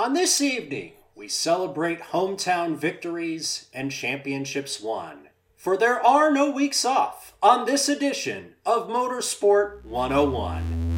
On 0.00 0.14
this 0.14 0.40
evening, 0.40 0.92
we 1.14 1.28
celebrate 1.28 2.00
hometown 2.00 2.74
victories 2.74 3.66
and 3.74 3.92
championships 3.92 4.80
won. 4.80 5.28
For 5.58 5.76
there 5.76 6.00
are 6.02 6.30
no 6.30 6.50
weeks 6.50 6.86
off 6.86 7.34
on 7.42 7.66
this 7.66 7.86
edition 7.86 8.54
of 8.64 8.88
Motorsport 8.88 9.84
101. 9.84 10.90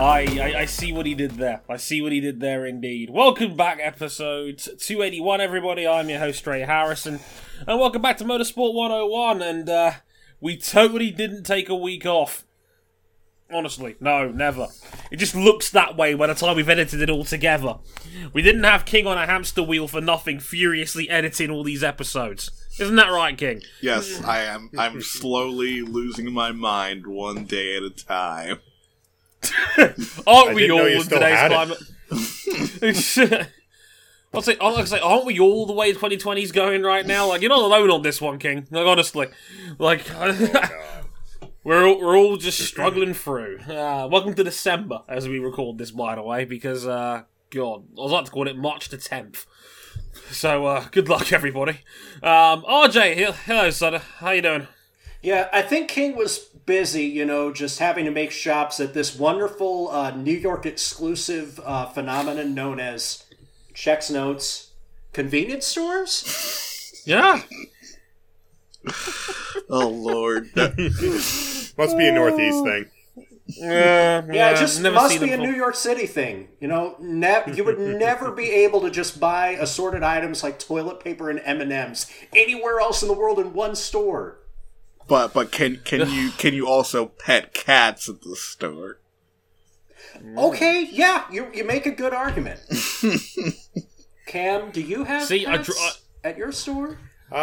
I, 0.00 0.38
I, 0.40 0.60
I 0.60 0.64
see 0.64 0.90
what 0.90 1.04
he 1.04 1.14
did 1.14 1.32
there. 1.32 1.60
I 1.68 1.76
see 1.76 2.00
what 2.00 2.12
he 2.12 2.20
did 2.20 2.40
there 2.40 2.64
indeed. 2.64 3.10
Welcome 3.10 3.58
back, 3.58 3.78
episode 3.82 4.56
281, 4.56 5.42
everybody. 5.42 5.86
I'm 5.86 6.08
your 6.08 6.18
host, 6.18 6.46
Ray 6.46 6.62
Harrison. 6.62 7.20
And 7.66 7.78
welcome 7.78 8.00
back 8.00 8.16
to 8.18 8.24
Motorsport 8.24 8.72
101. 8.72 9.42
And 9.42 9.68
uh, 9.68 9.92
we 10.40 10.56
totally 10.56 11.10
didn't 11.10 11.44
take 11.44 11.68
a 11.68 11.74
week 11.76 12.06
off. 12.06 12.44
Honestly, 13.52 13.94
no, 14.00 14.28
never. 14.28 14.66
It 15.12 15.16
just 15.16 15.36
looks 15.36 15.70
that 15.70 15.96
way 15.96 16.14
by 16.14 16.26
the 16.26 16.34
time 16.34 16.56
we've 16.56 16.68
edited 16.68 17.00
it 17.00 17.08
all 17.10 17.24
together. 17.24 17.76
We 18.32 18.42
didn't 18.42 18.64
have 18.64 18.84
King 18.84 19.06
on 19.06 19.18
a 19.18 19.26
hamster 19.26 19.62
wheel 19.62 19.86
for 19.86 20.00
nothing, 20.00 20.40
furiously 20.40 21.08
editing 21.08 21.50
all 21.50 21.62
these 21.62 21.84
episodes. 21.84 22.50
Isn't 22.80 22.96
that 22.96 23.08
right, 23.08 23.38
King? 23.38 23.62
Yes, 23.80 24.20
I 24.24 24.40
am. 24.42 24.70
I'm 24.76 25.00
slowly 25.00 25.80
losing 25.82 26.32
my 26.32 26.50
mind 26.50 27.06
one 27.06 27.44
day 27.44 27.76
at 27.76 27.84
a 27.84 27.90
time. 27.90 28.58
Aren't 30.26 30.50
I 30.50 30.54
we 30.54 30.62
didn't 30.62 30.76
know 30.76 30.82
all 30.82 30.88
you 30.88 30.96
in 30.96 31.02
still 31.02 31.18
today's 31.20 31.38
had 31.38 31.52
it. 31.52 31.78
climate? 32.10 33.48
I'll 34.34 34.42
say, 34.42 34.56
I'll 34.60 34.84
say, 34.84 34.98
aren't 35.00 35.24
we 35.24 35.38
all 35.40 35.66
the 35.66 35.72
way 35.72 35.92
2020's 35.92 36.52
going 36.52 36.82
right 36.82 37.06
now? 37.06 37.28
Like, 37.28 37.40
you're 37.40 37.48
not 37.48 37.60
alone 37.62 37.90
on 37.90 38.02
this 38.02 38.20
one, 38.20 38.38
King. 38.38 38.66
Like, 38.70 38.86
honestly. 38.86 39.28
Like, 39.78 40.04
we're, 41.64 41.86
all, 41.86 42.00
we're 42.00 42.18
all 42.18 42.36
just 42.36 42.60
struggling 42.60 43.14
through. 43.14 43.60
Uh, 43.60 44.08
welcome 44.10 44.34
to 44.34 44.44
December, 44.44 45.00
as 45.08 45.28
we 45.28 45.38
record 45.38 45.78
this, 45.78 45.90
by 45.90 46.14
the 46.16 46.22
way, 46.22 46.44
because, 46.44 46.86
uh, 46.86 47.22
God, 47.50 47.84
I 47.96 48.02
was 48.02 48.12
like 48.12 48.26
to 48.26 48.30
call 48.30 48.46
it 48.46 48.58
March 48.58 48.88
the 48.88 48.98
10th. 48.98 49.46
So, 50.30 50.66
uh, 50.66 50.86
good 50.90 51.08
luck, 51.08 51.32
everybody. 51.32 51.80
Um, 52.22 52.62
RJ, 52.62 53.32
hello, 53.44 53.70
Sutter. 53.70 53.98
How 54.18 54.32
you 54.32 54.42
doing? 54.42 54.66
Yeah, 55.22 55.48
I 55.52 55.62
think 55.62 55.88
King 55.88 56.14
was 56.14 56.38
busy, 56.38 57.04
you 57.04 57.24
know, 57.24 57.52
just 57.52 57.78
having 57.78 58.04
to 58.04 58.10
make 58.10 58.30
shops 58.32 58.80
at 58.80 58.92
this 58.92 59.18
wonderful 59.18 59.88
uh, 59.90 60.10
New 60.10 60.36
York 60.36 60.66
exclusive 60.66 61.58
uh, 61.64 61.86
phenomenon 61.86 62.54
known 62.54 62.80
as 62.80 63.24
checks 63.76 64.10
notes 64.10 64.72
convenience 65.12 65.66
stores. 65.66 67.02
Yeah. 67.06 67.42
Oh 69.68 69.88
Lord, 69.88 70.50
Must 70.56 71.98
be 71.98 72.06
a 72.08 72.12
Northeast 72.12 72.64
thing. 72.64 72.84
Yeah, 73.48 74.24
Yeah, 74.32 74.50
it 74.50 74.56
just 74.58 74.80
never 74.80 74.94
must 74.96 75.10
seen 75.12 75.20
be 75.22 75.32
a 75.32 75.36
them 75.36 75.46
New. 75.46 75.54
York 75.54 75.74
City 75.76 76.06
thing. 76.06 76.48
You 76.60 76.68
know, 76.68 76.96
ne- 77.00 77.44
you 77.54 77.64
would 77.64 77.78
never 78.00 78.30
be 78.32 78.50
able 78.50 78.80
to 78.82 78.90
just 78.90 79.18
buy 79.20 79.50
assorted 79.50 80.02
items 80.02 80.42
like 80.42 80.58
toilet 80.58 81.00
paper 81.00 81.30
and 81.30 81.40
M 81.44 81.60
and 81.60 81.72
M's 81.72 82.10
anywhere 82.34 82.80
else 82.80 83.02
in 83.02 83.08
the 83.08 83.14
world 83.14 83.38
in 83.38 83.52
one 83.52 83.74
store. 83.76 84.38
but 85.08 85.32
but 85.32 85.50
can 85.52 85.76
can 85.84 86.08
you 86.16 86.30
can 86.30 86.54
you 86.54 86.66
also 86.68 87.06
pet 87.06 87.54
cats 87.54 88.08
at 88.08 88.22
the 88.22 88.36
store? 88.36 88.98
Okay, 90.36 90.88
yeah, 90.90 91.24
you 91.30 91.46
you 91.54 91.64
make 91.64 91.86
a 91.86 91.90
good 91.90 92.12
argument. 92.14 92.60
Cam, 94.26 94.70
do 94.70 94.80
you 94.80 95.04
have 95.04 95.24
See, 95.24 95.46
I 95.46 95.56
pets 95.58 95.68
dr- 95.68 95.98
at 96.24 96.36
your 96.36 96.52
store? 96.52 96.98
Uh, 97.30 97.34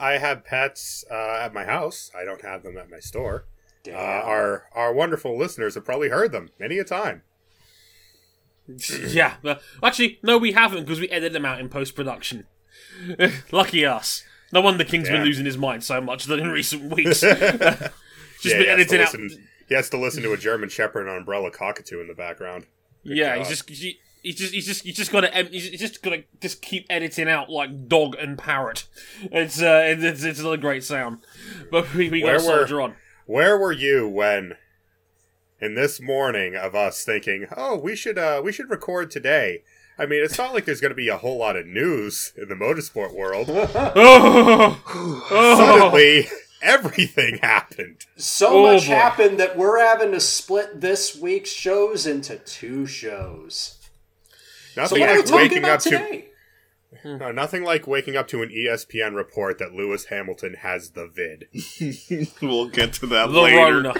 I, 0.00 0.14
I 0.14 0.18
have 0.18 0.44
pets 0.44 1.04
uh, 1.10 1.40
at 1.42 1.52
my 1.54 1.64
house. 1.64 2.10
I 2.16 2.24
don't 2.24 2.42
have 2.42 2.62
them 2.62 2.76
at 2.76 2.90
my 2.90 2.98
store. 3.00 3.44
Uh, 3.88 3.92
our 3.94 4.64
our 4.74 4.92
wonderful 4.92 5.36
listeners 5.38 5.74
have 5.74 5.84
probably 5.84 6.08
heard 6.10 6.32
them 6.32 6.50
many 6.58 6.78
a 6.78 6.84
time. 6.84 7.22
Yeah, 9.08 9.36
but 9.42 9.62
actually, 9.82 10.18
no, 10.22 10.36
we 10.36 10.52
haven't 10.52 10.80
because 10.84 11.00
we 11.00 11.08
edited 11.08 11.32
them 11.32 11.46
out 11.46 11.58
in 11.58 11.68
post 11.70 11.94
production. 11.94 12.46
Lucky 13.52 13.86
us. 13.86 14.24
No 14.52 14.60
wonder 14.60 14.84
King's 14.84 15.08
been 15.08 15.16
Damn. 15.18 15.24
losing 15.26 15.46
his 15.46 15.56
mind 15.56 15.84
so 15.84 16.00
much 16.02 16.26
that 16.26 16.38
in 16.38 16.48
recent 16.50 16.94
weeks. 16.94 17.20
just 17.22 17.82
Yeah, 18.44 18.58
been 18.58 18.60
he, 18.60 18.66
has 18.66 18.88
to 18.88 18.98
editing 18.98 19.00
out. 19.00 19.14
listen, 19.14 19.47
he 19.68 19.74
has 19.74 19.90
to 19.90 19.96
listen 19.98 20.22
to 20.22 20.32
a 20.32 20.36
German 20.36 20.68
Shepherd 20.68 21.02
and 21.02 21.10
an 21.10 21.16
umbrella 21.18 21.50
cockatoo 21.50 22.00
in 22.00 22.08
the 22.08 22.14
background. 22.14 22.66
Yeah, 23.02 23.36
God. 23.36 23.46
he's 23.46 23.48
just. 23.56 23.68
He, 23.70 23.98
He's 24.20 24.34
just, 24.34 24.52
he's 24.52 24.66
just, 24.66 24.82
he's 24.82 24.96
just 24.96 25.12
got 25.12 25.20
to, 25.20 25.44
he's 25.44 25.78
just 25.78 26.02
got 26.02 26.10
to 26.10 26.24
just 26.40 26.60
keep 26.60 26.86
editing 26.90 27.28
out 27.28 27.48
like 27.50 27.86
dog 27.88 28.16
and 28.16 28.36
parrot. 28.36 28.86
It's, 29.22 29.62
uh, 29.62 29.80
it's, 29.86 30.24
it's 30.24 30.40
not 30.40 30.50
a 30.54 30.56
great 30.58 30.82
sound, 30.82 31.18
but 31.70 31.94
we, 31.94 32.10
we 32.10 32.20
got 32.22 32.26
to 32.26 32.44
Where 32.44 32.50
were- 32.50 32.58
soldier 32.58 32.80
on. 32.80 32.96
Where 33.26 33.56
were 33.56 33.72
you 33.72 34.08
when, 34.08 34.54
in 35.60 35.76
this 35.76 36.00
morning 36.00 36.56
of 36.56 36.74
us 36.74 37.04
thinking, 37.04 37.46
oh, 37.56 37.76
we 37.78 37.94
should 37.94 38.18
uh, 38.18 38.42
we 38.44 38.50
should 38.52 38.68
record 38.70 39.12
today? 39.12 39.62
I 39.98 40.04
mean, 40.04 40.22
it's 40.22 40.36
not 40.36 40.52
like 40.52 40.64
there's 40.64 40.80
going 40.80 40.90
to 40.90 40.96
be 40.96 41.08
a 41.08 41.16
whole 41.18 41.38
lot 41.38 41.56
of 41.56 41.66
news 41.66 42.32
in 42.36 42.48
the 42.48 42.54
motorsport 42.56 43.14
world. 43.14 43.46
Oh, 43.50 44.80
Suddenly, 45.56 46.26
everything 46.62 47.38
happened. 47.42 48.04
So 48.16 48.48
Oh, 48.48 48.72
much 48.74 48.86
boy. 48.86 48.94
happened 48.94 49.40
that 49.40 49.56
we're 49.56 49.78
having 49.84 50.12
to 50.12 50.20
split 50.20 50.80
this 50.80 51.16
week's 51.16 51.50
shows 51.52 52.06
into 52.06 52.36
two 52.36 52.86
shows. 52.86 53.74
So 54.74 54.82
Nothing 54.82 55.00
what 55.00 55.08
are 55.08 55.12
we 55.12 55.18
like 55.18 55.26
talking 55.26 55.36
waking 55.42 55.58
about 55.58 55.70
up 55.72 55.80
to 55.82 55.90
today? 55.90 56.24
Uh, 57.04 57.32
nothing 57.32 57.64
like 57.64 57.86
waking 57.86 58.16
up 58.16 58.28
to 58.28 58.42
an 58.42 58.48
ESPN 58.48 59.14
report 59.14 59.58
that 59.58 59.72
Lewis 59.74 60.06
Hamilton 60.06 60.54
has 60.60 60.90
the 60.92 61.06
vid. 61.06 61.46
we'll 62.42 62.68
get 62.68 62.94
to 62.94 63.06
that 63.08 63.26
the 63.30 63.40
later. 63.40 63.56
Rona. 63.82 63.94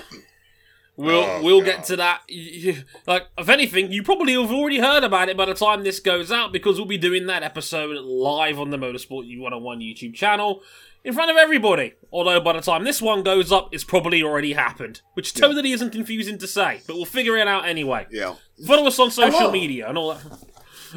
We'll 0.96 1.20
Oh, 1.22 1.42
we'll 1.42 1.60
God. 1.60 1.66
get 1.66 1.84
to 1.84 1.96
that. 1.96 2.22
Y- 2.28 2.62
y- 2.66 2.84
Like, 3.06 3.26
if 3.36 3.48
anything, 3.48 3.92
you 3.92 4.02
probably 4.02 4.32
have 4.32 4.50
already 4.50 4.78
heard 4.80 5.04
about 5.04 5.28
it 5.28 5.36
by 5.36 5.44
the 5.44 5.54
time 5.54 5.84
this 5.84 6.00
goes 6.00 6.32
out 6.32 6.50
because 6.52 6.76
we'll 6.76 6.88
be 6.88 6.98
doing 6.98 7.26
that 7.26 7.42
episode 7.44 7.96
live 8.04 8.58
on 8.58 8.70
the 8.70 8.78
Motorsport 8.78 9.28
U101 9.32 9.78
YouTube 9.80 10.14
channel 10.14 10.62
in 11.04 11.12
front 11.12 11.30
of 11.30 11.36
everybody. 11.36 11.94
Although 12.12 12.40
by 12.40 12.54
the 12.54 12.60
time 12.60 12.84
this 12.84 13.02
one 13.02 13.22
goes 13.22 13.52
up, 13.52 13.68
it's 13.72 13.84
probably 13.84 14.22
already 14.22 14.54
happened, 14.54 15.02
which 15.14 15.34
totally 15.34 15.72
isn't 15.72 15.90
confusing 15.90 16.38
to 16.38 16.46
say, 16.46 16.80
but 16.86 16.96
we'll 16.96 17.04
figure 17.04 17.36
it 17.36 17.46
out 17.46 17.66
anyway. 17.66 18.06
Yeah. 18.10 18.34
Follow 18.66 18.86
us 18.86 18.98
on 18.98 19.10
social 19.10 19.38
Hello. 19.38 19.52
media 19.52 19.88
and 19.88 19.98
all 19.98 20.14
that, 20.14 20.24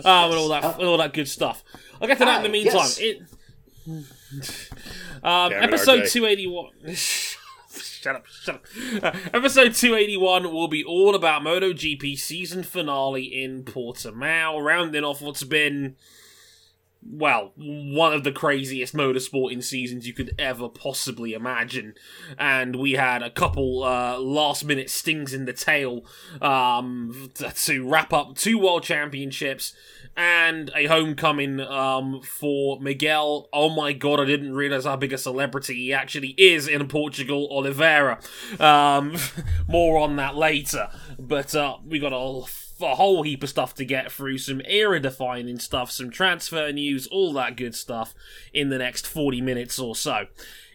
um, 0.06 0.32
and 0.32 0.34
all 0.36 0.50
that, 0.50 0.64
and 0.80 0.88
all 0.88 0.98
that 0.98 1.14
good 1.14 1.28
stuff. 1.28 1.64
I'll 2.02 2.08
get 2.08 2.18
to 2.20 2.26
that 2.26 2.38
in 2.38 2.44
the 2.44 2.50
meantime. 2.50 2.76
yes. 2.76 3.00
It, 3.00 3.22
um, 5.24 5.52
it, 5.52 5.64
episode 5.64 6.08
two 6.08 6.26
eighty 6.26 6.48
one. 6.48 6.72
Shut 8.02 8.16
up, 8.16 8.26
shut 8.26 8.56
up. 8.56 8.66
Uh, 9.04 9.12
episode 9.32 9.76
281 9.76 10.52
will 10.52 10.68
be 10.68 10.84
all 10.84 11.14
about 11.14 11.44
MotoGP 11.44 12.18
season 12.18 12.64
finale 12.64 13.26
in 13.26 13.64
Portimao, 13.64 14.60
rounding 14.60 15.04
off 15.04 15.22
what's 15.22 15.44
been, 15.44 15.96
well, 17.04 17.52
one 17.56 18.14
of 18.14 18.24
the 18.24 18.32
craziest 18.32 18.94
motorsporting 18.94 19.64
seasons 19.64 20.08
you 20.08 20.14
could 20.14 20.34
ever 20.38 20.70
possibly 20.70 21.34
imagine. 21.34 21.96
And 22.38 22.76
we 22.76 22.94
had 22.94 23.24
a 23.24 23.32
couple 23.32 23.84
uh, 23.84 24.20
last 24.20 24.64
minute 24.64 24.90
stings 24.90 25.34
in 25.34 25.46
the 25.46 25.54
tail 25.54 26.06
um, 26.42 27.32
to 27.36 27.88
wrap 27.88 28.14
up 28.14 28.36
two 28.36 28.60
world 28.60 28.84
championships 28.84 29.74
and 30.16 30.72
a 30.76 30.86
homecoming 30.86 31.60
um, 31.62 32.22
for 32.22 32.80
Miguel. 32.80 33.50
Oh 33.52 33.70
my 33.70 33.94
god, 33.94 34.20
I 34.20 34.26
didn't 34.26 34.54
realize 34.54 34.86
how 34.86 34.96
big 34.96 35.14
a 35.14 35.18
celebrity 35.18 35.76
he 35.76 35.94
actually 35.94 36.36
is 36.38 36.68
in 36.68 36.88
Portugal, 36.88 37.48
Oliveira. 37.52 38.20
Um, 38.60 39.16
more 39.68 40.00
on 40.00 40.18
that 40.18 40.36
later. 40.36 40.90
But 41.18 41.56
uh, 41.56 41.78
we 41.86 42.00
got 42.00 42.14
a, 42.14 42.44
a 42.82 42.96
whole 42.96 43.24
heap 43.24 43.44
of 43.44 43.50
stuff 43.50 43.74
to 43.76 43.86
get 43.86 44.12
through, 44.12 44.38
some 44.38 44.62
era 44.66 45.00
defining 45.00 45.60
stuff, 45.60 45.92
some 45.92 46.10
transfer 46.10 46.72
news, 46.72 47.08
all 47.08 47.34
that 47.34 47.58
good 47.58 47.76
stuff 47.76 48.14
in 48.54 48.70
the 48.70 48.78
next 48.78 49.08
40 49.08 49.42
minutes 49.42 49.80
or 49.80 49.96
so. 49.96 50.26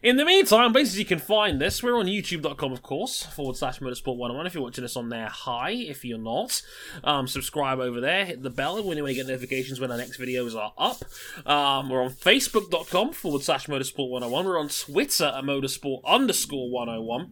In 0.02 0.18
the 0.18 0.26
meantime, 0.26 0.72
places 0.72 0.98
you 0.98 1.06
can 1.06 1.18
find 1.18 1.58
this, 1.58 1.82
we're 1.82 1.98
on 1.98 2.04
youtube.com, 2.04 2.70
of 2.70 2.82
course, 2.82 3.22
forward 3.22 3.56
slash 3.56 3.78
motorsport 3.78 4.16
101. 4.16 4.46
If 4.46 4.54
you're 4.54 4.62
watching 4.62 4.84
us 4.84 4.94
on 4.94 5.08
there, 5.08 5.28
hi. 5.28 5.70
If 5.70 6.04
you're 6.04 6.18
not, 6.18 6.60
um, 7.02 7.26
subscribe 7.26 7.78
over 7.78 7.98
there, 7.98 8.26
hit 8.26 8.42
the 8.42 8.50
bell 8.50 8.82
when 8.84 8.98
you 8.98 9.14
get 9.14 9.26
notifications 9.26 9.80
when 9.80 9.90
our 9.90 9.96
next 9.96 10.20
videos 10.20 10.54
are 10.54 10.74
up. 10.76 11.02
Um, 11.50 11.88
we're 11.88 12.02
on 12.02 12.10
facebook.com 12.10 13.14
forward 13.14 13.42
slash 13.42 13.68
motorsport 13.68 14.10
101. 14.10 14.44
We're 14.44 14.60
on 14.60 14.68
Twitter 14.68 15.32
at 15.34 15.44
motorsport 15.44 16.04
underscore 16.04 16.70
101. 16.70 17.30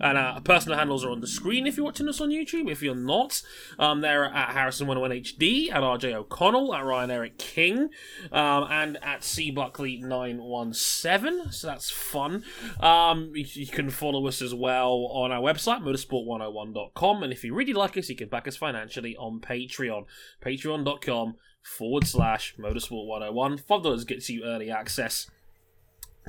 And 0.00 0.16
our 0.16 0.40
personal 0.40 0.78
handles 0.78 1.04
are 1.04 1.10
on 1.10 1.20
the 1.20 1.26
screen 1.26 1.66
if 1.66 1.76
you're 1.76 1.84
watching 1.84 2.08
us 2.08 2.22
on 2.22 2.30
YouTube. 2.30 2.70
If 2.70 2.82
you're 2.82 2.94
not, 2.94 3.42
um, 3.78 4.00
they're 4.00 4.24
at 4.24 4.54
Harrison101HD, 4.54 5.70
at 5.70 5.82
RJ 5.82 6.14
O'Connell, 6.14 6.74
at 6.74 6.86
Ryan 6.86 7.10
Eric 7.10 7.36
King, 7.36 7.90
um, 8.32 8.66
and 8.70 8.96
at 9.02 9.22
C 9.22 9.52
Buckley917. 9.52 11.52
So 11.52 11.66
that's 11.66 11.90
fun. 12.00 12.44
Um, 12.80 13.32
you, 13.34 13.46
you 13.52 13.66
can 13.66 13.90
follow 13.90 14.26
us 14.26 14.42
as 14.42 14.54
well 14.54 15.08
on 15.12 15.32
our 15.32 15.40
website, 15.40 15.82
motorsport101.com. 15.82 17.22
And 17.22 17.32
if 17.32 17.44
you 17.44 17.54
really 17.54 17.72
like 17.72 17.96
us, 17.96 18.08
you 18.08 18.16
can 18.16 18.28
back 18.28 18.48
us 18.48 18.56
financially 18.56 19.16
on 19.16 19.40
Patreon, 19.40 20.04
patreon.com 20.42 21.36
forward 21.62 22.06
slash 22.06 22.54
motorsport101. 22.58 23.62
$5 23.62 24.06
gets 24.06 24.30
you 24.30 24.44
early 24.44 24.70
access 24.70 25.30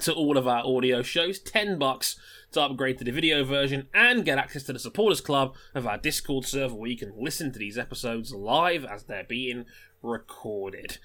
to 0.02 0.14
all 0.14 0.38
of 0.38 0.48
our 0.48 0.64
audio 0.66 1.02
shows. 1.02 1.40
10 1.40 1.78
bucks 1.78 2.16
to 2.52 2.62
upgrade 2.62 2.98
to 2.98 3.04
the 3.04 3.12
video 3.12 3.44
version 3.44 3.88
and 3.94 4.26
get 4.26 4.38
access 4.38 4.64
to 4.64 4.74
the 4.74 4.80
supporters 4.80 5.22
club 5.22 5.56
of 5.74 5.88
our 5.88 5.98
Discord 5.98 6.46
server 6.46 6.76
where 6.76 6.90
you 6.90 6.98
can 6.98 7.14
listen 7.18 7.52
to 7.52 7.60
these 7.60 7.78
episodes 7.78 8.34
live 8.34 8.86
as 8.86 9.04
they're 9.04 9.24
being 9.24 9.66
recorded. 10.02 10.98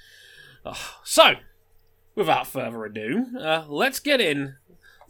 So, 1.04 1.34
without 2.16 2.46
further 2.46 2.84
ado, 2.84 3.26
uh, 3.38 3.64
let's 3.68 4.00
get 4.00 4.20
in 4.20 4.56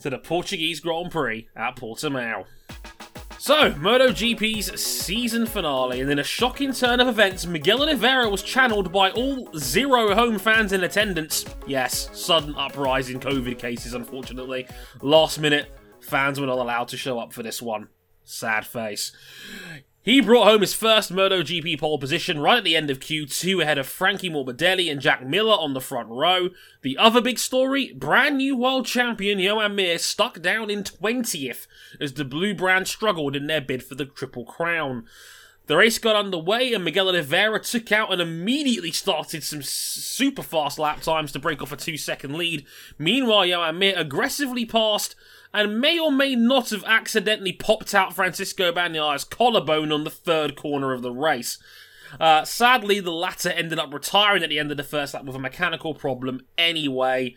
to 0.00 0.10
the 0.10 0.18
Portuguese 0.18 0.80
Grand 0.80 1.10
Prix 1.10 1.48
at 1.56 1.76
Portimao. 1.76 2.44
So, 3.38 3.70
MotoGP's 3.72 4.80
season 4.80 5.46
finale, 5.46 6.00
and 6.00 6.10
in 6.10 6.18
a 6.18 6.24
shocking 6.24 6.72
turn 6.72 7.00
of 7.00 7.06
events, 7.06 7.46
Miguel 7.46 7.82
Oliveira 7.82 8.28
was 8.28 8.42
channeled 8.42 8.92
by 8.92 9.10
all 9.10 9.48
zero 9.56 10.14
home 10.14 10.38
fans 10.38 10.72
in 10.72 10.82
attendance. 10.82 11.44
Yes, 11.66 12.08
sudden 12.12 12.54
uprising 12.56 13.20
COVID 13.20 13.58
cases, 13.58 13.94
unfortunately. 13.94 14.66
Last 15.00 15.38
minute, 15.38 15.70
fans 16.00 16.40
were 16.40 16.46
not 16.46 16.58
allowed 16.58 16.88
to 16.88 16.96
show 16.96 17.18
up 17.18 17.32
for 17.32 17.42
this 17.42 17.62
one. 17.62 17.88
Sad 18.24 18.66
face. 18.66 19.12
He 20.06 20.20
brought 20.20 20.46
home 20.46 20.60
his 20.60 20.72
first 20.72 21.12
MotoGP 21.12 21.80
pole 21.80 21.98
position 21.98 22.38
right 22.38 22.58
at 22.58 22.62
the 22.62 22.76
end 22.76 22.90
of 22.90 23.00
Q2 23.00 23.60
ahead 23.60 23.76
of 23.76 23.88
Frankie 23.88 24.30
Morbidelli 24.30 24.88
and 24.88 25.00
Jack 25.00 25.26
Miller 25.26 25.54
on 25.54 25.74
the 25.74 25.80
front 25.80 26.08
row. 26.10 26.50
The 26.82 26.96
other 26.96 27.20
big 27.20 27.40
story, 27.40 27.92
brand 27.92 28.36
new 28.36 28.56
world 28.56 28.86
champion 28.86 29.40
Joan 29.40 29.74
Mir 29.74 29.98
stuck 29.98 30.40
down 30.40 30.70
in 30.70 30.84
20th 30.84 31.66
as 32.00 32.12
the 32.12 32.24
Blue 32.24 32.54
Brand 32.54 32.86
struggled 32.86 33.34
in 33.34 33.48
their 33.48 33.60
bid 33.60 33.82
for 33.82 33.96
the 33.96 34.04
Triple 34.04 34.44
Crown. 34.44 35.06
The 35.66 35.76
race 35.76 35.98
got 35.98 36.14
underway 36.14 36.72
and 36.72 36.84
Miguel 36.84 37.08
Oliveira 37.08 37.58
took 37.58 37.90
out 37.90 38.12
and 38.12 38.22
immediately 38.22 38.92
started 38.92 39.42
some 39.42 39.62
super 39.62 40.44
fast 40.44 40.78
lap 40.78 41.00
times 41.00 41.32
to 41.32 41.40
break 41.40 41.60
off 41.60 41.72
a 41.72 41.76
two 41.76 41.96
second 41.96 42.34
lead. 42.34 42.64
Meanwhile, 42.96 43.48
Joan 43.48 43.80
Mir 43.80 43.94
aggressively 43.96 44.66
passed 44.66 45.16
and 45.56 45.80
may 45.80 45.98
or 45.98 46.12
may 46.12 46.36
not 46.36 46.68
have 46.68 46.84
accidentally 46.84 47.52
popped 47.52 47.94
out 47.94 48.14
Francisco 48.14 48.70
Bagnaia's 48.70 49.24
collarbone 49.24 49.90
on 49.90 50.04
the 50.04 50.10
third 50.10 50.54
corner 50.54 50.92
of 50.92 51.00
the 51.00 51.10
race. 51.10 51.58
Uh, 52.20 52.44
sadly, 52.44 53.00
the 53.00 53.10
latter 53.10 53.48
ended 53.48 53.78
up 53.78 53.92
retiring 53.92 54.42
at 54.42 54.50
the 54.50 54.58
end 54.58 54.70
of 54.70 54.76
the 54.76 54.82
first 54.82 55.14
lap 55.14 55.24
with 55.24 55.34
a 55.34 55.38
mechanical 55.38 55.94
problem 55.94 56.42
anyway. 56.58 57.34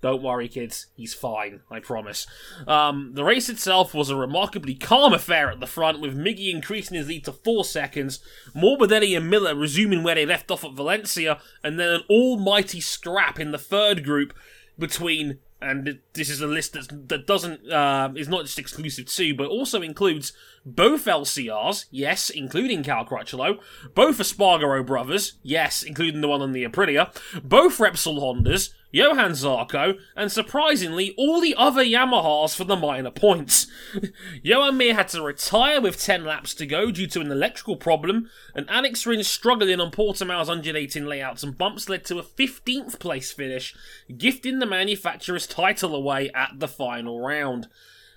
Don't 0.00 0.22
worry, 0.22 0.48
kids. 0.48 0.86
He's 0.96 1.12
fine. 1.12 1.60
I 1.70 1.80
promise. 1.80 2.26
Um, 2.66 3.10
the 3.12 3.24
race 3.24 3.50
itself 3.50 3.92
was 3.92 4.08
a 4.08 4.16
remarkably 4.16 4.74
calm 4.74 5.12
affair 5.12 5.50
at 5.50 5.60
the 5.60 5.66
front, 5.66 6.00
with 6.00 6.16
Miggy 6.16 6.50
increasing 6.50 6.96
his 6.96 7.08
lead 7.08 7.26
to 7.26 7.32
four 7.32 7.66
seconds, 7.66 8.20
Morbidelli 8.54 9.14
and 9.14 9.28
Miller 9.28 9.54
resuming 9.54 10.02
where 10.02 10.14
they 10.14 10.24
left 10.24 10.50
off 10.50 10.64
at 10.64 10.72
Valencia, 10.72 11.38
and 11.62 11.78
then 11.78 11.90
an 11.90 12.02
almighty 12.08 12.80
scrap 12.80 13.38
in 13.38 13.50
the 13.50 13.58
third 13.58 14.02
group 14.02 14.32
between 14.78 15.40
and 15.62 15.98
this 16.14 16.30
is 16.30 16.40
a 16.40 16.46
list 16.46 16.72
that's, 16.72 16.88
that 16.88 17.26
doesn't 17.26 17.70
uh, 17.70 18.10
is 18.16 18.28
not 18.28 18.44
just 18.44 18.58
exclusive 18.58 19.06
to, 19.06 19.34
but 19.34 19.48
also 19.48 19.82
includes 19.82 20.32
both 20.64 21.04
LCRs, 21.04 21.86
yes, 21.90 22.30
including 22.30 22.82
Cal 22.82 23.04
Crutchlow, 23.04 23.58
both 23.94 24.18
Espargaro 24.18 24.84
brothers, 24.84 25.34
yes, 25.42 25.82
including 25.82 26.20
the 26.20 26.28
one 26.28 26.42
on 26.42 26.52
the 26.52 26.64
Aprilia, 26.64 27.14
both 27.42 27.78
Repsol 27.78 28.20
Hondas, 28.20 28.70
Johann 28.92 29.32
Zarco, 29.32 29.98
and 30.16 30.32
surprisingly, 30.32 31.14
all 31.16 31.40
the 31.40 31.54
other 31.56 31.84
Yamahas 31.84 32.56
for 32.56 32.64
the 32.64 32.76
minor 32.76 33.10
points. 33.10 33.66
Joan 34.44 34.76
Mir 34.76 34.94
had 34.94 35.08
to 35.08 35.22
retire 35.22 35.80
with 35.80 36.00
10 36.00 36.24
laps 36.24 36.54
to 36.54 36.66
go 36.66 36.90
due 36.90 37.06
to 37.08 37.20
an 37.20 37.30
electrical 37.30 37.76
problem, 37.76 38.28
and 38.54 38.68
Alex 38.68 39.06
Rins 39.06 39.28
struggling 39.28 39.80
on 39.80 39.90
Portimao's 39.90 40.48
undulating 40.48 41.06
layouts 41.06 41.42
and 41.42 41.56
bumps 41.56 41.88
led 41.88 42.04
to 42.06 42.18
a 42.18 42.24
15th 42.24 42.98
place 42.98 43.32
finish, 43.32 43.76
gifting 44.16 44.58
the 44.58 44.66
manufacturer's 44.66 45.46
title 45.46 45.94
away 45.94 46.30
at 46.34 46.52
the 46.58 46.68
final 46.68 47.20
round. 47.20 47.68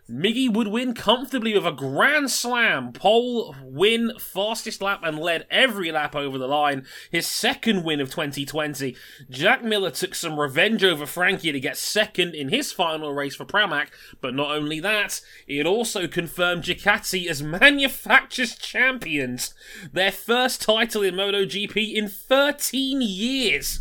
Miggy 0.10 0.54
would 0.54 0.68
win 0.68 0.94
comfortably 0.94 1.54
with 1.54 1.66
a 1.66 1.72
grand 1.72 2.30
slam, 2.30 2.92
pole 2.92 3.56
win, 3.64 4.12
fastest 4.20 4.82
lap, 4.82 5.00
and 5.02 5.18
led 5.18 5.48
every 5.50 5.94
lap 5.94 6.14
over 6.14 6.38
the 6.38 6.48
line. 6.48 6.86
His 7.10 7.26
second 7.26 7.86
win 7.86 8.02
of 8.02 8.10
2020. 8.10 8.98
Jack 9.30 9.64
Miller 9.64 9.92
took 9.92 10.14
some 10.14 10.38
revenge 10.38 10.84
over 10.84 11.06
Frankie 11.06 11.54
to 11.54 11.60
get 11.60 11.78
second 11.78 12.36
in 12.36 12.50
his 12.50 12.74
final 12.74 13.14
race 13.14 13.36
for 13.36 13.46
Pramac, 13.46 13.88
but 14.20 14.34
not 14.34 14.52
only 14.52 14.82
that, 14.82 15.22
it 15.48 15.66
also 15.66 16.06
confirmed 16.06 16.64
Ducati 16.64 17.28
as 17.28 17.42
manufacturers 17.64 18.58
champions. 18.58 19.54
Their 19.94 20.12
first 20.12 20.62
title 20.62 21.02
in 21.02 21.16
MotoGP 21.16 21.94
in 21.96 22.10
13 22.10 23.02
years. 23.02 23.80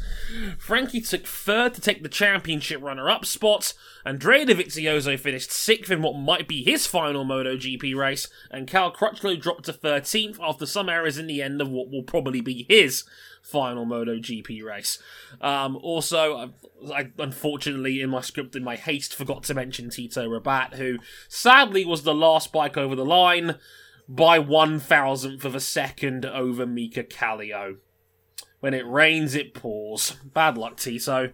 Frankie 0.57 1.01
took 1.01 1.27
third 1.27 1.75
to 1.75 1.81
take 1.81 2.05
the 2.05 2.09
championship 2.09 2.81
runner 2.81 3.11
up 3.11 3.25
spot. 3.25 3.75
Andrea 4.05 4.47
Dovizioso 4.47 5.19
finished 5.19 5.53
sixth 5.53 5.91
in 5.91 6.03
what 6.03 6.17
might 6.17 6.49
be 6.49 6.63
his 6.63 6.87
final 6.87 7.25
MotoGP 7.25 7.95
race, 7.95 8.29
and 8.51 8.67
Cal 8.67 8.93
Crutchlow 8.93 9.41
dropped 9.41 9.65
to 9.65 9.73
13th 9.73 10.39
after 10.41 10.67
some 10.67 10.89
errors 10.89 11.19
in 11.19 11.27
the 11.27 11.43
end 11.43 11.61
of 11.61 11.69
what 11.69 11.91
will 11.91 12.03
probably 12.03 12.41
be 12.41 12.67
his 12.69 13.05
final 13.43 13.87
MotoGP 13.87 14.63
race. 14.63 14.99
Um, 15.41 15.77
also, 15.77 16.37
I, 16.37 16.95
I, 16.95 17.11
unfortunately, 17.19 18.01
in 18.01 18.11
my 18.11 18.21
script, 18.21 18.57
in 18.57 18.65
my 18.65 18.77
haste, 18.77 19.15
forgot 19.15 19.45
to 19.45 19.55
mention 19.55 19.91
Tito 19.91 20.29
Rabat, 20.29 20.75
who 20.75 20.99
sadly 21.29 21.85
was 21.85 22.03
the 22.03 22.15
last 22.15 22.53
bike 22.53 22.77
over 22.77 22.95
the 22.95 23.05
line 23.05 23.57
by 24.09 24.39
one 24.39 24.79
thousandth 24.79 25.45
of 25.45 25.55
a 25.55 25.61
second 25.61 26.27
over 26.27 26.67
Mika 26.67 27.05
Kallio. 27.05 27.77
When 28.61 28.75
it 28.75 28.87
rains, 28.87 29.35
it 29.35 29.55
pours. 29.55 30.13
Bad 30.25 30.57
luck, 30.57 30.77
Tito. 30.77 31.31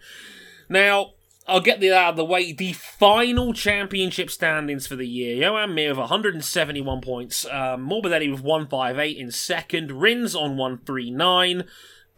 Now, 0.68 1.14
I'll 1.48 1.60
get 1.60 1.80
the 1.80 1.92
out 1.92 2.10
of 2.10 2.16
the 2.16 2.24
way. 2.24 2.52
The 2.52 2.74
final 2.74 3.54
championship 3.54 4.30
standings 4.30 4.86
for 4.86 4.96
the 4.96 5.06
year: 5.06 5.40
Joan 5.40 5.74
Mir 5.74 5.90
with 5.90 5.98
171 5.98 7.00
points, 7.00 7.46
um, 7.46 7.88
Morbidelli 7.88 8.30
with 8.30 8.42
158 8.42 9.16
in 9.16 9.30
second, 9.30 9.92
Rins 9.92 10.34
on 10.34 10.56
139. 10.56 11.64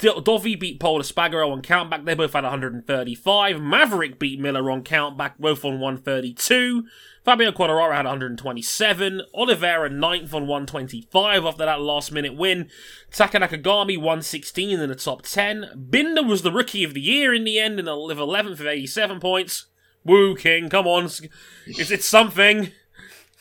Dovi 0.01 0.59
beat 0.59 0.81
Pol 0.81 1.01
Espargaro 1.01 1.53
on 1.53 1.63
countback. 1.63 2.05
They 2.05 2.15
both 2.15 2.33
had 2.33 2.45
135. 2.45 3.61
Maverick 3.61 4.19
beat 4.19 4.41
Miller 4.41 4.71
on 4.71 4.83
countback, 4.83 5.35
both 5.39 5.65
on 5.65 5.79
132. 5.79 6.87
Fabio 7.25 7.53
Quartararo 7.53 7.95
had 7.95 8.07
127. 8.07 9.23
Oliveira 9.35 9.91
ninth 9.91 10.33
on 10.33 10.47
125 10.47 11.45
after 11.45 11.67
that 11.67 11.81
last 11.81 12.13
minute 12.13 12.35
win. 12.35 12.71
Taka 13.11 13.39
Nakagami 13.39 13.97
116 13.97 14.81
in 14.81 14.89
the 14.89 14.95
top 14.95 15.23
10. 15.23 15.87
Binder 15.91 16.23
was 16.23 16.43
the 16.43 16.53
rookie 16.53 16.85
of 16.85 16.95
the 16.95 17.01
year 17.01 17.35
in 17.35 17.45
the 17.45 17.59
end 17.59 17.79
in 17.79 17.85
the 17.85 17.93
11th 17.93 18.59
with 18.59 18.67
87 18.67 19.21
points. 19.21 19.67
Woo 20.05 20.35
King, 20.35 20.71
come 20.71 20.87
on. 20.87 21.05
Is 21.05 21.91
it 21.91 22.03
something? 22.03 22.73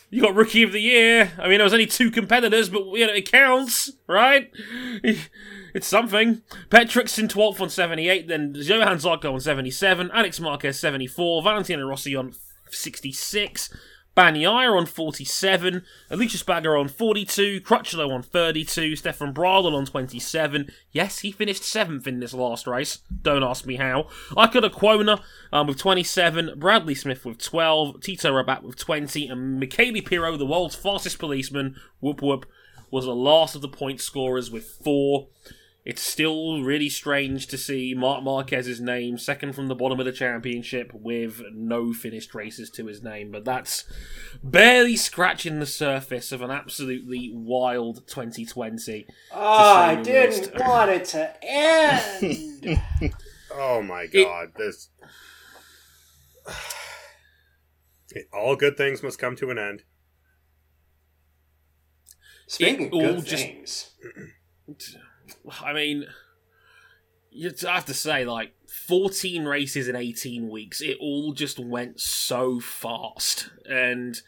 You 0.09 0.23
got 0.23 0.35
rookie 0.35 0.63
of 0.63 0.71
the 0.71 0.81
year. 0.81 1.31
I 1.37 1.47
mean, 1.47 1.59
there 1.59 1.63
was 1.63 1.73
only 1.73 1.85
two 1.85 2.11
competitors, 2.11 2.67
but 2.69 2.83
you 2.93 3.05
know 3.05 3.13
it 3.13 3.31
counts, 3.31 3.91
right? 4.07 4.51
It's 5.71 5.85
something. 5.85 6.41
Petrux 6.69 7.19
in 7.19 7.27
12th 7.27 7.61
on 7.61 7.69
78, 7.69 8.27
then 8.27 8.55
Johan 8.55 8.97
Zarco 8.97 9.31
on 9.31 9.39
77, 9.39 10.09
Alex 10.11 10.39
Marquez 10.39 10.79
74, 10.79 11.43
Valentino 11.43 11.85
Rossi 11.85 12.15
on 12.15 12.33
66, 12.73 13.69
Bagnaia 14.19 14.75
on 14.75 14.85
47, 14.85 15.81
Aleix 16.11 16.35
Espargaro 16.35 16.81
on 16.81 16.89
42, 16.89 17.61
Crutchlow 17.61 18.11
on 18.11 18.21
32, 18.21 18.97
Stefan 18.97 19.33
Bradl 19.33 19.73
on 19.73 19.85
27. 19.85 20.69
Yes, 20.91 21.19
he 21.19 21.31
finished 21.31 21.63
7th 21.63 22.05
in 22.05 22.19
this 22.19 22.33
last 22.33 22.67
race. 22.67 22.99
Don't 23.21 23.43
ask 23.43 23.65
me 23.65 23.77
how. 23.77 24.07
Iker 24.31 24.61
Lecuona 24.61 25.21
um, 25.53 25.67
with 25.67 25.77
27, 25.77 26.55
Bradley 26.57 26.95
Smith 26.95 27.23
with 27.23 27.37
12, 27.37 28.01
Tito 28.01 28.33
Rabat 28.33 28.63
with 28.63 28.75
20, 28.75 29.27
and 29.29 29.57
Michele 29.57 30.01
Pirro, 30.01 30.35
the 30.35 30.45
world's 30.45 30.75
fastest 30.75 31.17
policeman, 31.17 31.77
whoop 32.01 32.21
whoop, 32.21 32.45
was 32.91 33.05
the 33.05 33.15
last 33.15 33.55
of 33.55 33.61
the 33.61 33.69
point 33.69 34.01
scorers 34.01 34.51
with 34.51 34.65
4. 34.65 35.27
It's 35.89 36.03
still 36.03 36.61
really 36.61 36.87
strange 36.87 37.47
to 37.47 37.57
see 37.57 37.95
Marc 37.97 38.23
Marquez's 38.23 38.79
name 38.79 39.17
second 39.17 39.53
from 39.53 39.69
the 39.69 39.73
bottom 39.73 39.99
of 39.99 40.05
the 40.05 40.11
championship 40.11 40.91
with 40.93 41.41
no 41.51 41.93
finished 41.93 42.35
races 42.35 42.69
to 42.75 42.85
his 42.85 43.01
name, 43.01 43.31
but 43.31 43.43
that's 43.43 43.85
barely 44.43 44.95
scratching 44.95 45.59
the 45.59 45.65
surface 45.65 46.31
of 46.31 46.43
an 46.43 46.51
absolutely 46.51 47.31
wild 47.33 48.07
2020. 48.07 49.07
Oh, 49.31 49.35
ah, 49.35 49.85
I 49.87 49.95
didn't 49.95 50.59
want 50.59 50.91
it 50.91 51.05
to 51.05 51.33
end. 51.43 52.79
oh 53.51 53.81
my 53.81 54.05
god, 54.05 54.49
it, 54.49 54.57
this. 54.59 54.89
all 58.31 58.55
good 58.55 58.77
things 58.77 59.01
must 59.01 59.17
come 59.17 59.35
to 59.37 59.49
an 59.49 59.57
end. 59.57 59.81
Speaking 62.45 62.93
it 62.93 62.93
of 62.93 63.25
good 63.25 63.27
things. 63.27 63.95
I 65.61 65.73
mean, 65.73 66.05
you 67.31 67.51
have 67.63 67.85
to 67.85 67.93
say, 67.93 68.25
like, 68.25 68.53
14 68.87 69.45
races 69.45 69.87
in 69.87 69.95
18 69.95 70.49
weeks, 70.49 70.81
it 70.81 70.97
all 70.99 71.33
just 71.33 71.59
went 71.59 71.99
so 71.99 72.59
fast. 72.59 73.49
And 73.65 74.21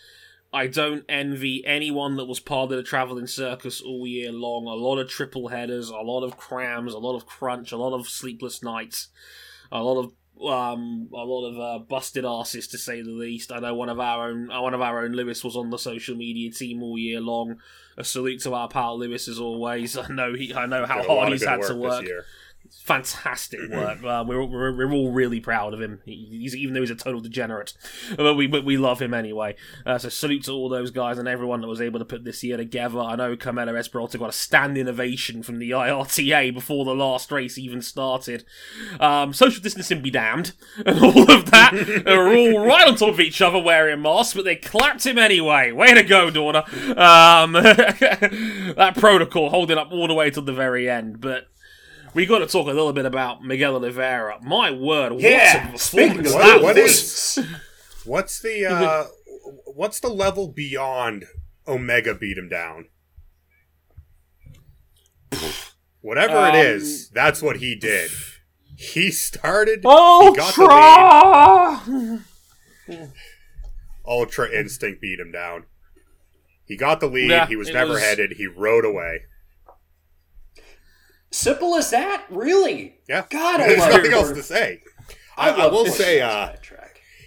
I 0.53 0.67
don't 0.67 1.05
envy 1.07 1.65
anyone 1.65 2.17
that 2.17 2.25
was 2.25 2.39
part 2.39 2.71
of 2.71 2.77
the 2.77 2.83
traveling 2.83 3.27
circus 3.27 3.81
all 3.81 4.05
year 4.05 4.31
long. 4.31 4.65
A 4.65 4.73
lot 4.73 4.99
of 4.99 5.09
triple 5.09 5.47
headers, 5.47 5.89
a 5.89 5.95
lot 5.95 6.23
of 6.23 6.37
crams, 6.37 6.93
a 6.93 6.99
lot 6.99 7.15
of 7.15 7.25
crunch, 7.25 7.71
a 7.71 7.77
lot 7.77 7.93
of 7.97 8.09
sleepless 8.09 8.61
nights, 8.61 9.07
a 9.71 9.81
lot 9.81 9.99
of 9.99 10.11
um, 10.41 11.07
a 11.13 11.23
lot 11.23 11.47
of 11.47 11.59
uh, 11.59 11.83
busted 11.85 12.25
asses 12.25 12.67
to 12.69 12.77
say 12.77 13.01
the 13.01 13.11
least. 13.11 13.51
I 13.51 13.59
know 13.59 13.75
one 13.75 13.89
of 13.89 13.99
our 13.99 14.29
own, 14.29 14.47
one 14.47 14.73
of 14.73 14.81
our 14.81 15.03
own 15.03 15.11
Lewis 15.11 15.43
was 15.43 15.55
on 15.55 15.69
the 15.69 15.77
social 15.77 16.15
media 16.15 16.51
team 16.51 16.81
all 16.81 16.97
year 16.97 17.21
long. 17.21 17.57
A 17.97 18.03
salute 18.03 18.39
to 18.41 18.53
our 18.53 18.67
pal 18.67 18.97
Lewis 18.97 19.27
as 19.27 19.39
always. 19.39 19.97
I 19.97 20.07
know 20.07 20.33
he, 20.33 20.53
I 20.53 20.65
know 20.65 20.85
how 20.85 21.01
Did 21.01 21.09
a 21.09 21.13
lot 21.13 21.19
hard 21.19 21.31
he's 21.33 21.45
had 21.45 21.59
work 21.59 21.67
to 21.67 21.73
this 21.73 21.83
work. 21.83 22.05
Fantastic 22.79 23.59
work. 23.69 24.01
Uh, 24.03 24.23
we're, 24.25 24.43
we're 24.45 24.75
we're 24.75 24.93
all 24.93 25.11
really 25.11 25.41
proud 25.41 25.73
of 25.73 25.81
him. 25.81 25.99
He's 26.05 26.55
even 26.55 26.73
though 26.73 26.79
he's 26.79 26.89
a 26.89 26.95
total 26.95 27.19
degenerate, 27.19 27.73
but 28.17 28.35
we 28.35 28.47
but 28.47 28.63
we 28.63 28.77
love 28.77 29.01
him 29.01 29.13
anyway. 29.13 29.55
Uh, 29.85 29.97
so 29.97 30.07
salute 30.07 30.45
to 30.45 30.53
all 30.53 30.69
those 30.69 30.89
guys 30.89 31.17
and 31.17 31.27
everyone 31.27 31.59
that 31.61 31.67
was 31.67 31.81
able 31.81 31.99
to 31.99 32.05
put 32.05 32.23
this 32.23 32.43
year 32.43 32.55
together. 32.55 32.99
I 32.99 33.17
know 33.17 33.35
Carmelo 33.35 33.73
Ezpeleta 33.73 34.17
got 34.17 34.29
a 34.29 34.33
standing 34.33 34.87
ovation 34.87 35.43
from 35.43 35.59
the 35.59 35.71
IRTA 35.71 36.53
before 36.53 36.85
the 36.85 36.95
last 36.95 37.29
race 37.29 37.57
even 37.57 37.81
started. 37.81 38.45
Um, 39.01 39.33
social 39.33 39.61
distancing 39.61 40.01
be 40.01 40.09
damned, 40.09 40.53
and 40.85 40.97
all 40.97 41.29
of 41.29 41.51
that. 41.51 41.73
they 42.05 42.17
were 42.17 42.35
all 42.35 42.65
right 42.65 42.87
on 42.87 42.95
top 42.95 43.09
of 43.09 43.19
each 43.19 43.41
other 43.41 43.59
wearing 43.59 44.01
masks, 44.01 44.33
but 44.33 44.45
they 44.45 44.55
clapped 44.55 45.05
him 45.05 45.17
anyway. 45.17 45.73
Way 45.73 45.93
to 45.93 46.03
go, 46.03 46.31
Dorna. 46.31 46.65
Um, 46.97 47.51
that 47.51 48.95
protocol 48.97 49.49
holding 49.49 49.77
up 49.77 49.91
all 49.91 50.07
the 50.07 50.13
way 50.13 50.31
till 50.31 50.43
the 50.43 50.53
very 50.53 50.89
end, 50.89 51.19
but. 51.19 51.50
We 52.13 52.25
got 52.25 52.39
to 52.39 52.47
talk 52.47 52.65
a 52.65 52.71
little 52.71 52.91
bit 52.93 53.05
about 53.05 53.43
Miguel 53.43 53.75
Oliveira. 53.75 54.39
My 54.43 54.69
word, 54.71 55.13
Yeah, 55.21 55.73
a 55.73 55.77
speaking 55.77 56.25
of 56.25 56.33
What- 56.33 56.41
that 56.45 56.61
what 56.61 56.75
What's 58.03 58.41
the 58.41 58.65
uh, 58.65 59.05
what's 59.65 59.99
the 59.99 60.09
level 60.09 60.47
beyond 60.47 61.25
Omega 61.67 62.15
beat 62.15 62.37
him 62.37 62.49
down? 62.49 62.87
Whatever 66.01 66.37
Um, 66.37 66.55
it 66.55 66.65
is, 66.65 67.09
that's 67.09 67.41
what 67.43 67.57
he 67.57 67.75
did. 67.75 68.09
He 68.75 69.11
started. 69.11 69.81
Oh, 69.85 70.31
he 70.31 70.37
got 70.37 70.55
the 70.55 70.61
lead. 72.07 72.19
Ultra! 72.87 73.11
Ultra 74.07 74.49
Instinct 74.51 74.99
beat 74.99 75.19
him 75.19 75.31
down. 75.31 75.65
He 76.65 76.75
got 76.75 76.99
the 77.01 77.07
lead. 77.07 77.29
Yeah, 77.29 77.45
he 77.45 77.55
was 77.55 77.69
never 77.69 77.93
was- 77.93 78.01
headed. 78.01 78.33
He 78.37 78.47
rode 78.47 78.83
away. 78.83 79.21
Simple 81.31 81.75
as 81.75 81.89
that, 81.91 82.25
really. 82.29 82.99
Yeah. 83.07 83.25
God, 83.29 83.61
I 83.61 83.67
There's 83.67 83.79
love 83.79 83.91
nothing 83.93 84.13
else 84.13 84.31
to 84.31 84.43
say. 84.43 84.81
I, 85.37 85.49
I 85.49 85.55
love 85.63 85.71
will 85.71 85.85
say, 85.87 86.21
uh, 86.21 86.53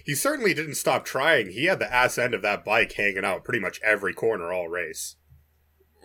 he 0.05 0.13
certainly 0.13 0.53
didn't 0.53 0.75
stop 0.75 1.03
trying. 1.03 1.49
He 1.49 1.65
had 1.65 1.79
the 1.79 1.91
ass 1.91 2.19
end 2.19 2.35
of 2.35 2.43
that 2.43 2.63
bike 2.63 2.93
hanging 2.93 3.25
out 3.25 3.43
pretty 3.43 3.59
much 3.59 3.81
every 3.83 4.13
corner 4.13 4.53
all 4.53 4.67
race. 4.67 5.15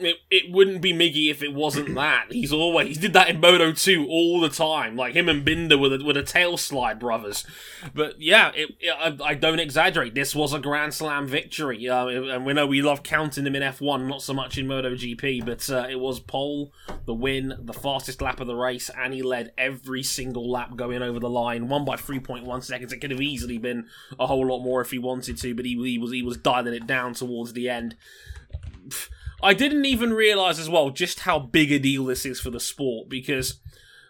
It, 0.01 0.17
it 0.31 0.53
wouldn't 0.53 0.81
be 0.81 0.93
Miggy 0.93 1.31
if 1.31 1.43
it 1.43 1.53
wasn't 1.53 1.95
that. 1.95 2.27
He's 2.31 2.53
always 2.53 2.89
he 2.89 2.95
did 2.95 3.13
that 3.13 3.29
in 3.29 3.41
Moto 3.41 3.73
2 3.73 4.07
all 4.09 4.41
the 4.41 4.49
time. 4.49 4.97
Like 4.97 5.15
him 5.15 5.29
and 5.29 5.45
Binder 5.45 5.79
with 5.79 6.01
a, 6.01 6.05
with 6.05 6.17
a 6.17 6.23
tail 6.23 6.57
slide 6.57 6.99
brothers. 6.99 7.47
But 7.95 8.21
yeah, 8.21 8.51
it, 8.55 8.71
it, 8.81 8.91
I, 8.91 9.31
I 9.31 9.35
don't 9.35 9.61
exaggerate. 9.61 10.15
This 10.15 10.35
was 10.35 10.53
a 10.53 10.59
Grand 10.59 10.95
Slam 10.95 11.27
victory. 11.27 11.89
Uh, 11.89 12.07
and 12.07 12.47
we 12.47 12.53
know 12.53 12.67
we 12.67 12.83
love 12.83 13.03
counting 13.03 13.45
them 13.45 13.57
in 13.57 13.63
F1, 13.63 14.07
not 14.07 14.23
so 14.23 14.33
much 14.33 14.59
in 14.59 14.67
Moto 14.67 14.95
GP. 14.95 15.45
But 15.45 15.69
uh, 15.71 15.87
it 15.89 16.01
was 16.01 16.21
pole, 16.21 16.73
the 17.07 17.15
win, 17.15 17.55
the 17.61 17.73
fastest 17.73 18.23
lap 18.23 18.41
of 18.41 18.47
the 18.47 18.55
race, 18.55 18.91
and 18.97 19.13
he 19.13 19.23
led 19.23 19.53
every 19.59 20.03
single 20.03 20.51
lap 20.51 20.77
going 20.77 21.03
over 21.03 21.19
the 21.19 21.31
line. 21.31 21.69
one 21.69 21.85
by 21.85 21.97
3.1 21.97 22.65
seconds. 22.65 22.93
It 22.93 22.99
could 22.99 23.11
have 23.11 23.21
easily 23.21 23.59
been 23.59 23.87
a 24.19 24.27
whole 24.27 24.47
lot 24.47 24.61
more 24.61 24.81
if 24.81 24.91
he 24.91 24.99
wanted 24.99 25.39
to, 25.39 25.55
but 25.55 25.65
he, 25.65 25.77
he 25.83 25.99
was 25.99 26.13
he 26.13 26.23
was 26.23 26.37
dialing 26.37 26.75
it 26.75 26.87
down 26.87 27.15
towards 27.15 27.53
the 27.53 27.69
end. 27.69 27.97
I 29.43 29.55
didn't 29.55 29.85
even 29.87 30.13
realize 30.13 30.59
as 30.59 30.69
well 30.69 30.91
just 30.91 31.21
how 31.21 31.39
big 31.39 31.73
a 31.73 31.79
deal 31.79 32.05
this 32.05 32.25
is 32.27 32.41
for 32.41 32.51
the 32.51 32.61
sport 32.61 33.09
because, 33.09 33.61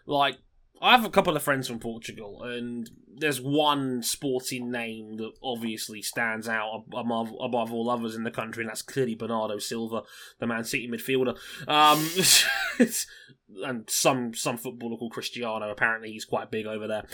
like, 0.05 0.37
I 0.81 0.91
have 0.91 1.05
a 1.05 1.09
couple 1.09 1.35
of 1.35 1.43
friends 1.43 1.67
from 1.67 1.79
Portugal, 1.79 2.41
and 2.43 2.89
there's 3.15 3.39
one 3.39 4.01
sporting 4.01 4.71
name 4.71 5.17
that 5.17 5.31
obviously 5.43 6.01
stands 6.01 6.47
out 6.49 6.85
above, 6.91 7.31
above 7.39 7.71
all 7.71 7.89
others 7.89 8.15
in 8.15 8.23
the 8.23 8.31
country, 8.31 8.63
and 8.63 8.69
that's 8.69 8.81
clearly 8.81 9.13
Bernardo 9.13 9.59
Silva, 9.59 10.01
the 10.39 10.47
Man 10.47 10.63
City 10.63 10.87
midfielder. 10.89 11.37
Um, 11.67 12.03
and 13.63 13.89
some 13.89 14.33
some 14.33 14.57
footballer 14.57 14.97
called 14.97 15.13
Cristiano. 15.13 15.69
Apparently, 15.69 16.11
he's 16.11 16.25
quite 16.25 16.49
big 16.49 16.65
over 16.65 16.87
there. 16.87 17.05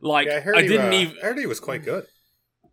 Like, 0.00 0.28
Yeah, 0.28 0.36
I 0.36 0.40
heard, 0.40 0.56
I 0.56 0.62
didn't 0.62 0.92
uh, 0.92 0.96
even 0.96 1.16
I 1.22 1.26
heard 1.26 1.38
he 1.38 1.46
was 1.46 1.60
quite 1.60 1.84
good. 1.84 2.06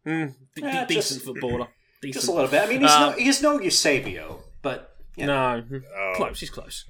mm, 0.05 0.33
d- 0.55 0.61
Yeah, 0.61 0.85
d- 0.85 0.95
just- 0.95 1.09
decent 1.09 1.25
footballer. 1.25 1.67
Decent. 2.01 2.13
Just 2.13 2.27
a 2.27 2.31
little 2.31 2.49
bit. 2.49 2.61
I 2.61 2.67
mean, 2.67 2.81
he's 2.81 2.91
Um, 2.91 3.01
no 3.01 3.17
he's 3.17 3.41
no 3.41 3.59
Eusebio, 3.59 4.43
but 4.69 4.95
you 5.15 5.25
know. 5.25 5.63
No, 5.69 5.81
Oh. 5.97 6.13
close. 6.15 6.39
He's 6.39 6.49
close. 6.49 6.85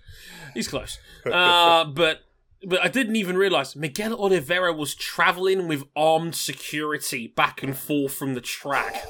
He's 0.53 0.67
close. 0.67 0.99
Uh, 1.25 1.85
but 1.85 2.21
but 2.65 2.81
I 2.83 2.87
didn't 2.87 3.15
even 3.15 3.37
realize 3.37 3.75
Miguel 3.75 4.13
Oliveira 4.19 4.73
was 4.73 4.95
traveling 4.95 5.67
with 5.67 5.83
armed 5.95 6.35
security 6.35 7.27
back 7.27 7.61
and 7.63 7.75
forth 7.77 8.13
from 8.15 8.33
the 8.33 8.41
track 8.41 9.05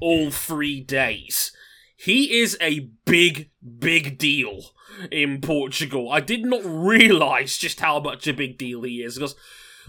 all 0.00 0.30
three 0.30 0.80
days. 0.80 1.52
He 1.96 2.40
is 2.40 2.56
a 2.60 2.90
big, 3.04 3.50
big 3.78 4.18
deal 4.18 4.70
in 5.10 5.40
Portugal. 5.40 6.10
I 6.10 6.20
did 6.20 6.44
not 6.44 6.62
realize 6.64 7.56
just 7.58 7.80
how 7.80 8.00
much 8.00 8.26
a 8.26 8.32
big 8.34 8.58
deal 8.58 8.82
he 8.82 9.02
is 9.02 9.14
because 9.14 9.34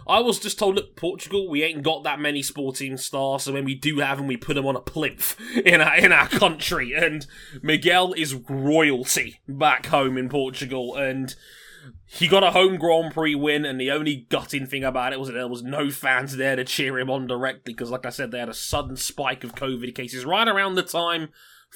I 0.07 0.19
was 0.19 0.39
just 0.39 0.59
told, 0.59 0.75
look, 0.75 0.95
Portugal, 0.95 1.49
we 1.49 1.63
ain't 1.63 1.83
got 1.83 2.03
that 2.03 2.19
many 2.19 2.41
sporting 2.41 2.97
stars, 2.97 3.43
so 3.43 3.53
when 3.53 3.65
we 3.65 3.75
do 3.75 3.99
have 3.99 4.17
them, 4.17 4.27
we 4.27 4.37
put 4.37 4.55
them 4.55 4.65
on 4.65 4.75
a 4.75 4.81
plinth 4.81 5.37
in 5.65 5.81
our, 5.81 5.95
in 5.95 6.11
our 6.11 6.27
country. 6.27 6.93
And 6.93 7.25
Miguel 7.61 8.13
is 8.13 8.35
royalty 8.35 9.41
back 9.47 9.87
home 9.87 10.17
in 10.17 10.29
Portugal, 10.29 10.95
and 10.95 11.33
he 12.05 12.27
got 12.27 12.43
a 12.43 12.51
home 12.51 12.77
Grand 12.77 13.13
Prix 13.13 13.35
win, 13.35 13.65
and 13.65 13.79
the 13.79 13.91
only 13.91 14.27
gutting 14.29 14.67
thing 14.67 14.83
about 14.83 15.13
it 15.13 15.19
was 15.19 15.29
that 15.29 15.33
there 15.33 15.47
was 15.47 15.63
no 15.63 15.89
fans 15.89 16.35
there 16.35 16.55
to 16.55 16.63
cheer 16.63 16.99
him 16.99 17.09
on 17.09 17.27
directly, 17.27 17.73
because, 17.73 17.89
like 17.89 18.05
I 18.05 18.09
said, 18.09 18.31
they 18.31 18.39
had 18.39 18.49
a 18.49 18.53
sudden 18.53 18.97
spike 18.97 19.43
of 19.43 19.55
COVID 19.55 19.95
cases 19.95 20.25
right 20.25 20.47
around 20.47 20.75
the 20.75 20.83
time 20.83 21.29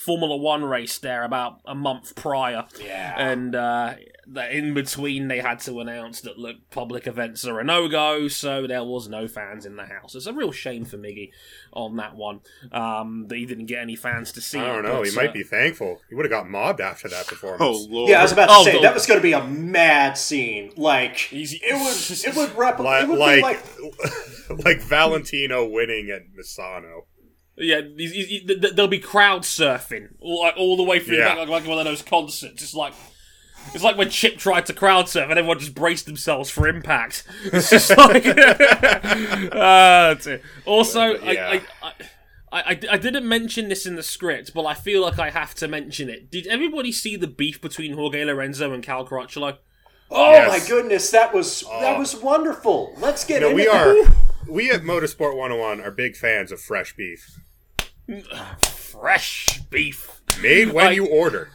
Formula 0.06 0.38
One 0.38 0.63
race 0.63 0.98
there, 1.00 1.24
about 1.24 1.60
a 1.66 1.75
month 1.75 2.16
prior. 2.16 2.66
Yeah. 2.84 3.13
And 3.18 3.56
uh, 3.56 3.96
that 4.27 4.51
in 4.51 4.74
between, 4.74 5.27
they 5.27 5.39
had 5.39 5.60
to 5.62 5.80
announce 5.80 6.22
that 6.22 6.38
look, 6.38 6.58
public 6.70 7.08
events 7.08 7.46
are 7.46 7.60
a 7.60 7.63
no 7.63 7.88
go, 7.88 8.27
so 8.27 8.68
there 8.68 8.84
was 8.84 9.08
no 9.10 9.27
fans 9.27 9.66
in 9.66 9.75
the 9.75 9.86
house. 9.86 10.13
It's 10.16 10.25
a 10.27 10.34
real 10.34 10.51
shame 10.51 10.86
for 10.86 10.98
Miggy 10.98 11.32
on 11.74 11.96
that 11.98 12.16
one 12.16 12.42
um, 12.72 13.25
that 13.30 13.38
he 13.38 13.46
didn't 13.46 13.66
get 13.66 13.82
any 13.82 13.96
fans 13.96 14.32
to 14.34 14.42
see. 14.42 14.60
I 14.60 14.66
don't 14.68 14.86
it, 14.86 14.88
know. 14.88 15.00
but, 15.00 15.08
He 15.10 15.16
might 15.16 15.30
uh, 15.30 15.34
be 15.34 15.44
thankful. 15.44 16.00
He 16.10 16.16
would 16.16 16.25
have 16.25 16.32
got 16.32 16.50
mobbed 16.50 16.80
after 16.82 17.08
that 17.10 17.25
performance. 17.27 17.62
Oh 17.63 17.88
lord! 17.89 18.10
Yeah, 18.10 18.20
I 18.20 18.24
was 18.24 18.32
about 18.34 18.48
to 18.48 18.54
Oh, 18.56 18.63
say 18.66 18.74
the- 18.74 18.82
that 18.82 18.94
was 18.94 19.06
going 19.08 19.20
to 19.20 19.24
be 19.24 19.34
a 19.34 19.44
mad 19.44 20.18
scene. 20.18 20.74
Like 20.77 21.32
Easy- 21.34 21.60
it 21.63 21.74
would, 21.74 22.27
it 22.27 22.36
would 22.36 22.56
replicate. 22.58 22.86
like 22.86 23.04
it 23.04 23.10
would 23.10 23.20
like, 23.20 23.38
be 23.39 23.84
like 24.54 24.66
like 24.66 24.82
Valentino 24.82 25.66
winning 25.68 26.10
at 26.12 26.22
Misano. 26.38 27.01
Yeah, 27.58 27.82
he's- 27.98 28.12
he's- 28.12 28.28
he- 28.28 28.40
th- 28.42 28.62
th- 28.62 28.74
there'll 28.76 28.88
be 28.88 29.00
crowd 29.00 29.42
surfing 29.42 30.10
all, 30.20 30.42
like, 30.44 30.56
all 30.58 30.78
the 30.78 30.84
way 30.84 31.00
through 31.00 31.18
Yeah. 31.18 31.24
the 31.24 31.30
back, 31.30 31.38
like, 31.40 31.50
like 31.50 31.68
one 31.68 31.80
of 31.80 31.86
those 31.86 32.02
concerts. 32.04 32.62
It's 32.62 32.74
like 32.76 32.94
it's 33.74 33.84
like 33.84 33.98
when 33.98 34.10
Chip 34.10 34.38
tried 34.38 34.66
to 34.68 34.74
crowd 34.74 35.10
surf 35.10 35.30
and 35.30 35.38
everyone 35.38 35.60
just 35.60 35.74
braced 35.76 36.06
themselves 36.06 36.50
for 36.50 36.68
impact. 36.68 37.24
It's 37.52 37.70
just 37.70 37.98
like. 37.98 38.26
uh, 39.52 40.16
also, 40.66 41.18
But, 41.20 41.34
yeah. 41.34 41.50
I, 41.50 41.62
I, 41.82 41.92
I, 42.52 42.60
I, 42.72 42.80
I 42.92 42.98
didn't 42.98 43.28
mention 43.28 43.68
this 43.70 43.86
in 43.86 43.96
the 43.96 44.04
script, 44.04 44.54
but 44.54 44.66
I 44.66 44.74
feel 44.74 45.02
like 45.02 45.20
I 45.20 45.30
have 45.32 45.54
to 45.56 45.68
mention 45.68 46.10
it. 46.10 46.32
Did 46.32 46.48
everybody 46.48 46.92
see 46.92 47.16
the 47.18 47.28
beef 47.28 47.60
between 47.62 47.94
Jorge 47.94 48.24
Lorenzo 48.24 48.72
and 48.74 48.84
Cal 48.84 49.06
Crutchlow? 49.06 49.58
oh 50.10 50.32
Yes. 50.32 50.48
my 50.50 50.68
goodness, 50.70 51.10
that 51.12 51.34
was 51.34 51.62
that 51.62 51.96
Oh. 51.96 52.00
was 52.00 52.16
wonderful. 52.16 52.94
Let's 53.00 53.26
get 53.26 53.42
No, 53.42 53.48
into 53.50 53.56
we 53.64 53.68
are 53.68 53.96
we 54.48 54.72
at 54.72 54.84
Motorsport 54.84 55.36
101 55.36 55.82
are 55.82 55.92
big 55.92 56.16
fans 56.16 56.52
of 56.54 56.62
fresh 56.62 56.96
beef. 56.96 57.40
Fresh 58.60 59.62
beef. 59.70 60.22
Made 60.42 60.72
when 60.74 60.86
Like- 60.88 60.96
you 60.96 61.06
order. 61.08 61.50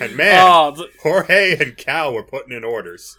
And 0.00 0.14
man, 0.16 0.42
Oh, 0.46 0.74
th- 0.76 0.90
Jorge 1.02 1.56
and 1.58 1.76
Cal 1.76 2.12
were 2.12 2.22
putting 2.22 2.52
in 2.54 2.64
orders. 2.64 3.16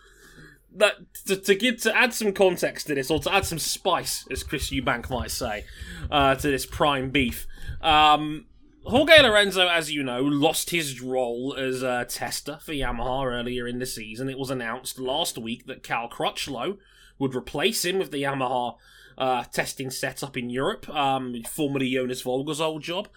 that 0.75 0.93
to, 1.25 1.35
to 1.35 1.55
give 1.55 1.81
to 1.81 1.95
add 1.97 2.13
some 2.13 2.31
context 2.31 2.85
to 2.85 2.93
this, 2.93 3.09
or 3.09 3.19
to 3.19 3.33
add 3.33 3.45
some 3.45 3.57
spice, 3.57 4.27
as 4.29 4.43
Chris 4.43 4.69
Eubank 4.69 5.09
might 5.09 5.31
say, 5.31 5.65
uh, 6.11 6.35
to 6.35 6.51
this 6.51 6.67
prime 6.67 7.09
beef. 7.09 7.47
Um, 7.81 8.45
Jorge 8.85 9.19
Lorenzo, 9.23 9.67
as 9.67 9.91
you 9.91 10.03
know, 10.03 10.21
lost 10.21 10.69
his 10.69 11.01
role 11.01 11.55
as 11.57 11.81
a 11.81 12.05
tester 12.07 12.59
for 12.61 12.73
Yamaha 12.73 13.25
earlier 13.25 13.67
in 13.67 13.79
the 13.79 13.87
season. 13.87 14.29
It 14.29 14.37
was 14.37 14.51
announced 14.51 14.99
last 14.99 15.37
week 15.39 15.65
that 15.65 15.81
Cal 15.81 16.07
Crutchlow 16.09 16.77
would 17.17 17.33
replace 17.33 17.83
him 17.83 17.97
with 17.97 18.11
the 18.11 18.21
Yamaha 18.21 18.75
uh, 19.17 19.43
testing 19.45 19.89
setup 19.89 20.37
in 20.37 20.49
Europe, 20.49 20.87
um, 20.89 21.35
formerly 21.49 21.91
Jonas 21.91 22.21
Folger's 22.21 22.61
old 22.61 22.83
job 22.83 23.07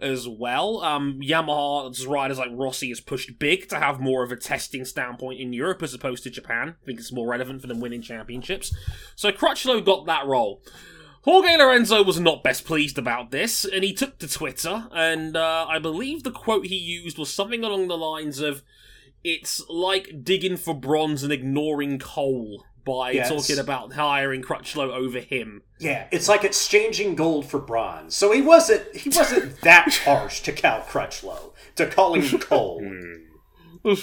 as 0.00 0.26
well. 0.26 0.80
Um, 0.80 1.20
Yamaha's 1.22 2.06
riders 2.06 2.38
like 2.38 2.50
Rossi 2.52 2.88
has 2.88 3.00
pushed 3.00 3.38
big 3.38 3.68
to 3.68 3.78
have 3.78 4.00
more 4.00 4.22
of 4.22 4.32
a 4.32 4.36
testing 4.36 4.84
standpoint 4.84 5.40
in 5.40 5.52
Europe 5.52 5.82
as 5.82 5.92
opposed 5.92 6.22
to 6.22 6.30
Japan. 6.30 6.76
I 6.82 6.86
think 6.86 6.98
it's 6.98 7.12
more 7.12 7.28
relevant 7.28 7.60
for 7.60 7.66
them 7.66 7.80
winning 7.80 8.02
championships. 8.02 8.74
So 9.16 9.30
Crutchlow 9.30 9.84
got 9.84 10.06
that 10.06 10.26
role. 10.26 10.62
Jorge 11.22 11.58
Lorenzo 11.58 12.02
was 12.02 12.18
not 12.18 12.42
best 12.42 12.64
pleased 12.64 12.96
about 12.96 13.30
this, 13.30 13.66
and 13.66 13.84
he 13.84 13.92
took 13.92 14.18
to 14.18 14.28
Twitter, 14.28 14.88
and 14.90 15.36
uh, 15.36 15.66
I 15.68 15.78
believe 15.78 16.22
the 16.22 16.30
quote 16.30 16.64
he 16.64 16.76
used 16.76 17.18
was 17.18 17.30
something 17.30 17.62
along 17.62 17.88
the 17.88 17.98
lines 17.98 18.40
of, 18.40 18.62
It's 19.22 19.62
like 19.68 20.24
digging 20.24 20.56
for 20.56 20.74
bronze 20.74 21.22
and 21.22 21.30
ignoring 21.30 21.98
coal, 21.98 22.64
by 22.84 23.12
Yes. 23.12 23.28
talking 23.28 23.58
about 23.58 23.92
hiring 23.92 24.42
Crutchlow 24.42 24.90
over 24.90 25.18
him. 25.20 25.62
Yeah, 25.78 26.06
it's 26.10 26.28
like 26.28 26.44
exchanging 26.44 27.14
gold 27.14 27.46
for 27.46 27.58
bronze. 27.58 28.14
So 28.14 28.32
he 28.32 28.42
wasn't 28.42 28.94
he 28.96 29.08
wasn't 29.10 29.60
that 29.62 29.94
harsh 30.04 30.40
to 30.42 30.52
Cal 30.52 30.80
Crutchlow 30.82 31.52
to 31.76 31.86
call 31.86 32.14
him 32.14 32.38
cold. 32.38 32.82
Hmm. 32.84 33.94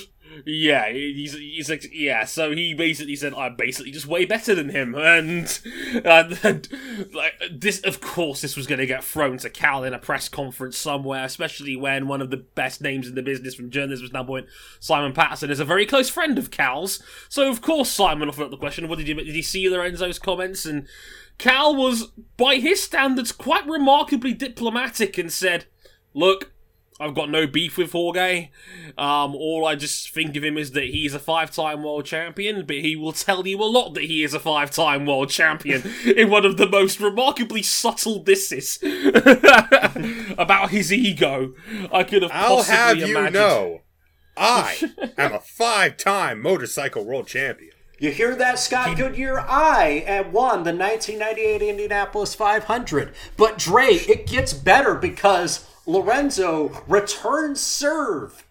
Yeah, 0.45 0.91
he's 0.91 1.33
he's 1.33 1.69
like 1.69 1.89
yeah. 1.93 2.25
So 2.25 2.51
he 2.51 2.73
basically 2.73 3.15
said, 3.15 3.33
"I'm 3.33 3.55
basically 3.55 3.91
just 3.91 4.05
way 4.05 4.25
better 4.25 4.53
than 4.53 4.69
him," 4.69 4.95
and, 4.95 5.59
and, 6.03 6.39
and, 6.43 6.67
like 7.13 7.33
this. 7.51 7.79
Of 7.81 8.01
course, 8.01 8.41
this 8.41 8.55
was 8.55 8.67
going 8.67 8.79
to 8.79 8.85
get 8.85 9.03
thrown 9.03 9.37
to 9.39 9.49
Cal 9.49 9.83
in 9.83 9.93
a 9.93 9.99
press 9.99 10.29
conference 10.29 10.77
somewhere, 10.77 11.23
especially 11.23 11.75
when 11.75 12.07
one 12.07 12.21
of 12.21 12.29
the 12.29 12.37
best 12.37 12.81
names 12.81 13.07
in 13.07 13.15
the 13.15 13.21
business 13.21 13.55
from 13.55 13.69
journalism 13.69 14.07
standpoint, 14.07 14.47
Simon 14.79 15.13
Patterson, 15.13 15.49
is 15.49 15.59
a 15.59 15.65
very 15.65 15.85
close 15.85 16.09
friend 16.09 16.37
of 16.37 16.51
Cal's. 16.51 17.01
So 17.29 17.49
of 17.49 17.61
course, 17.61 17.89
Simon 17.89 18.29
offered 18.29 18.43
up 18.43 18.51
the 18.51 18.57
question: 18.57 18.87
"What 18.87 18.97
did 18.97 19.07
you 19.07 19.15
did 19.15 19.27
you 19.35 19.43
see 19.43 19.69
Lorenzo's 19.69 20.19
comments?" 20.19 20.65
And 20.65 20.87
Cal 21.37 21.75
was, 21.75 22.07
by 22.35 22.55
his 22.55 22.81
standards, 22.81 23.31
quite 23.31 23.67
remarkably 23.67 24.33
diplomatic 24.33 25.17
and 25.17 25.31
said, 25.31 25.65
"Look." 26.13 26.51
I've 26.99 27.13
got 27.13 27.29
no 27.29 27.45
beef 27.45 27.77
with 27.77 27.91
Jorge. 27.91 28.49
Um, 28.97 29.35
all 29.35 29.67
I 29.67 29.75
just 29.75 30.09
think 30.11 30.35
of 30.35 30.43
him 30.43 30.57
is 30.57 30.71
that 30.71 30.85
he's 30.85 31.13
a 31.13 31.19
five-time 31.19 31.83
world 31.83 32.05
champion, 32.05 32.65
but 32.65 32.77
he 32.77 32.95
will 32.95 33.11
tell 33.11 33.45
you 33.45 33.61
a 33.61 33.65
lot 33.65 33.93
that 33.93 34.05
he 34.05 34.23
is 34.23 34.33
a 34.33 34.39
five-time 34.39 35.05
world 35.05 35.29
champion 35.29 35.83
in 36.05 36.29
one 36.31 36.43
of 36.45 36.57
the 36.57 36.67
most 36.67 36.99
remarkably 36.99 37.61
subtle 37.61 38.23
disses 38.23 38.79
about 40.37 40.69
his 40.71 40.91
ego 40.91 41.53
I 41.91 42.03
could 42.03 42.23
have 42.23 42.31
I'll 42.33 42.57
possibly 42.57 42.75
have 42.75 42.97
you 42.97 43.17
imagined. 43.17 43.33
know, 43.33 43.81
I 44.35 44.77
am 45.17 45.33
a 45.33 45.39
five-time 45.39 46.41
motorcycle 46.41 47.05
world 47.05 47.27
champion. 47.27 47.71
You 47.99 48.11
hear 48.11 48.35
that, 48.35 48.59
Scott 48.59 48.95
Goodyear? 48.95 49.39
I 49.39 50.03
had 50.05 50.31
won 50.31 50.63
the 50.63 50.73
1998 50.73 51.63
Indianapolis 51.63 52.35
500. 52.35 53.11
But 53.37 53.57
Dre, 53.57 53.85
it 53.87 54.27
gets 54.27 54.53
better 54.53 54.93
because 54.93 55.67
Lorenzo 55.87 56.83
returns 56.87 57.59
serve. 57.61 58.43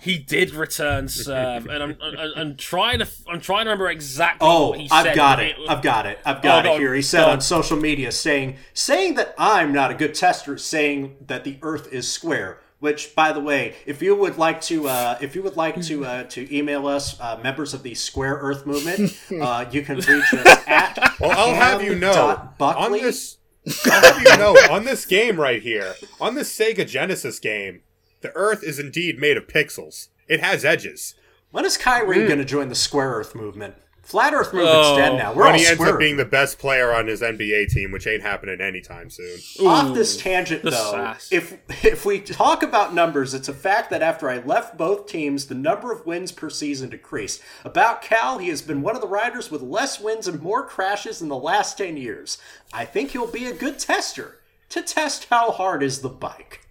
He 0.00 0.16
did 0.16 0.54
return 0.54 1.08
serve, 1.08 1.66
and 1.66 1.82
I'm, 1.82 1.96
I'm, 2.00 2.32
I'm 2.36 2.56
trying 2.56 3.00
to 3.00 3.08
I'm 3.28 3.40
trying 3.40 3.64
to 3.64 3.70
remember 3.70 3.90
exactly 3.90 4.46
Oh, 4.48 4.70
what 4.70 4.80
he. 4.80 4.88
I've 4.90 5.14
got 5.14 5.40
it. 5.40 5.56
I've 5.68 5.82
got 5.82 6.06
it. 6.06 6.18
I've 6.24 6.40
got 6.40 6.64
Oh, 6.66 6.70
it 6.70 6.72
go- 6.74 6.78
here. 6.78 6.94
He 6.94 7.02
said 7.02 7.24
on. 7.24 7.30
on 7.30 7.40
social 7.40 7.76
media 7.76 8.12
saying 8.12 8.56
saying 8.74 9.14
that 9.14 9.34
I'm 9.36 9.72
not 9.72 9.90
a 9.90 9.94
good 9.94 10.14
tester, 10.14 10.56
saying 10.56 11.16
that 11.26 11.42
the 11.44 11.58
Earth 11.62 11.92
is 11.92 12.10
square. 12.10 12.60
Which, 12.80 13.16
by 13.16 13.32
the 13.32 13.40
way, 13.40 13.74
if 13.86 14.00
you 14.02 14.14
would 14.14 14.38
like 14.38 14.60
to, 14.62 14.86
uh, 14.86 15.18
if 15.20 15.34
you 15.34 15.42
would 15.42 15.56
like 15.56 15.82
to 15.82 16.04
uh, 16.06 16.22
to 16.24 16.56
email 16.56 16.86
us, 16.86 17.18
uh, 17.20 17.36
members 17.42 17.74
of 17.74 17.82
the 17.82 17.96
Square 17.96 18.34
Earth 18.36 18.66
movement, 18.66 19.20
uh, 19.42 19.64
you 19.72 19.82
can 19.82 19.96
reach 19.96 20.32
us 20.32 20.62
at. 20.68 20.96
Well, 21.18 21.32
I'll 21.32 21.54
have 21.56 21.82
you 21.82 21.96
know 21.96 22.12
on 22.28 22.50
Buckley. 22.56 23.00
this. 23.00 23.37
I'll 23.86 24.14
have 24.14 24.22
you 24.22 24.36
know 24.36 24.56
on 24.70 24.84
this 24.84 25.04
game 25.04 25.40
right 25.40 25.62
here, 25.62 25.94
on 26.20 26.34
this 26.34 26.56
Sega 26.56 26.86
Genesis 26.86 27.38
game, 27.38 27.82
the 28.20 28.32
Earth 28.34 28.62
is 28.62 28.78
indeed 28.78 29.18
made 29.18 29.36
of 29.36 29.46
pixels. 29.46 30.08
It 30.28 30.40
has 30.40 30.64
edges. 30.64 31.14
When 31.50 31.64
is 31.64 31.76
Kyrie 31.76 32.20
hmm. 32.20 32.26
going 32.26 32.38
to 32.38 32.44
join 32.44 32.68
the 32.68 32.74
Square 32.74 33.10
Earth 33.10 33.34
movement? 33.34 33.74
Flat 34.08 34.32
Earth 34.32 34.54
movement's 34.54 34.88
Oh, 34.88 34.96
dead 34.96 35.18
now. 35.18 35.34
We're 35.34 35.42
When 35.44 35.52
all 35.52 35.58
he 35.58 35.66
ends 35.66 35.78
square. 35.78 35.92
up 35.92 35.98
being 35.98 36.16
the 36.16 36.24
best 36.24 36.58
player 36.58 36.94
on 36.94 37.06
his 37.08 37.20
NBA 37.20 37.66
team, 37.68 37.92
which 37.92 38.06
ain't 38.06 38.22
happening 38.22 38.58
anytime 38.58 39.10
soon. 39.10 39.38
Off 39.66 39.94
this 39.94 40.16
tangent, 40.16 40.62
the 40.62 40.70
though, 40.70 40.92
sass. 40.92 41.28
if 41.30 41.58
if 41.84 42.06
we 42.06 42.18
talk 42.18 42.62
about 42.62 42.94
numbers, 42.94 43.34
it's 43.34 43.48
a 43.50 43.52
fact 43.52 43.90
that 43.90 44.00
after 44.00 44.30
I 44.30 44.38
left 44.38 44.78
both 44.78 45.08
teams, 45.08 45.44
the 45.48 45.54
number 45.54 45.92
of 45.92 46.06
wins 46.06 46.32
per 46.32 46.48
season 46.48 46.88
decreased. 46.88 47.42
About 47.66 48.00
Cal, 48.00 48.38
he 48.38 48.48
has 48.48 48.62
been 48.62 48.80
one 48.80 48.94
of 48.94 49.02
the 49.02 49.06
riders 49.08 49.50
with 49.50 49.60
less 49.60 50.00
wins 50.00 50.26
and 50.26 50.40
more 50.40 50.64
crashes 50.66 51.20
in 51.20 51.28
the 51.28 51.36
last 51.36 51.76
ten 51.76 51.98
years. 51.98 52.38
I 52.72 52.86
think 52.86 53.10
he'll 53.10 53.30
be 53.30 53.44
a 53.44 53.52
good 53.52 53.78
tester 53.78 54.38
to 54.70 54.80
test 54.80 55.26
how 55.28 55.50
hard 55.50 55.82
is 55.82 56.00
the 56.00 56.08
bike. 56.08 56.64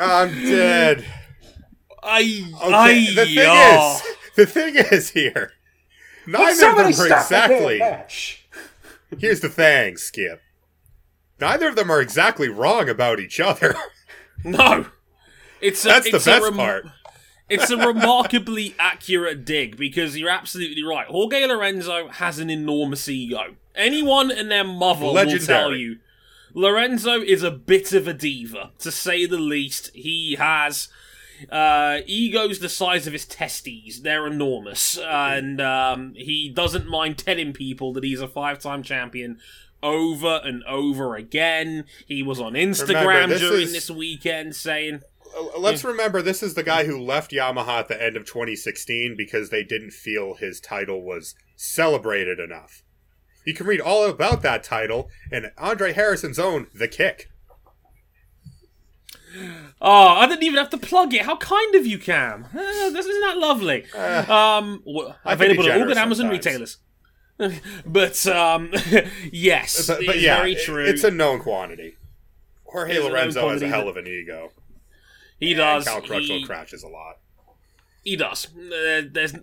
I'm 0.00 0.28
dead. 0.42 1.06
I, 2.18 2.84
Okay, 2.84 3.14
the 3.14 3.24
thing 3.26 3.38
is, 3.38 4.02
the 4.36 4.46
thing 4.46 4.74
is 4.76 5.10
here. 5.10 5.52
Neither 6.26 6.68
of 6.68 6.76
them 6.76 6.86
are 6.86 6.92
stop 6.92 7.28
the 7.28 7.34
damn 7.34 7.60
exactly. 7.72 9.18
Here's 9.18 9.40
the 9.40 9.48
thing, 9.48 9.96
Skip. 9.96 10.42
Neither 11.40 11.68
of 11.68 11.76
them 11.76 11.90
are 11.90 12.00
exactly 12.00 12.48
wrong 12.48 12.88
about 12.88 13.20
each 13.20 13.40
other. 13.40 13.74
no, 14.44 14.86
it's 15.60 15.84
a, 15.84 15.88
That's 15.88 16.10
the 16.10 16.16
it's 16.16 16.26
a 16.26 16.30
best 16.30 16.44
rem- 16.44 16.54
part. 16.56 16.86
It's 17.48 17.70
a 17.70 17.78
remarkably 17.78 18.74
accurate 18.78 19.46
dig 19.46 19.78
because 19.78 20.18
you're 20.18 20.28
absolutely 20.28 20.82
right. 20.82 21.06
Jorge 21.06 21.46
Lorenzo 21.46 22.08
has 22.08 22.38
an 22.38 22.50
enormous 22.50 23.08
ego. 23.08 23.56
Anyone 23.74 24.30
and 24.30 24.50
their 24.50 24.64
mother 24.64 25.06
will 25.06 25.38
tell 25.38 25.74
you. 25.74 25.98
Lorenzo 26.52 27.20
is 27.22 27.42
a 27.42 27.50
bit 27.50 27.92
of 27.92 28.08
a 28.08 28.12
diva, 28.12 28.72
to 28.80 28.90
say 28.90 29.24
the 29.26 29.38
least. 29.38 29.90
He 29.94 30.34
has 30.38 30.88
uh, 31.50 31.98
egos 32.06 32.58
the 32.58 32.68
size 32.68 33.06
of 33.06 33.12
his 33.12 33.24
testes. 33.26 34.02
They're 34.02 34.26
enormous. 34.26 34.98
And 34.98 35.60
um, 35.60 36.14
he 36.16 36.48
doesn't 36.48 36.88
mind 36.88 37.18
telling 37.18 37.52
people 37.52 37.92
that 37.94 38.04
he's 38.04 38.20
a 38.20 38.28
five 38.28 38.58
time 38.58 38.82
champion 38.82 39.38
over 39.82 40.40
and 40.44 40.62
over 40.64 41.14
again. 41.14 41.84
He 42.06 42.22
was 42.22 42.40
on 42.40 42.54
Instagram 42.54 43.06
Remember, 43.06 43.34
this 43.34 43.40
during 43.40 43.62
is- 43.62 43.72
this 43.72 43.90
weekend 43.90 44.56
saying, 44.56 45.02
Uh, 45.36 45.58
Let's 45.58 45.84
remember 45.84 46.22
this 46.22 46.42
is 46.42 46.54
the 46.54 46.62
guy 46.62 46.84
who 46.84 47.00
left 47.00 47.30
Yamaha 47.30 47.80
at 47.80 47.88
the 47.88 48.02
end 48.02 48.16
of 48.16 48.24
2016 48.24 49.14
because 49.16 49.50
they 49.50 49.62
didn't 49.62 49.92
feel 49.92 50.34
his 50.34 50.58
title 50.60 51.02
was 51.02 51.34
celebrated 51.54 52.38
enough. 52.40 52.82
You 53.44 53.54
can 53.54 53.66
read 53.66 53.80
all 53.80 54.04
about 54.04 54.42
that 54.42 54.62
title 54.64 55.08
in 55.32 55.50
Andre 55.56 55.92
Harrison's 55.92 56.38
own 56.38 56.66
The 56.74 56.88
Kick. 56.88 57.30
Oh, 59.80 60.08
I 60.08 60.26
didn't 60.26 60.42
even 60.44 60.58
have 60.58 60.70
to 60.70 60.78
plug 60.78 61.14
it. 61.14 61.22
How 61.22 61.36
kind 61.36 61.74
of 61.74 61.86
you, 61.86 61.98
Cam. 61.98 62.44
Uh, 62.46 62.90
this 62.90 63.06
isn't 63.06 63.20
that 63.22 63.38
lovely. 63.38 63.84
um, 63.94 64.82
w- 64.86 65.12
I 65.24 65.36
can 65.36 65.38
be 65.38 65.44
available 65.58 65.70
at 65.70 65.80
all 65.80 65.86
good 65.86 65.96
Amazon 65.98 66.26
sometimes. 66.26 66.46
retailers. 66.46 66.78
but 67.86 68.26
um, 68.26 68.72
yes, 69.32 69.86
But, 69.86 70.00
but 70.06 70.18
yeah, 70.20 70.38
very 70.38 70.52
it- 70.54 70.64
true. 70.64 70.84
it's 70.84 71.04
a 71.04 71.10
known 71.10 71.38
quantity. 71.40 71.96
Jorge 72.64 72.90
It's 72.92 72.98
a 72.98 73.02
known 73.04 73.12
Lorenzo 73.12 73.48
has 73.50 73.62
a 73.62 73.68
hell 73.68 73.88
of 73.88 73.96
an 73.96 74.06
ego. 74.06 74.50
he 75.38 75.54
does. 75.54 75.84
Cal 75.84 76.00
Crutchlow 76.02 76.38
he, 76.40 76.44
crashes 76.44 76.82
a 76.82 76.88
lot. 76.88 77.18
He 78.08 78.16
does. 78.16 78.48
There's 78.54 79.34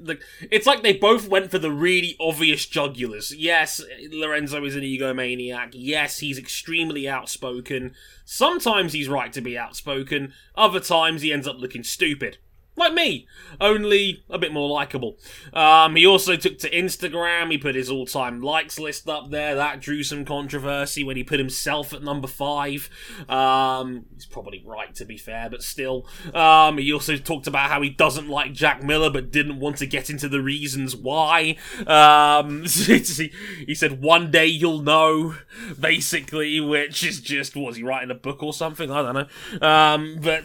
it's 0.51 0.65
like 0.65 0.81
they 0.81 0.93
both 0.93 1.27
went 1.27 1.51
for 1.51 1.59
the 1.59 1.71
really 1.71 2.15
obvious 2.19 2.65
jugulars. 2.65 3.33
Yes, 3.37 3.81
Lorenzo 4.11 4.65
is 4.65 4.75
an 4.75 4.81
egomaniac. 4.81 5.69
Yes, 5.73 6.19
he's 6.19 6.39
extremely 6.39 7.07
outspoken. 7.07 7.93
Sometimes 8.25 8.93
he's 8.93 9.07
right 9.07 9.31
to 9.33 9.41
be 9.41 9.57
outspoken. 9.57 10.33
Other 10.55 10.79
times 10.79 11.21
he 11.21 11.31
ends 11.31 11.47
up 11.47 11.57
looking 11.59 11.83
stupid. 11.83 12.39
Like 12.77 12.93
me, 12.93 13.25
only 13.61 14.23
a 14.29 14.37
bit 14.37 14.51
more 14.51 14.67
likable. 14.67 15.17
Um, 15.53 15.95
he 15.95 16.05
also 16.05 16.35
took 16.35 16.57
to 16.59 16.69
Instagram. 16.69 17.49
He 17.51 17.57
put 17.57 17.73
his 17.75 17.89
all-time 17.89 18.41
likes 18.41 18.77
list 18.77 19.07
up 19.07 19.31
there. 19.31 19.55
That 19.55 19.79
drew 19.79 20.03
some 20.03 20.25
controversy 20.25 21.03
when 21.03 21.15
he 21.15 21.23
put 21.23 21.39
himself 21.39 21.93
at 21.93 22.03
number 22.03 22.27
five. 22.27 22.89
Um, 23.29 24.05
he's 24.13 24.25
probably 24.25 24.61
right 24.65 24.93
to 24.95 25.05
be 25.05 25.17
fair, 25.17 25.49
but 25.49 25.63
still. 25.63 26.05
Um, 26.33 26.77
he 26.77 26.91
also 26.91 27.15
talked 27.15 27.47
about 27.47 27.69
how 27.69 27.81
he 27.81 27.89
doesn't 27.89 28.27
like 28.27 28.51
Jack 28.51 28.83
Miller, 28.83 29.09
but 29.09 29.31
didn't 29.31 29.59
want 29.59 29.77
to 29.77 29.85
get 29.85 30.09
into 30.09 30.27
the 30.27 30.41
reasons 30.41 30.95
why. 30.95 31.55
Um, 31.87 32.63
he 32.65 33.73
said 33.73 34.01
one 34.01 34.31
day 34.31 34.47
you'll 34.47 34.81
know, 34.81 35.35
basically, 35.79 36.59
which 36.59 37.05
is 37.05 37.21
just 37.21 37.55
was 37.55 37.77
he 37.77 37.83
writing 37.83 38.11
a 38.11 38.15
book 38.15 38.43
or 38.43 38.53
something? 38.53 38.91
I 38.91 39.01
don't 39.01 39.13
know. 39.13 39.67
Um, 39.67 40.19
but 40.21 40.43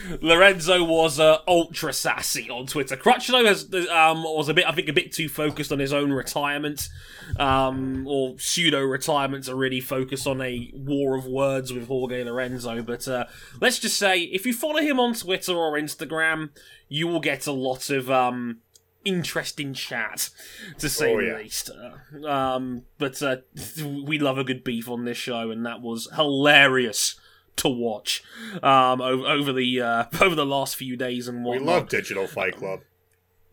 Lorenzo 0.22 0.84
was 0.84 1.18
uh, 1.18 1.38
ultra 1.56 1.90
sassy 1.92 2.50
on 2.50 2.66
Twitter. 2.66 2.96
Crutchlow 2.96 3.46
has 3.46 3.64
um, 3.88 4.22
was 4.24 4.50
a 4.50 4.54
bit, 4.54 4.66
I 4.68 4.72
think, 4.72 4.88
a 4.88 4.92
bit 4.92 5.10
too 5.10 5.28
focused 5.28 5.72
on 5.72 5.78
his 5.78 5.92
own 5.92 6.12
retirement, 6.12 6.88
um, 7.38 8.06
or 8.06 8.38
pseudo 8.38 8.82
retirement 8.82 9.44
to 9.44 9.54
really 9.54 9.80
focus 9.80 10.26
on 10.26 10.42
a 10.42 10.70
war 10.74 11.16
of 11.16 11.24
words 11.26 11.72
with 11.72 11.88
Jorge 11.88 12.24
Lorenzo. 12.24 12.82
But 12.82 13.08
uh, 13.08 13.24
let's 13.60 13.78
just 13.78 13.96
say, 13.96 14.20
if 14.20 14.44
you 14.44 14.52
follow 14.52 14.80
him 14.80 15.00
on 15.00 15.14
Twitter 15.14 15.56
or 15.56 15.72
Instagram, 15.72 16.50
you 16.88 17.06
will 17.08 17.20
get 17.20 17.46
a 17.46 17.52
lot 17.52 17.88
of 17.88 18.10
um, 18.10 18.58
interesting 19.04 19.72
chat, 19.72 20.28
to 20.78 20.90
say 20.90 21.14
Oh, 21.14 21.20
the 21.20 21.26
yeah. 21.28 21.36
least. 21.38 21.70
Uh, 21.70 22.28
um, 22.28 22.82
but 22.98 23.22
uh, 23.22 23.36
we 24.04 24.18
love 24.18 24.36
a 24.36 24.44
good 24.44 24.62
beef 24.62 24.90
on 24.90 25.06
this 25.06 25.16
show, 25.16 25.50
and 25.50 25.64
that 25.64 25.80
was 25.80 26.06
hilarious 26.14 27.18
to 27.56 27.68
watch 27.68 28.22
um, 28.62 29.00
over, 29.00 29.26
over 29.26 29.52
the 29.52 29.80
uh, 29.80 30.04
over 30.20 30.34
the 30.34 30.46
last 30.46 30.76
few 30.76 30.96
days 30.96 31.28
and 31.28 31.44
We 31.44 31.58
love 31.58 31.88
Digital 31.88 32.26
Fight 32.26 32.56
Club. 32.56 32.80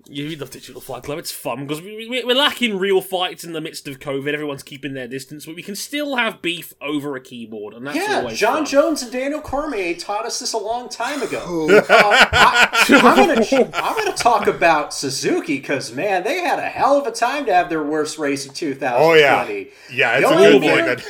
Yeah, 0.05 0.25
we 0.27 0.35
love 0.35 0.49
Digital 0.51 0.81
Fight 0.81 1.03
Club. 1.03 1.17
It's 1.17 1.31
fun 1.31 1.65
because 1.65 1.81
we, 1.81 2.09
we, 2.09 2.25
we're 2.25 2.35
lacking 2.35 2.77
real 2.77 2.99
fights 2.99 3.45
in 3.45 3.53
the 3.53 3.61
midst 3.61 3.87
of 3.87 3.99
COVID. 3.99 4.33
Everyone's 4.33 4.61
keeping 4.61 4.93
their 4.93 5.07
distance, 5.07 5.45
but 5.45 5.55
we 5.55 5.63
can 5.63 5.77
still 5.77 6.17
have 6.17 6.41
beef 6.41 6.73
over 6.81 7.15
a 7.15 7.21
keyboard, 7.21 7.73
and 7.73 7.87
that's 7.87 7.95
Yeah, 7.95 8.17
always 8.17 8.37
John 8.37 8.57
fun. 8.57 8.65
Jones 8.65 9.01
and 9.01 9.13
Daniel 9.13 9.39
Cormier 9.39 9.95
taught 9.95 10.25
us 10.25 10.41
this 10.41 10.51
a 10.51 10.57
long 10.57 10.89
time 10.89 11.21
ago. 11.21 11.69
Uh, 11.93 12.27
I, 12.33 12.85
am 12.89 13.01
gonna 13.15 13.71
I'm 13.73 13.95
gonna 13.95 14.17
talk 14.17 14.47
about 14.47 14.93
Suzuki 14.93 15.57
because 15.59 15.93
man, 15.93 16.23
they 16.25 16.41
had 16.41 16.59
a 16.59 16.63
hell 16.67 16.97
of 16.99 17.07
a 17.07 17.11
time 17.11 17.45
to 17.45 17.53
have 17.53 17.69
their 17.69 17.83
worst 17.83 18.17
race 18.17 18.45
of 18.45 18.53
2020. 18.53 18.95
Oh 19.05 19.13
yeah, 19.13 19.45
yeah. 19.89 20.17
It's 20.17 20.29
Yo, 20.29 20.31
a 20.31 20.35
good 20.51 20.61
Mir- 20.61 20.75
thing 20.75 20.85
that 20.85 21.05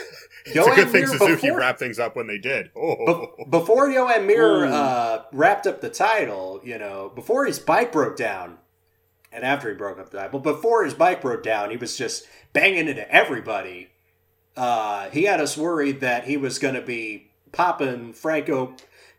it's 0.45 0.55
Yo, 0.55 0.65
a 0.65 0.75
good 0.75 0.89
thing 0.89 1.07
Suzuki 1.07 1.33
before- 1.47 1.57
wrapped 1.59 1.79
things 1.79 1.99
up 1.99 2.15
when 2.15 2.27
they 2.27 2.37
did. 2.37 2.69
Oh, 2.75 3.33
Be- 3.37 3.45
before 3.49 3.91
Joan 3.91 4.27
Mir 4.27 4.65
uh, 4.65 5.23
wrapped 5.31 5.67
up 5.67 5.81
the 5.81 5.89
title, 5.89 6.59
you 6.63 6.77
know, 6.77 7.11
before 7.15 7.45
his 7.45 7.59
bike 7.59 7.91
broke 7.91 8.15
down, 8.17 8.57
and 9.31 9.43
after 9.43 9.69
he 9.69 9.75
broke 9.75 9.99
up 9.99 10.09
the 10.11 10.17
title, 10.17 10.39
but 10.39 10.53
before 10.55 10.83
his 10.83 10.93
bike 10.93 11.21
broke 11.21 11.43
down, 11.43 11.69
he 11.71 11.77
was 11.77 11.97
just 11.97 12.27
banging 12.53 12.87
into 12.87 13.09
everybody. 13.13 13.89
Uh, 14.55 15.09
he 15.09 15.23
had 15.23 15.39
us 15.41 15.57
worried 15.57 16.01
that 16.01 16.25
he 16.25 16.37
was 16.37 16.59
going 16.59 16.75
to 16.75 16.81
be 16.81 17.31
popping 17.51 18.13
Franco 18.13 18.75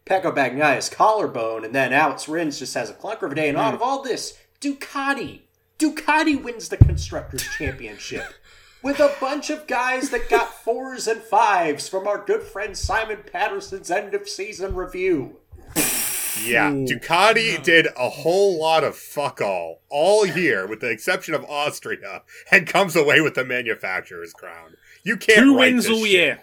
Pecco 0.06 0.30
Bagnaia's 0.34 0.88
collarbone, 0.90 1.64
and 1.64 1.74
then 1.74 1.92
Alex 1.92 2.28
Rins 2.28 2.58
just 2.58 2.74
has 2.74 2.90
a 2.90 2.94
clunker 2.94 3.22
of 3.22 3.32
a 3.32 3.34
day. 3.34 3.48
And 3.48 3.56
out 3.58 3.72
of 3.74 3.80
all 3.82 4.02
this, 4.02 4.38
Ducati, 4.60 5.40
Ducati 5.78 6.40
wins 6.40 6.68
the 6.68 6.76
constructors' 6.76 7.42
championship 7.58 8.24
with 8.84 9.00
a 9.00 9.12
bunch 9.20 9.50
of 9.50 9.66
guys 9.66 10.10
that 10.10 10.28
got 10.28 10.52
fours 10.64 11.08
and 11.08 11.20
fives 11.22 11.88
from 11.88 12.06
our 12.06 12.18
good 12.24 12.42
friend 12.42 12.76
Simon 12.76 13.18
Patterson's 13.32 13.90
end 13.90 14.14
of 14.14 14.28
season 14.28 14.74
review. 14.76 15.38
yeah. 16.44 16.70
Ducati 16.70 17.60
did 17.62 17.88
a 17.98 18.08
whole 18.08 18.60
lot 18.60 18.84
of 18.84 18.94
fuck 18.96 19.40
all 19.40 19.80
all 19.88 20.24
year, 20.26 20.66
with 20.66 20.80
the 20.80 20.90
exception 20.90 21.34
of 21.34 21.44
Austria, 21.46 22.22
and 22.50 22.66
comes 22.66 22.94
away 22.94 23.20
with 23.20 23.34
the 23.34 23.44
manufacturer's 23.44 24.32
crown. 24.32 24.76
You 25.02 25.16
can't 25.16 25.38
Two 25.40 25.56
write 25.56 25.72
wins 25.72 25.84
this 25.86 25.92
all 25.96 26.04
shit. 26.04 26.12
year. 26.12 26.38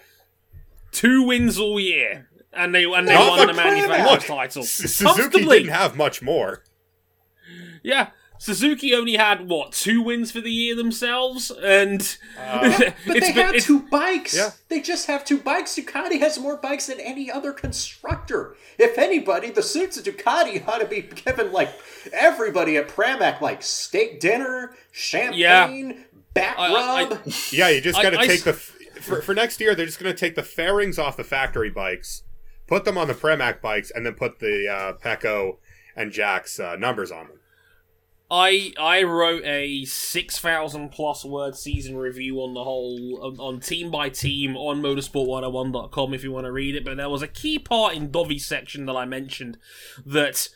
Two 0.91 1.23
wins 1.23 1.58
all 1.58 1.80
year, 1.80 2.27
and 2.51 2.73
they 2.75 2.84
and 2.84 3.08
they 3.08 3.13
Not 3.13 3.30
won 3.30 3.47
the 3.47 3.54
the 3.54 3.62
manufacturer's 3.62 4.23
title 4.25 4.63
S- 4.63 4.71
Suzuki 4.71 5.45
didn't 5.45 5.69
have 5.69 5.95
much 5.95 6.21
more. 6.21 6.63
Yeah, 7.84 8.10
Suzuki 8.41 8.95
only 8.95 9.17
had 9.17 9.47
what 9.47 9.71
two 9.71 10.01
wins 10.01 10.32
for 10.32 10.41
the 10.41 10.49
year 10.49 10.75
themselves, 10.75 11.51
and 11.51 11.99
But 12.36 12.71
it's 12.82 13.06
they 13.06 13.19
been- 13.19 13.45
have 13.45 13.49
it's- 13.49 13.65
two 13.67 13.82
bikes. 13.91 14.36
Yeah. 14.36 14.49
They 14.67 14.82
just 14.82 15.06
have 15.06 15.23
two 15.23 15.38
bikes. 15.38 15.75
Ducati 15.75 16.19
has 16.19 16.39
more 16.39 16.58
bikes 16.58 16.88
than 16.88 16.99
any 16.99 17.30
other 17.30 17.51
constructor. 17.54 18.56
If 18.80 18.97
anybody, 18.97 19.51
the 19.51 19.62
suits 19.62 19.95
of 19.97 20.06
Ducati 20.06 20.67
ought 20.67 20.80
to 20.80 20.88
be 20.88 21.01
given 21.01 21.51
like 21.51 21.69
everybody 22.12 22.77
at 22.77 22.88
Pramac 22.88 23.41
like 23.41 23.62
steak 23.62 24.19
dinner, 24.19 24.73
champagne, 24.91 26.06
back 26.34 26.58
I- 26.58 26.73
I- 26.73 27.04
rub. 27.04 27.19
Yeah, 27.51 27.69
you 27.69 27.80
just 27.80 28.01
got 28.01 28.10
to 28.10 28.17
take 28.17 28.39
s- 28.39 28.43
the 28.43 28.54
for 28.54 29.21
for 29.21 29.36
next 29.36 29.60
year. 29.62 29.75
They're 29.75 29.86
just 29.86 29.99
going 29.99 30.12
to 30.12 30.19
take 30.19 30.34
the 30.34 30.41
fairings 30.43 30.97
off 30.97 31.15
the 31.15 31.23
factory 31.23 31.69
bikes, 31.69 32.23
put 32.65 32.86
them 32.86 32.97
on 32.97 33.08
the 33.08 33.13
Pramac 33.13 33.62
bikes, 33.62 33.91
and 33.91 34.04
then 34.04 34.13
put 34.13 34.39
the 34.39 34.67
uh, 34.67 34.93
Pecco 34.93 35.58
and 35.95 36.12
Jack's 36.12 36.60
uh, 36.60 36.75
numbers 36.75 37.12
on 37.12 37.27
them. 37.27 37.38
I 38.32 38.72
I 38.80 39.04
wrote 39.04 39.44
a 39.44 39.84
six 39.84 40.39
thousand 40.39 40.89
plus 40.89 41.26
word 41.26 41.58
season 41.58 41.98
review 41.98 42.38
on 42.38 42.54
the 42.54 42.63
whole 42.63 43.20
on, 43.22 43.38
on 43.39 43.60
team 43.60 43.91
by 43.91 44.08
team 44.08 44.56
on 44.56 44.82
motorsport101.com 44.82 46.13
if 46.13 46.24
you 46.24 46.32
want 46.32 46.46
to 46.46 46.52
read 46.54 46.76
it. 46.76 46.86
But 46.86 46.96
there 46.96 47.10
was 47.10 47.22
a 47.22 47.28
key 47.28 47.60
part 47.60 47.94
in 47.94 48.10
Dovi's 48.10 48.46
section 48.46 48.86
that 48.86 48.96
I 48.96 49.04
mentioned 49.04 49.58
that 50.06 50.48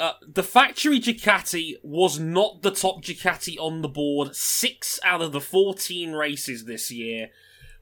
uh, 0.00 0.14
the 0.26 0.42
factory 0.42 0.98
Ducati 0.98 1.74
was 1.82 2.18
not 2.18 2.62
the 2.62 2.70
top 2.70 3.04
Ducati 3.04 3.58
on 3.60 3.82
the 3.82 3.88
board. 3.88 4.34
Six 4.34 4.98
out 5.04 5.20
of 5.20 5.32
the 5.32 5.40
fourteen 5.40 6.12
races 6.12 6.64
this 6.64 6.90
year. 6.90 7.28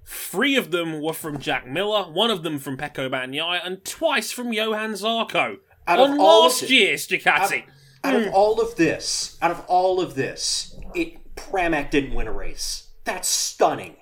Three 0.05 0.57
of 0.57 0.73
them 0.73 1.01
were 1.01 1.15
from 1.15 1.39
Jack 1.39 1.69
Miller, 1.69 2.03
one 2.03 2.33
of 2.33 2.43
them 2.43 2.59
from 2.59 2.77
Pecco 2.77 3.09
Bagnaia, 3.09 3.65
and 3.65 3.85
twice 3.85 4.33
from 4.33 4.53
Johan 4.53 4.95
Zarco. 4.95 5.59
Out 5.87 6.01
on 6.01 6.19
last 6.19 6.69
year's 6.69 7.07
Ducati. 7.07 7.63
Out 7.63 7.74
of 8.13 8.25
mm. 8.25 8.33
all 8.33 8.61
of 8.61 8.77
this, 8.77 9.39
out 9.41 9.51
of 9.51 9.65
all 9.67 10.01
of 10.01 10.15
this, 10.15 10.77
it 10.95 11.35
Pramac 11.37 11.91
didn't 11.91 12.15
win 12.15 12.27
a 12.27 12.33
race. 12.33 12.89
That's 13.05 13.29
stunning. 13.29 13.97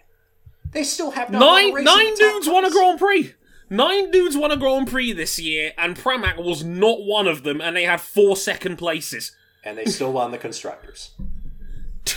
They 0.72 0.84
still 0.84 1.12
have 1.12 1.30
not 1.30 1.40
won 1.40 1.48
a 1.48 1.66
Nine 1.66 1.74
race 1.74 1.84
nine 1.84 2.06
in 2.06 2.14
the 2.14 2.18
dudes 2.18 2.48
won 2.48 2.64
a. 2.64 2.70
Grand 2.70 2.98
Prix. 2.98 3.34
Nine 3.70 4.10
dudes 4.10 4.36
won 4.36 4.50
a 4.50 4.56
Grand 4.56 4.88
Prix 4.88 5.12
this 5.12 5.38
year, 5.38 5.72
and 5.78 5.96
Pramac 5.96 6.42
was 6.42 6.64
not 6.64 7.04
one 7.04 7.26
of 7.26 7.42
them, 7.42 7.60
and 7.60 7.76
they 7.76 7.84
had 7.84 8.00
four 8.00 8.36
second 8.36 8.76
places. 8.76 9.32
and 9.64 9.78
they 9.78 9.84
still 9.84 10.12
won 10.12 10.30
the 10.30 10.38
constructors. 10.38 11.10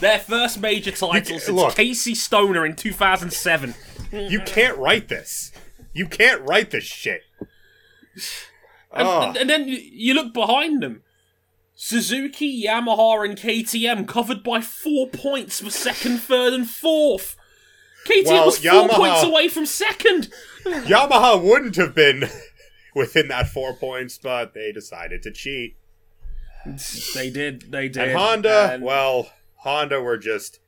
Their 0.00 0.18
first 0.18 0.60
major 0.60 0.90
title 0.90 1.38
since 1.38 1.48
look. 1.48 1.76
Casey 1.76 2.14
Stoner 2.14 2.66
in 2.66 2.76
2007. 2.76 3.74
You 4.12 4.40
can't 4.40 4.76
write 4.76 5.08
this. 5.08 5.52
You 5.92 6.06
can't 6.06 6.42
write 6.42 6.70
this 6.70 6.84
shit. 6.84 7.22
And, 8.94 9.06
Oh. 9.08 9.22
and- 9.22 9.36
and 9.36 9.50
then 9.50 9.68
you- 9.68 10.14
look 10.14 10.32
behind 10.32 10.82
them. 10.82 11.02
Suzuki, 11.74 12.64
Yamaha, 12.64 13.24
and 13.28 13.36
KTM 13.36 14.06
covered 14.06 14.42
by 14.44 14.60
four 14.60 15.08
points 15.08 15.60
for 15.60 15.70
second, 15.70 16.18
third, 16.18 16.52
and 16.52 16.68
fourth. 16.70 17.36
KTM 18.06 18.24
Well, 18.26 18.46
was 18.46 18.58
four 18.58 18.70
Yamaha- 18.70 18.90
points 18.96 19.22
away 19.24 19.48
from 19.48 19.66
second. 19.66 20.32
Yamaha 20.64 21.42
wouldn't 21.42 21.74
have 21.76 21.94
been 21.94 22.28
within 22.94 23.28
that 23.28 23.48
four 23.48 23.74
points, 23.74 24.18
but 24.18 24.54
they 24.54 24.70
decided 24.70 25.22
to 25.24 25.32
cheat. 25.32 25.76
They 27.14 27.30
did. 27.30 27.72
They 27.72 27.88
did. 27.88 28.08
And 28.10 28.12
Honda, 28.18 28.70
And- 28.74 28.82
well, 28.84 29.30
Honda 29.56 30.00
were 30.00 30.16
just 30.16 30.60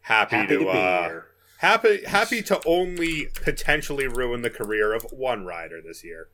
happy, 0.00 0.36
Happy 0.36 0.54
to 0.56 0.64
to, 0.64 0.68
uh, 0.68 1.20
happy 1.58 2.04
happy 2.04 2.42
to 2.42 2.60
only 2.66 3.28
potentially 3.42 4.08
ruin 4.08 4.42
the 4.42 4.50
career 4.50 4.92
of 4.92 5.04
one 5.12 5.44
rider 5.44 5.80
this 5.80 6.02
year. 6.02 6.28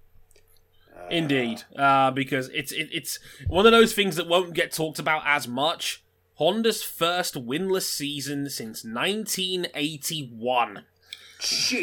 Indeed, 1.11 1.63
uh, 1.77 2.11
because 2.11 2.49
it's 2.51 2.73
it, 2.73 2.89
it's 2.93 3.19
one 3.47 3.65
of 3.67 3.73
those 3.73 3.95
things 3.95 4.17
that 4.17 4.27
won't 4.29 4.53
get 4.55 4.73
talked 4.73 4.99
about 4.99 5.23
as 5.27 5.49
much. 5.49 6.03
Honda's 6.35 6.83
first 6.83 7.35
winless 7.35 7.83
season 7.91 8.49
since 8.51 8.85
1981. 8.85 10.85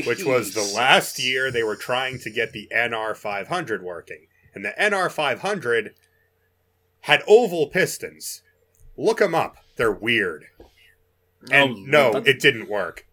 which 0.06 0.24
was 0.26 0.54
the 0.54 0.72
last 0.76 1.18
year 1.20 1.50
they 1.52 1.64
were 1.64 1.76
trying 1.76 2.20
to 2.20 2.30
get 2.30 2.52
the 2.52 2.68
NR500 2.76 3.82
working. 3.82 4.28
And 4.54 4.64
the 4.64 4.74
NR500 4.80 5.90
had 7.02 7.22
oval 7.28 7.68
pistons. 7.68 8.42
Look 8.98 9.20
them 9.20 9.36
up. 9.36 9.58
They're 9.76 9.92
weird. 9.92 10.46
And 11.52 11.72
Oh, 11.72 11.76
no, 11.86 12.14
that- 12.14 12.28
it 12.28 12.40
didn't 12.40 12.70
work. 12.70 13.06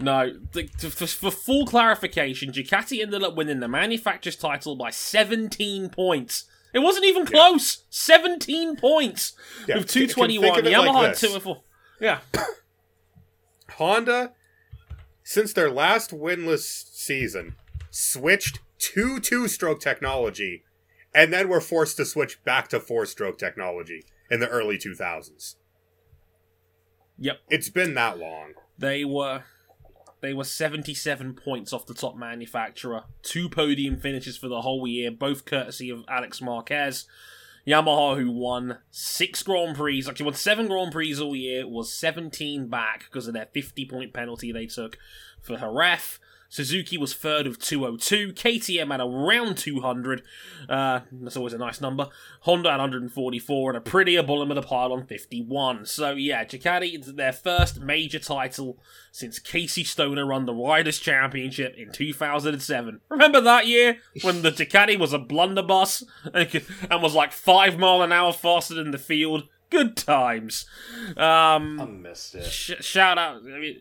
No, 0.00 0.32
the, 0.52 0.64
to, 0.78 0.90
for, 0.90 1.06
for 1.06 1.30
full 1.30 1.66
clarification, 1.66 2.50
Ducati 2.52 3.00
ended 3.00 3.22
up 3.22 3.36
winning 3.36 3.60
the 3.60 3.68
manufacturer's 3.68 4.36
title 4.36 4.74
by 4.76 4.90
17 4.90 5.88
points. 5.90 6.44
It 6.72 6.80
wasn't 6.80 7.04
even 7.06 7.24
close. 7.24 7.84
17 7.90 8.76
points 8.76 9.34
Yeah, 9.68 9.76
with 9.76 9.88
221. 9.88 10.42
think 10.42 10.58
of 10.58 10.66
it 10.66 10.76
like 10.76 10.88
Yamaha 10.88 11.10
this. 11.10 11.20
204. 11.20 11.62
Yeah. 12.00 12.18
Honda, 13.76 14.32
since 15.22 15.52
their 15.52 15.70
last 15.70 16.10
winless 16.10 16.62
season, 16.92 17.54
switched 17.90 18.58
to 18.78 19.20
two 19.20 19.46
stroke 19.46 19.80
technology 19.80 20.64
and 21.14 21.32
then 21.32 21.48
were 21.48 21.60
forced 21.60 21.96
to 21.98 22.04
switch 22.04 22.42
back 22.44 22.66
to 22.68 22.80
four 22.80 23.06
stroke 23.06 23.38
technology 23.38 24.04
in 24.30 24.40
the 24.40 24.48
early 24.48 24.76
2000s. 24.76 25.54
Yep. 27.18 27.38
It's 27.48 27.68
been 27.70 27.94
that 27.94 28.18
long. 28.18 28.54
They 28.76 29.04
were 29.04 29.44
they 30.24 30.32
were 30.32 30.44
77 30.44 31.34
points 31.34 31.72
off 31.72 31.86
the 31.86 31.94
top 31.94 32.16
manufacturer. 32.16 33.04
Two 33.22 33.48
podium 33.48 33.98
finishes 33.98 34.36
for 34.36 34.48
the 34.48 34.62
whole 34.62 34.86
year, 34.86 35.10
both 35.10 35.44
courtesy 35.44 35.90
of 35.90 36.04
Alex 36.08 36.40
Marquez. 36.40 37.06
Yamaha, 37.66 38.16
who 38.16 38.30
won 38.30 38.78
six 38.90 39.42
Grand 39.42 39.76
Prix, 39.76 40.04
actually 40.08 40.24
won 40.24 40.34
seven 40.34 40.66
Grand 40.66 40.92
Prix 40.92 41.18
all 41.20 41.36
year, 41.36 41.68
was 41.68 41.92
17 41.92 42.68
back 42.68 43.04
because 43.04 43.26
of 43.26 43.34
their 43.34 43.48
50 43.52 43.86
point 43.86 44.12
penalty 44.12 44.50
they 44.50 44.66
took 44.66 44.98
for 45.40 45.56
Jerez. 45.56 46.18
Suzuki 46.54 46.96
was 46.96 47.12
third 47.14 47.48
of 47.48 47.58
202. 47.58 48.32
KTM 48.32 48.92
had 48.92 49.00
around 49.00 49.58
200. 49.58 50.22
Uh, 50.68 51.00
that's 51.10 51.36
always 51.36 51.52
a 51.52 51.58
nice 51.58 51.80
number. 51.80 52.06
Honda 52.42 52.70
had 52.70 52.76
144 52.78 53.74
and 53.74 53.84
Aprilia 53.84 54.24
bottom 54.24 54.52
of 54.52 54.54
the 54.54 54.62
pile 54.62 54.92
on 54.92 55.04
51. 55.04 55.84
So 55.86 56.12
yeah, 56.12 56.44
Ducati, 56.44 56.94
it's 56.94 57.10
their 57.10 57.32
first 57.32 57.80
major 57.80 58.20
title 58.20 58.78
since 59.10 59.40
Casey 59.40 59.82
Stoner 59.82 60.26
won 60.28 60.46
the 60.46 60.54
Riders' 60.54 61.00
Championship 61.00 61.74
in 61.76 61.90
2007. 61.90 63.00
Remember 63.08 63.40
that 63.40 63.66
year 63.66 63.96
when 64.22 64.42
the 64.42 64.52
Ducati 64.52 64.96
was 64.96 65.12
a 65.12 65.18
blunderbuss 65.18 66.04
and, 66.32 66.48
could- 66.48 66.66
and 66.88 67.02
was 67.02 67.16
like 67.16 67.32
five 67.32 67.80
mile 67.80 68.00
an 68.00 68.12
hour 68.12 68.32
faster 68.32 68.74
than 68.74 68.92
the 68.92 68.98
field? 68.98 69.48
Good 69.70 69.96
times. 69.96 70.66
Um, 71.16 71.80
I 71.80 71.84
missed 71.86 72.36
it. 72.36 72.44
sh- 72.44 72.74
shout 72.80 73.18
out. 73.18 73.38
I 73.42 73.58
mean, 73.58 73.80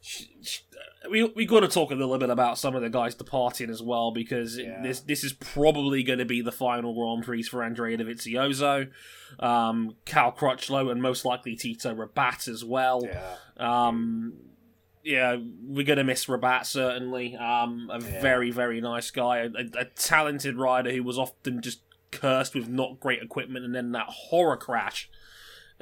sh- 0.00 0.26
sh- 0.42 0.60
we 1.10 1.24
we 1.24 1.46
got 1.46 1.60
to 1.60 1.68
talk 1.68 1.90
a 1.90 1.94
little 1.94 2.16
bit 2.18 2.30
about 2.30 2.58
some 2.58 2.74
of 2.76 2.82
the 2.82 2.90
guys 2.90 3.14
departing 3.14 3.70
as 3.70 3.82
well 3.82 4.10
because 4.12 4.58
Yeah. 4.58 4.82
this 4.82 5.00
this 5.00 5.24
is 5.24 5.32
probably 5.32 6.02
going 6.02 6.18
to 6.18 6.24
be 6.24 6.40
the 6.42 6.52
final 6.52 6.94
Grand 6.94 7.24
Prix 7.24 7.42
for 7.44 7.62
Andrea 7.62 7.96
Dovizioso, 7.98 8.88
um, 9.40 9.96
Cal 10.04 10.32
Crutchlow, 10.32 10.90
and 10.90 11.02
most 11.02 11.24
likely 11.24 11.56
Tito 11.56 11.94
Rabat 11.94 12.48
as 12.48 12.64
well. 12.64 13.02
Yeah. 13.04 13.36
Um, 13.56 14.34
yeah, 15.04 15.36
we're 15.64 15.84
gonna 15.84 16.04
miss 16.04 16.26
Rabat 16.28 16.64
certainly. 16.66 17.34
Um, 17.36 17.90
a 17.92 18.00
Yeah. 18.00 18.20
very 18.22 18.50
very 18.50 18.80
nice 18.80 19.10
guy, 19.10 19.38
a, 19.38 19.50
a 19.78 19.84
talented 19.96 20.56
rider 20.56 20.92
who 20.92 21.02
was 21.02 21.18
often 21.18 21.60
just 21.60 21.80
cursed 22.12 22.54
with 22.54 22.68
not 22.68 23.00
great 23.00 23.22
equipment, 23.22 23.64
and 23.64 23.74
then 23.74 23.92
that 23.92 24.06
horror 24.08 24.56
crash 24.56 25.10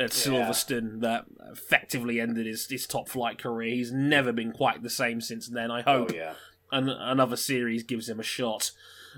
at 0.01 0.11
Silverstone 0.11 1.01
that 1.01 1.27
effectively 1.53 2.21
ended 2.21 2.47
his, 2.47 2.67
his 2.69 2.87
top 2.87 3.09
flight 3.09 3.39
career. 3.39 3.75
He's 3.75 3.93
never 3.93 4.33
been 4.33 4.53
quite 4.53 4.83
the 4.83 4.91
same 4.91 5.21
since 5.21 5.49
then. 5.49 5.71
I 5.71 5.83
Oh 5.87 6.01
hope 6.01 6.15
yeah. 6.15 6.35
an, 6.73 6.89
another 6.89 7.37
series 7.37 7.83
gives 7.83 8.09
him 8.09 8.19
a 8.19 8.25
shot 8.25 8.73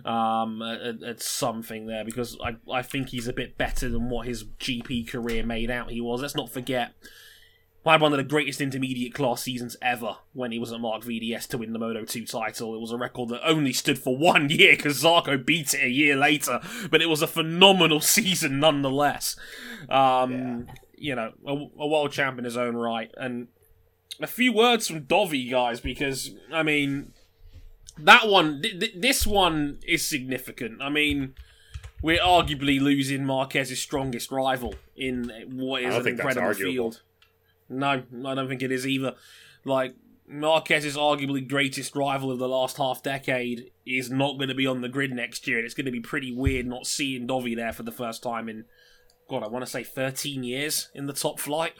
um, 0.04 0.62
at, 0.62 1.02
at 1.02 1.22
something 1.22 1.86
there 1.86 2.04
because 2.04 2.36
I, 2.42 2.56
I 2.70 2.82
think 2.82 3.10
he's 3.10 3.28
a 3.28 3.32
bit 3.32 3.56
better 3.58 3.88
than 3.88 4.08
what 4.08 4.26
his 4.26 4.44
GP 4.44 5.08
career 5.08 5.44
made 5.44 5.70
out 5.70 5.90
he 5.90 6.00
was. 6.00 6.22
Let's 6.22 6.34
not 6.36 6.50
forget. 6.50 6.92
Had 7.84 8.00
one 8.00 8.12
of 8.12 8.16
the 8.16 8.22
greatest 8.24 8.60
intermediate 8.60 9.12
class 9.12 9.42
seasons 9.42 9.76
ever 9.82 10.16
when 10.32 10.52
he 10.52 10.58
was 10.58 10.72
at 10.72 10.80
Marc 10.80 11.02
VDS 11.02 11.48
to 11.48 11.58
win 11.58 11.72
the 11.72 11.78
Moto 11.80 12.04
2 12.04 12.24
title. 12.26 12.74
It 12.76 12.80
was 12.80 12.92
a 12.92 12.96
record 12.96 13.30
that 13.30 13.40
only 13.44 13.72
stood 13.72 13.98
for 13.98 14.16
one 14.16 14.48
year 14.50 14.76
because 14.76 15.02
Zarco 15.02 15.44
beat 15.44 15.74
it 15.74 15.82
a 15.82 15.88
year 15.88 16.14
later, 16.14 16.60
but 16.90 17.02
it 17.02 17.08
was 17.08 17.22
a 17.22 17.26
phenomenal 17.26 18.00
season 18.16 18.60
nonetheless. 18.60 19.34
Um, 19.88 20.68
You 20.96 21.16
know, 21.16 21.32
a, 21.44 21.52
a 21.52 21.86
world 21.88 22.12
champ 22.12 22.38
in 22.38 22.44
his 22.44 22.56
own 22.56 22.76
right. 22.76 23.10
And 23.16 23.48
a 24.20 24.28
few 24.28 24.52
words 24.52 24.86
from 24.86 25.00
Dovi, 25.06 25.50
guys, 25.50 25.80
because, 25.80 26.30
I 26.52 26.62
mean, 26.62 27.12
that 27.98 28.28
one, 28.28 28.62
th- 28.62 28.78
th- 28.78 28.94
this 28.96 29.26
one 29.26 29.80
is 29.84 30.06
significant. 30.06 30.80
I 30.80 30.88
mean, 30.90 31.34
we're 32.00 32.20
arguably 32.20 32.80
losing 32.80 33.24
Marquez's 33.24 33.82
strongest 33.82 34.30
rival 34.30 34.76
in 34.94 35.32
what 35.50 35.82
is 35.82 35.94
an 35.96 36.02
incredible 36.20 36.46
field. 36.72 37.02
No, 37.72 38.02
I 38.26 38.34
don't 38.34 38.48
think 38.48 38.62
it 38.62 38.70
is 38.72 38.86
either. 38.86 39.14
Like 39.64 39.94
Marquez's 40.28 40.96
arguably 40.96 41.46
greatest 41.46 41.94
rival 41.96 42.30
of 42.30 42.38
the 42.38 42.48
last 42.48 42.76
half 42.76 43.02
decade 43.02 43.70
is 43.86 44.10
not 44.10 44.36
going 44.38 44.48
to 44.48 44.54
be 44.54 44.66
on 44.66 44.80
the 44.80 44.88
grid 44.88 45.12
next 45.12 45.46
year, 45.48 45.58
and 45.58 45.64
it's 45.64 45.74
going 45.74 45.86
to 45.86 45.92
be 45.92 46.00
pretty 46.00 46.32
weird 46.34 46.66
not 46.66 46.86
seeing 46.86 47.26
Dovi 47.26 47.56
there 47.56 47.72
for 47.72 47.82
the 47.82 47.92
first 47.92 48.22
time 48.22 48.48
in. 48.48 48.64
God, 49.30 49.42
I 49.42 49.46
want 49.48 49.64
to 49.64 49.70
say 49.70 49.82
13 49.84 50.42
years 50.44 50.90
in 50.94 51.06
the 51.06 51.12
top 51.12 51.40
flight. 51.40 51.72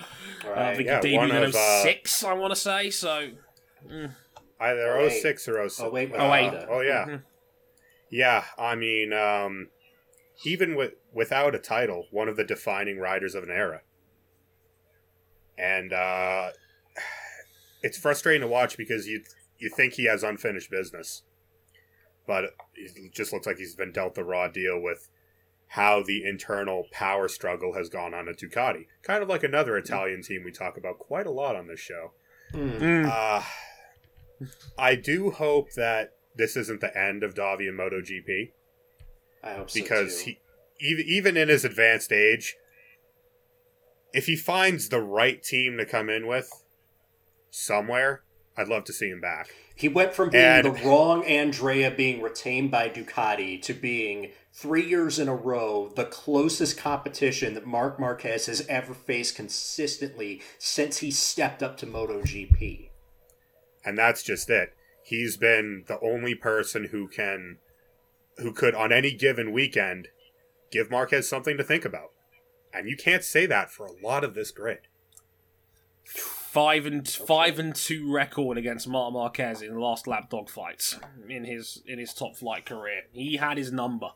Uh, 0.45 0.49
I 0.51 0.51
Right. 0.51 0.77
think 0.77 0.87
Yeah, 0.89 1.01
it 1.05 1.15
one 1.17 1.29
debuted 1.29 1.37
in 1.39 1.45
of, 1.45 1.55
uh, 1.55 1.83
06, 1.83 2.25
I 2.25 2.33
want 2.33 2.53
to 2.53 2.61
say. 2.61 2.89
So, 2.91 3.31
Either 4.61 4.97
Oh, 4.97 5.09
06 5.09 5.49
or 5.49 5.59
07. 5.69 5.89
Oh, 5.91 5.93
wait, 5.93 6.13
Uh, 6.15 6.31
wait. 6.31 6.67
oh, 6.69 6.81
yeah. 6.81 7.05
Mhm. 7.07 7.23
Yeah, 8.11 8.45
I 8.59 8.75
mean, 8.77 9.13
um, 9.13 9.71
even 10.45 10.75
with 10.77 10.95
without 11.13 11.55
a 11.55 11.59
title, 11.59 12.07
one 12.11 12.29
of 12.29 12.37
the 12.37 12.45
defining 12.45 12.99
riders 12.99 13.35
of 13.35 13.43
an 13.43 13.51
era. 13.51 13.83
And 15.59 15.93
uh, 15.93 16.51
it's 17.83 17.99
frustrating 17.99 18.43
to 18.43 18.49
watch 18.49 18.77
because 18.77 19.07
you 19.07 19.23
you 19.59 19.71
think 19.71 19.95
he 19.95 20.07
has 20.07 20.23
unfinished 20.23 20.71
business, 20.71 21.23
but 22.27 22.45
it 22.75 23.13
just 23.13 23.33
looks 23.33 23.47
like 23.47 23.59
he's 23.59 23.75
been 23.75 23.93
dealt 23.93 24.15
the 24.15 24.25
raw 24.25 24.49
deal 24.49 24.81
with 24.81 25.09
how 25.69 26.03
the 26.03 26.25
internal 26.25 26.85
power 26.91 27.29
struggle 27.29 27.75
has 27.75 27.89
gone 27.89 28.13
on 28.13 28.29
at 28.29 28.39
Ducati. 28.39 28.87
Kind 29.03 29.23
of 29.23 29.29
like 29.29 29.43
another 29.43 29.79
Italian 29.79 30.23
team 30.23 30.43
we 30.45 30.51
talk 30.51 30.77
about 30.77 30.99
quite 30.99 31.27
a 31.27 31.31
lot 31.31 31.57
on 31.57 31.67
this 31.67 31.81
show. 31.81 32.13
Mm. 32.53 33.07
Uh, 33.07 33.43
I 34.77 34.97
do 34.97 35.31
hope 35.31 35.73
that 35.73 36.13
this 36.37 36.57
isn't 36.57 36.81
the 36.81 36.97
end 36.99 37.23
of 37.23 37.35
Dovi 37.35 37.69
and 37.69 37.79
MotoGP 37.79 38.51
I 39.43 39.55
hope 39.55 39.71
so 39.71 39.81
because 39.81 40.23
too. 40.23 40.33
he 40.33 40.39
even 40.81 41.05
even 41.07 41.37
in 41.37 41.49
his 41.49 41.65
advanced 41.65 42.13
age, 42.13 42.57
if 44.13 44.27
he 44.27 44.37
finds 44.37 44.89
the 44.89 45.01
right 45.01 45.43
team 45.43 45.77
to 45.79 45.87
come 45.87 46.09
in 46.11 46.27
with 46.27 46.51
somewhere, 47.51 48.23
I'd 48.57 48.69
love 48.69 48.85
to 48.85 48.93
see 48.93 49.09
him 49.09 49.21
back. 49.21 49.49
He 49.75 49.89
went 49.89 50.15
from 50.15 50.31
being 50.31 50.45
And- 50.45 50.67
the 50.67 50.87
wrong 50.87 51.25
Andrea 51.25 51.91
being 51.91 52.21
retained 52.21 52.71
by 52.71 52.89
Ducati 52.89 53.61
to 53.63 53.73
being 53.73 54.33
three 54.53 54.85
years 54.85 55.19
in 55.19 55.29
a 55.29 55.35
row 55.35 55.91
the 55.97 56.05
closest 56.05 56.77
competition 56.77 57.55
that 57.55 57.67
Marc 57.67 57.99
Marquez 57.99 58.47
has 58.47 58.67
ever 58.69 58.93
faced 58.93 59.35
consistently 59.35 60.43
since 60.59 60.99
he 60.99 61.11
stepped 61.11 61.63
up 61.63 61.79
to 61.79 61.87
MotoGP. 61.87 62.91
And 63.85 63.97
that's 63.97 64.23
just 64.23 64.51
it. 64.51 64.75
He's 65.03 65.37
been 65.37 65.85
the 65.89 65.99
only 66.01 66.35
person 66.35 66.85
who 66.85 67.09
can 67.09 67.59
who 68.39 68.53
could 68.53 68.75
on 68.75 68.93
any 68.93 69.13
given 69.13 69.53
weekend 69.53 70.09
give 70.71 70.91
Marquez 70.91 71.29
something 71.29 71.57
to 71.57 71.65
think 71.65 71.85
about. 71.85 72.13
And 72.73 72.89
you 72.89 72.97
can't 72.97 73.23
say 73.25 73.47
that 73.47 73.71
for 73.71 73.87
a 73.87 73.93
lot 74.03 74.25
of 74.25 74.35
this 74.35 74.51
grid. 74.51 74.89
five 76.05 76.85
and 76.87 77.07
five 77.09 77.59
and 77.59 77.75
two 77.75 78.13
record 78.13 78.59
against 78.59 78.87
Marc 78.89 79.13
Marquez 79.13 79.63
in 79.63 79.79
last 79.79 80.07
lap 80.07 80.31
dogfights 80.31 80.99
in 81.29 81.45
his 81.45 81.83
in 81.87 81.99
his 81.99 82.13
top 82.13 82.37
flight 82.37 82.67
career. 82.67 83.03
He 83.13 83.37
had 83.37 83.57
his 83.59 83.73
number 83.73 84.09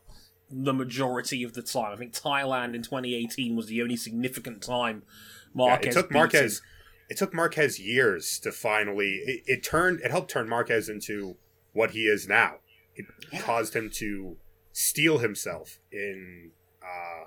the 0.51 0.73
majority 0.75 1.43
of 1.43 1.55
the 1.55 1.63
time. 1.63 1.93
I 1.93 1.97
think 1.97 2.13
Thailand 2.13 2.75
in 2.75 2.83
2018 2.83 3.57
was 3.57 3.67
the 3.67 3.83
only 3.83 3.97
significant 3.97 4.63
time 4.63 5.03
Yeah, 5.07 5.51
Marquez 5.55 5.97
it 5.97 5.99
took 6.01 6.09
beat 6.11 6.15
Marquez. 6.15 6.59
him. 6.59 6.65
It 7.09 7.17
took 7.17 7.33
Marquez 7.35 7.79
years 7.81 8.39
to 8.41 8.53
finally. 8.53 9.21
It, 9.27 9.43
it 9.47 9.63
turned. 9.65 10.01
It 10.01 10.11
helped 10.11 10.31
turn 10.31 10.49
Marquez 10.49 10.89
into 10.89 11.37
what 11.73 11.93
he 11.93 12.05
is 12.07 12.27
now. 12.29 12.57
It 12.95 13.07
Yeah. 13.33 13.41
caused 13.43 13.75
him 13.75 13.91
to 13.95 14.37
steel 14.73 15.19
himself 15.19 15.79
in 15.93 16.51
uh, 16.83 17.25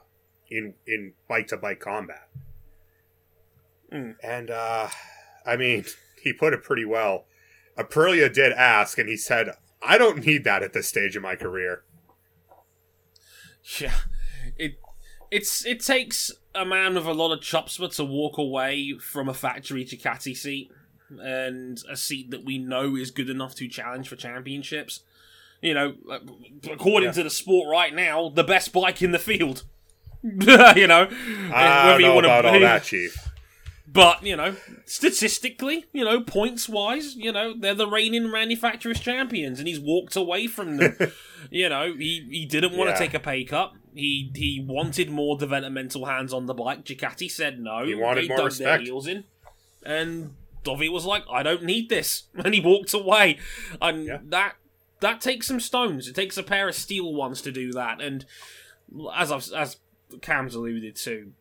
in 0.50 0.74
in 0.88 1.14
bike 1.28 1.48
to 1.48 1.58
bike 1.58 1.80
combat. 1.80 2.28
Mm. 3.92 4.16
And 4.24 4.50
uh, 4.52 4.90
I 5.46 5.56
mean, 5.56 5.86
he 6.24 6.34
put 6.34 6.54
it 6.54 6.64
pretty 6.64 6.86
well. 6.86 7.26
Aprilia 7.78 8.32
did 8.32 8.52
ask, 8.54 8.98
and 8.98 9.08
he 9.10 9.18
said, 9.18 9.52
"I 9.82 9.98
don't 9.98 10.26
need 10.26 10.44
that 10.44 10.64
at 10.64 10.74
this 10.74 10.88
stage 10.88 11.16
of 11.16 11.24
my 11.24 11.36
career." 11.36 11.84
Yeah, 13.80 13.94
it 14.58 14.80
it's 15.32 15.66
it 15.66 15.80
takes 15.82 16.32
a 16.56 16.66
man 16.66 16.96
with 16.96 17.06
a 17.06 17.14
lot 17.14 17.32
of 17.32 17.40
chutzpah 17.40 17.96
to 17.96 18.04
walk 18.04 18.38
away 18.38 18.98
from 18.98 19.30
a 19.30 19.34
factory 19.34 19.86
Ducati 19.86 20.36
seat 20.36 20.72
and 21.22 21.82
a 21.90 21.96
seat 21.96 22.32
that 22.32 22.44
we 22.46 22.58
know 22.58 22.96
is 22.96 23.12
good 23.12 23.30
enough 23.30 23.56
to 23.56 23.68
challenge 23.68 24.10
for 24.10 24.16
championships. 24.16 25.02
You 25.62 25.74
know, 25.74 25.96
according 26.72 27.10
Yeah. 27.10 27.14
to 27.14 27.24
the 27.24 27.30
sport 27.30 27.70
right 27.70 27.94
now, 27.94 28.30
the 28.30 28.44
best 28.44 28.72
bike 28.72 29.02
in 29.02 29.12
the 29.12 29.20
field. 29.20 29.64
you 30.24 30.88
know, 30.88 31.08
I 31.54 31.86
eh, 31.86 31.92
don't 31.92 32.02
know 32.02 32.16
wanna- 32.16 32.28
about 32.28 32.46
all 32.46 32.60
that, 32.60 32.84
Chief. 32.84 33.16
but 33.88 34.22
you 34.24 34.36
know, 34.36 34.56
statistically, 34.86 35.86
you 35.94 36.04
know, 36.04 36.22
points 36.22 36.68
wise, 36.68 37.16
you 37.16 37.32
know, 37.32 37.54
they're 37.58 37.74
the 37.74 37.88
reigning 37.88 38.30
manufacturers 38.30 39.00
champions, 39.00 39.60
and 39.60 39.68
he's 39.68 39.80
walked 39.80 40.16
away 40.16 40.48
from 40.48 40.78
them. 40.78 40.96
you 41.50 41.70
know, 41.70 41.94
he, 41.94 42.28
he 42.30 42.46
didn't 42.46 42.76
want 42.76 42.90
to 42.90 42.98
take 42.98 43.14
a 43.14 43.20
pay 43.20 43.44
cut. 43.46 43.72
He 43.96 44.32
he 44.36 44.64
wanted 44.68 45.10
more 45.10 45.38
developmental 45.38 46.06
hands 46.06 46.34
on 46.34 46.46
the 46.46 46.54
bike. 46.54 46.84
Ducati 46.86 47.32
said 47.32 47.60
no. 47.60 47.86
He 47.86 47.96
wanted 47.96 48.26
they 48.26 48.36
more 48.36 48.46
respect. 48.46 48.66
their 48.68 48.80
heels 48.80 49.08
in, 49.08 49.24
and 49.86 50.34
Dovi 50.64 50.92
was 50.92 51.06
like, 51.06 51.24
"I 51.32 51.44
don't 51.44 51.64
need 51.64 51.90
this," 51.90 52.24
and 52.36 52.54
he 52.54 52.60
walked 52.60 52.94
away. 52.94 53.40
And 53.82 54.06
Yeah. 54.06 54.20
that 54.26 54.56
that 55.00 55.22
takes 55.22 55.48
some 55.48 55.60
stones. 55.62 56.08
It 56.10 56.16
takes 56.16 56.38
a 56.38 56.44
pair 56.44 56.68
of 56.68 56.76
steel 56.76 57.14
ones 57.14 57.42
to 57.44 57.52
do 57.52 57.72
that. 57.72 58.02
And 58.02 58.26
as 59.16 59.32
I've 59.32 59.50
as 59.54 59.78
Cam's 60.22 60.56
alluded 60.56 60.96
to, 60.98 61.32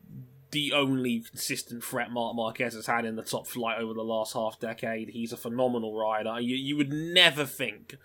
the 0.50 0.72
only 0.72 1.20
consistent 1.20 1.84
threat 1.84 2.10
Marc 2.10 2.34
Marquez 2.34 2.74
has 2.74 2.86
had 2.86 3.04
in 3.04 3.16
the 3.16 3.22
top 3.22 3.46
flight 3.46 3.78
over 3.78 3.92
the 3.92 4.02
last 4.02 4.32
half 4.32 4.58
decade. 4.58 5.10
He's 5.10 5.32
a 5.32 5.36
phenomenal 5.36 5.94
rider. 5.94 6.40
You, 6.40 6.56
you 6.56 6.76
would 6.76 6.92
never 6.92 7.44
think 7.44 7.96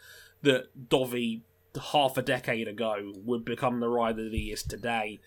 that 0.42 0.68
Dovi, 0.90 1.42
half 1.92 2.18
a 2.18 2.22
decade 2.22 2.68
ago, 2.68 3.14
would 3.24 3.46
become 3.46 3.80
the 3.80 3.88
rider 3.88 4.24
that 4.24 4.34
he 4.34 4.52
is 4.52 4.64
today. 4.64 5.20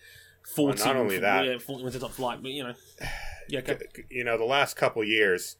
14, 0.53 0.77
Well, 0.85 0.93
not 0.93 1.01
only 1.01 1.17
that- 1.17 1.45
yeah, 1.45 1.57
14 1.57 1.83
wins 1.83 1.93
the 1.93 1.99
top 1.99 2.11
flight, 2.11 2.41
but 2.41 2.51
you 2.51 2.63
know, 2.63 2.73
yeah, 3.49 3.59
okay. 3.59 3.79
you 4.09 4.23
know, 4.23 4.37
the 4.37 4.45
last 4.45 4.75
couple 4.75 5.03
years 5.03 5.57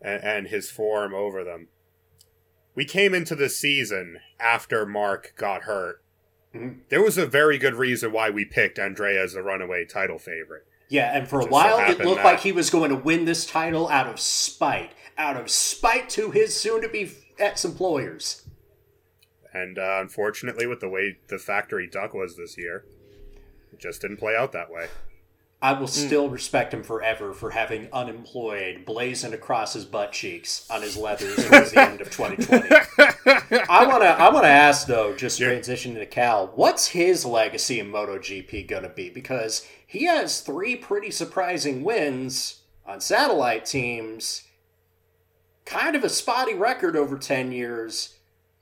and, 0.00 0.22
and 0.22 0.46
his 0.48 0.70
form 0.70 1.14
over 1.14 1.42
them. 1.44 1.68
We 2.74 2.84
came 2.84 3.14
into 3.14 3.34
the 3.34 3.48
season 3.48 4.20
after 4.38 4.86
Marc 4.86 5.34
got 5.36 5.62
hurt. 5.62 5.99
Mhm. 6.54 6.80
There 6.88 7.02
was 7.02 7.16
a 7.18 7.26
very 7.26 7.58
good 7.58 7.74
reason 7.74 8.12
why 8.12 8.30
we 8.30 8.44
picked 8.44 8.78
Andrea 8.78 9.22
as 9.22 9.34
the 9.34 9.42
runaway 9.42 9.84
title 9.84 10.18
favorite. 10.18 10.66
Yeah, 10.88 11.16
and 11.16 11.28
for 11.28 11.38
a 11.40 11.42
Just 11.44 11.50
so 11.50 11.52
while 11.52 11.78
it 11.90 11.98
looked 12.00 12.16
that- 12.16 12.24
like 12.24 12.40
he 12.40 12.50
was 12.52 12.70
going 12.70 12.90
to 12.90 12.96
win 12.96 13.24
this 13.24 13.46
title 13.46 13.88
out 13.88 14.08
of 14.08 14.18
spite. 14.18 14.90
Out 15.16 15.36
of 15.36 15.50
spite 15.50 16.08
to 16.10 16.30
his 16.32 16.54
soon 16.58 16.80
to 16.82 16.88
be 16.88 17.12
ex 17.38 17.64
employers. 17.64 18.42
And 19.52 19.78
uh, 19.78 19.98
unfortunately, 20.00 20.66
with 20.66 20.80
the 20.80 20.88
way 20.88 21.18
the 21.28 21.38
factory 21.38 21.86
duck 21.86 22.14
was 22.14 22.36
this 22.36 22.56
year, 22.58 22.84
it 23.72 23.78
just 23.78 24.00
didn't 24.00 24.16
play 24.16 24.34
out 24.36 24.52
that 24.52 24.70
way. 24.70 24.88
I 25.62 25.74
will 25.74 25.86
mm. 25.86 26.06
still 26.06 26.30
respect 26.30 26.72
him 26.72 26.82
forever 26.82 27.34
for 27.34 27.50
having 27.50 27.88
unemployed 27.92 28.86
blazoned 28.86 29.34
across 29.34 29.74
his 29.74 29.84
butt 29.84 30.12
cheeks 30.12 30.66
on 30.70 30.80
his 30.80 30.96
leathers 30.96 31.36
towards 31.46 31.72
the 31.72 31.80
end 31.80 32.00
of 32.00 32.10
2020. 32.10 32.68
I 33.68 33.86
want 33.86 34.02
to 34.02 34.08
I 34.08 34.30
want 34.30 34.44
to 34.44 34.50
ask 34.50 34.86
though, 34.86 35.14
just 35.14 35.38
Yeah. 35.38 35.48
transitioning 35.50 35.96
to 35.96 36.06
Cal, 36.06 36.46
what's 36.54 36.88
his 36.88 37.26
legacy 37.26 37.78
in 37.78 37.92
MotoGP 37.92 38.68
going 38.68 38.84
to 38.84 38.88
be? 38.88 39.10
Because 39.10 39.66
he 39.86 40.04
has 40.04 40.40
three 40.40 40.76
pretty 40.76 41.10
surprising 41.10 41.84
wins 41.84 42.60
on 42.86 43.00
satellite 43.00 43.66
teams, 43.66 44.44
kind 45.66 45.94
of 45.94 46.04
a 46.04 46.08
spotty 46.08 46.54
record 46.54 46.96
over 46.96 47.18
10 47.18 47.52
years, 47.52 48.14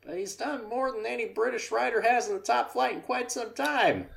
but 0.04 0.18
he's 0.18 0.34
done 0.34 0.68
more 0.68 0.90
than 0.90 1.06
any 1.06 1.26
British 1.26 1.70
rider 1.70 2.00
has 2.00 2.28
in 2.28 2.34
the 2.34 2.40
top 2.40 2.72
flight 2.72 2.94
in 2.94 3.00
quite 3.02 3.30
some 3.30 3.52
time. 3.54 4.08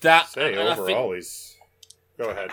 That 0.00 0.28
Say 0.28 0.52
I 0.52 0.74
think- 0.74 0.78
overall, 0.80 1.12
he's. 1.12 1.56
Go 2.16 2.30
ahead. 2.30 2.50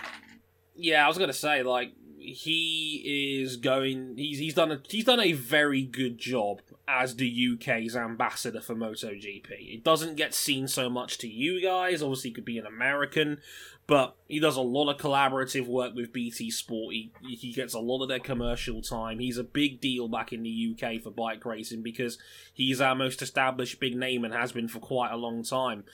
Yeah, 0.74 1.04
I 1.04 1.08
was 1.08 1.18
gonna 1.18 1.32
say 1.32 1.62
like 1.62 1.92
he 2.18 3.40
is 3.42 3.56
going. 3.56 4.16
He's 4.16 4.38
he's 4.38 4.54
done 4.54 4.72
a 4.72 4.80
he's 4.88 5.04
done 5.04 5.20
a 5.20 5.32
very 5.32 5.82
good 5.82 6.18
job 6.18 6.60
as 6.88 7.16
the 7.16 7.26
UK's 7.54 7.96
ambassador 7.96 8.60
for 8.60 8.74
MotoGP. 8.74 9.50
It 9.74 9.82
doesn't 9.84 10.16
get 10.16 10.34
seen 10.34 10.68
so 10.68 10.88
much 10.90 11.18
to 11.18 11.28
you 11.28 11.60
guys. 11.62 12.02
Obviously, 12.02 12.30
he 12.30 12.34
could 12.34 12.44
be 12.44 12.58
an 12.58 12.66
American, 12.66 13.40
but 13.86 14.16
he 14.26 14.40
does 14.40 14.56
a 14.56 14.62
lot 14.62 14.90
of 14.90 15.00
collaborative 15.00 15.66
work 15.66 15.94
with 15.94 16.12
BT 16.12 16.50
Sport. 16.50 16.94
He 16.94 17.12
he 17.22 17.52
gets 17.52 17.74
a 17.74 17.78
lot 17.78 18.02
of 18.02 18.08
their 18.08 18.18
commercial 18.18 18.82
time. 18.82 19.20
He's 19.20 19.38
a 19.38 19.44
big 19.44 19.80
deal 19.80 20.08
back 20.08 20.32
in 20.32 20.42
the 20.42 20.74
UK 20.74 21.00
for 21.02 21.10
bike 21.10 21.44
racing 21.44 21.82
because 21.82 22.18
he's 22.52 22.80
our 22.80 22.94
most 22.94 23.22
established 23.22 23.78
big 23.78 23.96
name 23.96 24.24
and 24.24 24.34
has 24.34 24.52
been 24.52 24.68
for 24.68 24.80
quite 24.80 25.12
a 25.12 25.16
long 25.16 25.44
time. 25.44 25.84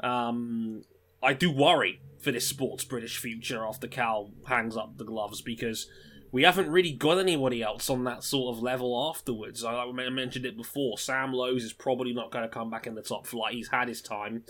Um, 0.00 0.82
I 1.22 1.32
do 1.32 1.50
worry 1.50 2.00
for 2.18 2.32
this 2.32 2.48
sport's 2.48 2.84
British 2.84 3.18
future 3.18 3.64
after 3.64 3.86
Cal 3.86 4.30
hangs 4.46 4.76
up 4.76 4.98
the 4.98 5.04
gloves 5.04 5.40
because 5.40 5.88
we 6.32 6.42
haven't 6.42 6.70
really 6.70 6.92
got 6.92 7.18
anybody 7.18 7.62
else 7.62 7.88
on 7.88 8.04
that 8.04 8.24
sort 8.24 8.54
of 8.54 8.62
level 8.62 9.08
afterwards. 9.08 9.64
I, 9.64 9.72
I 9.72 10.10
mentioned 10.10 10.44
it 10.44 10.56
before. 10.56 10.98
Sam 10.98 11.32
Lowes 11.32 11.64
is 11.64 11.72
probably 11.72 12.12
not 12.12 12.30
going 12.30 12.42
to 12.42 12.48
come 12.48 12.70
back 12.70 12.86
in 12.86 12.94
the 12.94 13.02
top 13.02 13.26
flight. 13.26 13.54
He's 13.54 13.68
had 13.68 13.88
his 13.88 14.02
time. 14.02 14.44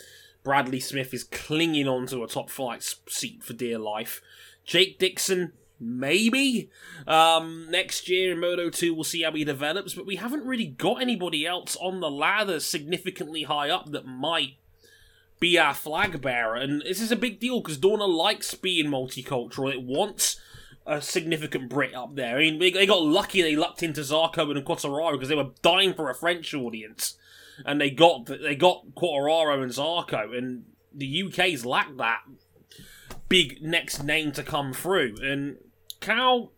Bradley 0.47 0.79
Smith 0.79 1.13
is 1.13 1.25
clinging 1.25 1.89
onto 1.89 2.23
a 2.23 2.29
top 2.29 2.51
flight 2.51 2.81
seat 3.09 3.43
for 3.43 3.53
dear 3.53 3.81
life. 3.81 4.23
Jake 4.65 4.97
Dixon, 4.97 5.55
maybe. 5.81 6.71
Um, 7.05 7.67
next 7.69 8.09
year 8.09 8.31
in 8.31 8.39
Moto 8.39 8.71
2, 8.71 8.95
we'll 8.95 9.03
see 9.03 9.23
how 9.23 9.33
he 9.33 9.43
develops, 9.43 9.95
but 9.95 10.07
we 10.07 10.15
haven't 10.15 10.47
really 10.47 10.67
got 10.67 11.03
anybody 11.03 11.45
else 11.45 11.77
on 11.81 11.99
the 11.99 12.09
ladder 12.09 12.61
significantly 12.61 13.43
high 13.43 13.71
up 13.71 13.91
that 13.91 14.07
might 14.07 14.59
be 15.41 15.59
our 15.59 15.75
flag 15.75 16.23
bearer. 16.23 16.55
And 16.55 16.81
this 16.83 17.01
is 17.01 17.11
a 17.11 17.17
big 17.17 17.41
deal 17.41 17.61
because 17.61 17.79
Dorna 17.79 18.09
likes 18.09 18.55
being 18.55 18.87
multicultural. 18.87 19.73
It 19.73 19.83
wants 19.83 20.39
a 20.87 21.03
significant 21.03 21.71
Brit 21.71 21.93
up 21.93 22.15
there. 22.15 22.37
I 22.37 22.43
mean, 22.43 22.61
they, 22.61 22.71
they 22.71 22.87
got 22.87 23.03
lucky 23.03 23.43
they 23.43 23.57
lucked 23.57 23.83
into 23.83 24.03
Zarco 24.03 24.49
and 24.57 24.65
Quartararo 24.65 25.11
because 25.11 25.29
they 25.29 25.35
were 25.35 25.51
dying 25.63 25.93
for 25.93 26.09
a 26.09 26.15
French 26.15 26.55
audience. 26.55 27.17
And 27.65 27.81
they 27.81 27.91
got 27.91 28.27
they 28.27 28.55
got 28.57 28.87
Quartararo 28.97 29.63
and 29.63 29.73
Zarco, 29.73 30.37
and 30.37 30.65
the 30.95 31.23
UK's 31.25 31.65
lacked 31.65 31.97
that 31.99 32.21
big 33.29 33.63
next 33.63 34.03
name 34.03 34.33
to 34.33 34.43
come 34.43 34.73
through. 34.73 35.17
And 35.23 35.57
Cal, 36.01 36.53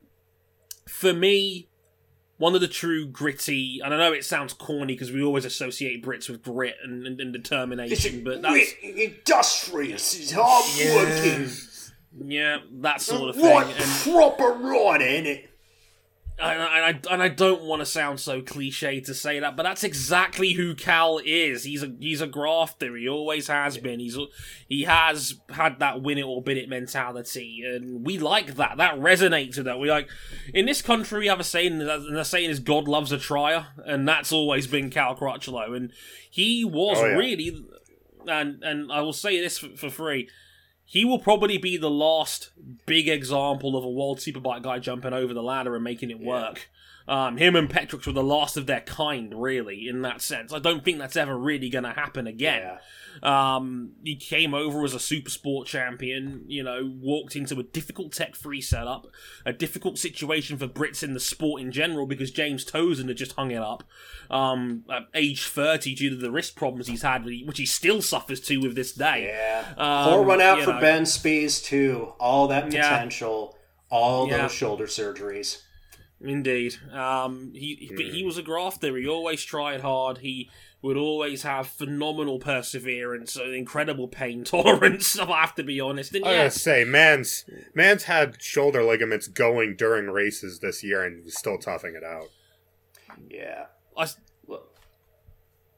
for 0.89 1.13
me, 1.13 1.69
one 2.39 2.55
of 2.55 2.61
the 2.61 2.69
true 2.69 3.07
gritty. 3.07 3.81
And 3.85 3.93
I 3.93 3.99
know 3.99 4.13
it 4.13 4.25
sounds 4.25 4.53
corny 4.53 4.95
because 4.95 5.13
we 5.13 5.23
always 5.23 5.45
associate 5.45 6.05
Brits 6.05 6.29
with 6.29 6.43
grit 6.43 6.77
and, 6.83 7.07
and, 7.07 7.21
and 7.21 7.33
determination, 7.33 8.25
but 8.25 8.43
that's 8.43 8.73
industrious, 8.83 10.15
he's 10.15 10.33
hardworking. 10.33 11.49
yeah, 12.27 12.59
that 12.81 13.01
sort 13.01 13.31
of 13.31 13.37
thing. 13.37 13.45
Right, 13.57 13.67
And 13.67 14.13
proper 14.13 14.53
rider, 14.53 15.05
innit? 15.05 15.27
and 15.27 15.29
I, 15.29 15.49
and 16.41 16.63
I, 16.63 17.01
and 17.11 17.23
I 17.23 17.29
don't 17.29 17.63
want 17.63 17.81
to 17.81 17.87
sound 17.87 18.21
so 18.21 18.41
cliche 18.41 19.01
to 19.01 19.15
say 19.15 19.41
that, 19.41 19.57
but 19.57 19.65
that's 19.65 19.83
exactly 19.83 20.53
who 20.53 20.75
Cal 20.75 21.21
is. 21.25 21.65
He's 21.65 21.83
a 21.83 21.93
he's 21.99 22.21
a 22.21 22.27
grafter. 22.27 22.97
He 22.97 23.09
always 23.09 23.49
has 23.49 23.79
been. 23.79 23.99
He's 24.01 24.17
he 24.69 24.85
has 24.85 25.35
had 25.51 25.81
that 25.81 26.03
win 26.03 26.19
it 26.19 26.23
or 26.23 26.43
bin 26.43 26.57
it 26.57 26.69
mentality, 26.69 27.63
and 27.67 28.07
we 28.07 28.19
like 28.19 28.55
that. 28.57 28.77
That 28.77 28.95
resonates 28.95 29.57
with 29.57 29.67
that. 29.67 29.79
We 29.79 29.91
like 29.91 30.09
in 30.55 30.67
this 30.67 30.81
country 30.83 31.21
we 31.21 31.27
have 31.27 31.41
a 31.41 31.45
saying, 31.45 31.81
and 31.81 32.17
the 32.17 32.25
saying 32.25 32.51
is 32.51 32.61
"God 32.61 32.87
loves 32.87 33.11
a 33.13 33.19
trier," 33.19 33.67
and 33.85 34.07
that's 34.07 34.33
always 34.33 34.67
been 34.67 34.91
Cal 34.91 35.17
Crutchlow, 35.17 35.77
and 35.77 35.93
he 36.31 36.65
was 36.65 36.99
Oh, 36.99 37.07
yeah. 37.07 37.17
really. 37.17 37.65
And 38.27 38.63
and 38.63 38.93
I 38.93 39.01
will 39.01 39.13
say 39.13 39.41
this 39.41 39.59
for, 39.59 39.69
for 39.77 39.91
free. 39.91 40.29
He 40.91 41.05
will 41.05 41.19
probably 41.19 41.59
be 41.59 41.77
the 41.77 41.91
last 41.91 42.49
big 42.87 43.11
example 43.11 43.77
of 43.77 43.85
a 43.85 43.91
world 43.91 44.21
superbike 44.21 44.63
guy 44.63 44.79
jumping 44.79 45.13
over 45.13 45.35
the 45.35 45.43
ladder 45.43 45.75
and 45.75 45.85
making 45.85 46.11
it 46.11 46.19
work. 46.19 46.71
Um, 47.09 47.39
him 47.39 47.57
and 47.57 47.71
Petrux 47.71 48.07
were 48.07 48.13
the 48.13 48.23
last 48.23 48.59
of 48.59 48.67
their 48.67 48.83
kind, 48.83 49.35
really, 49.35 49.89
in 49.89 50.03
that 50.03 50.21
sense. 50.21 50.53
I 50.53 50.59
don't 50.59 50.85
think 50.85 50.99
that's 50.99 51.17
ever 51.17 51.37
really 51.39 51.71
going 51.71 51.85
to 51.85 51.93
happen 51.93 52.27
again. 52.27 52.63
Yeah. 53.23 53.57
Um, 53.57 53.93
he 54.05 54.15
came 54.15 54.53
over 54.53 54.85
as 54.85 54.93
a 54.93 55.01
super 55.01 55.31
sport 55.31 55.67
champion, 55.67 56.45
you 56.47 56.63
know, 56.63 56.93
walked 57.01 57.35
into 57.35 57.59
a 57.59 57.63
difficult 57.63 58.13
Tech 58.13 58.37
3 58.37 58.61
setup, 58.61 59.07
a 59.47 59.53
difficult 59.55 59.99
situation 59.99 60.59
for 60.59 60.69
Brits 60.69 61.03
in 61.03 61.15
the 61.15 61.21
sport 61.21 61.63
in 61.63 61.73
general 61.73 62.07
because 62.07 62.31
James 62.31 62.65
Tozen 62.65 63.09
had 63.09 63.17
just 63.17 63.33
hung 63.33 63.51
it 63.51 63.63
up 63.63 63.85
um, 64.31 64.85
at 64.93 65.05
age 65.15 65.47
30 65.49 65.95
due 65.95 66.11
to 66.11 66.17
the 66.17 66.31
wrist 66.31 66.57
problems 66.57 66.89
he's 66.89 67.03
had, 67.03 67.25
which 67.25 67.59
he 67.59 67.67
still 67.67 68.03
suffers 68.03 68.41
to 68.43 68.59
with 68.59 68.75
this 68.77 68.93
day. 68.93 69.29
Yeah. 69.35 69.65
Um, 69.79 70.11
Pour 70.11 70.23
one 70.25 70.41
out 70.43 70.61
for 70.63 70.75
know. 70.75 70.81
Ben 70.81 71.07
Spies, 71.07 71.63
too. 71.63 72.13
All 72.21 72.49
that 72.49 72.71
Yeah. 72.71 72.83
potential, 72.91 73.57
all 73.91 74.29
Yeah. 74.29 74.43
those 74.43 74.53
shoulder 74.53 74.87
surgeries. 74.87 75.63
Indeed. 76.21 76.77
Um, 76.93 77.53
he 77.55 77.93
but 77.95 78.07
he 78.07 78.25
was 78.25 78.39
a 78.39 78.43
grafter. 78.43 78.97
He 78.97 79.07
always 79.07 79.43
tried 79.45 79.83
hard. 79.83 80.19
He 80.19 80.51
would 80.83 80.97
always 80.97 81.43
have 81.43 81.69
phenomenal 81.69 82.39
perseverance 82.39 83.37
and 83.37 83.55
incredible 83.55 84.09
pain 84.09 84.45
tolerance. 84.45 85.19
I 85.19 85.27
have 85.27 85.55
to 85.57 85.63
be 85.63 85.81
honest. 85.81 86.15
And 86.15 86.25
I 86.25 86.31
yeah, 86.31 86.37
gotta 86.39 86.51
say, 86.51 86.85
man's 86.85 87.45
man's 87.75 88.05
had 88.05 88.43
shoulder 88.43 88.83
ligaments 88.83 89.29
going 89.29 89.77
during 89.77 90.07
races 90.07 90.59
this 90.61 90.83
year 90.83 91.05
and 91.05 91.23
he's 91.25 91.39
still 91.39 91.59
toughing 91.59 91.95
it 91.95 92.05
out. 92.05 92.29
Yeah. 93.29 93.67
I, 93.97 94.07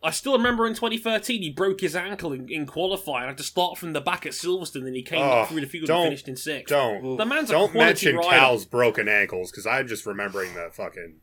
I 0.03 0.11
still 0.13 0.33
remember 0.33 0.67
in 0.67 0.75
2013 0.75 1.43
he 1.43 1.51
broke 1.51 1.81
his 1.83 1.95
ankle 1.95 2.33
in, 2.33 2.49
in 2.49 2.65
qualifying. 2.67 3.29
had 3.29 3.37
to 3.37 3.43
start 3.43 3.77
from 3.77 3.93
the 3.93 4.01
back 4.01 4.25
at 4.25 4.33
Silverstone, 4.33 4.87
and 4.87 4.97
he 4.97 5.03
came 5.03 5.21
Oh, 5.21 5.43
up 5.43 5.49
through 5.49 5.61
the 5.61 5.67
field 5.67 5.91
and 5.91 6.05
finished 6.05 6.27
in 6.29 6.37
sixth. 6.37 6.69
Don't 6.75 7.17
The 7.19 7.27
man's 7.27 7.51
a 7.51 7.53
don't 7.53 7.71
quality 7.71 7.87
mention 8.07 8.17
rider. 8.17 8.29
Cal's 8.31 8.65
broken 8.65 9.09
ankles 9.09 9.51
because 9.51 9.67
I'm 9.67 9.87
just 9.87 10.07
remembering 10.07 10.55
the 10.55 10.71
fucking 10.73 11.17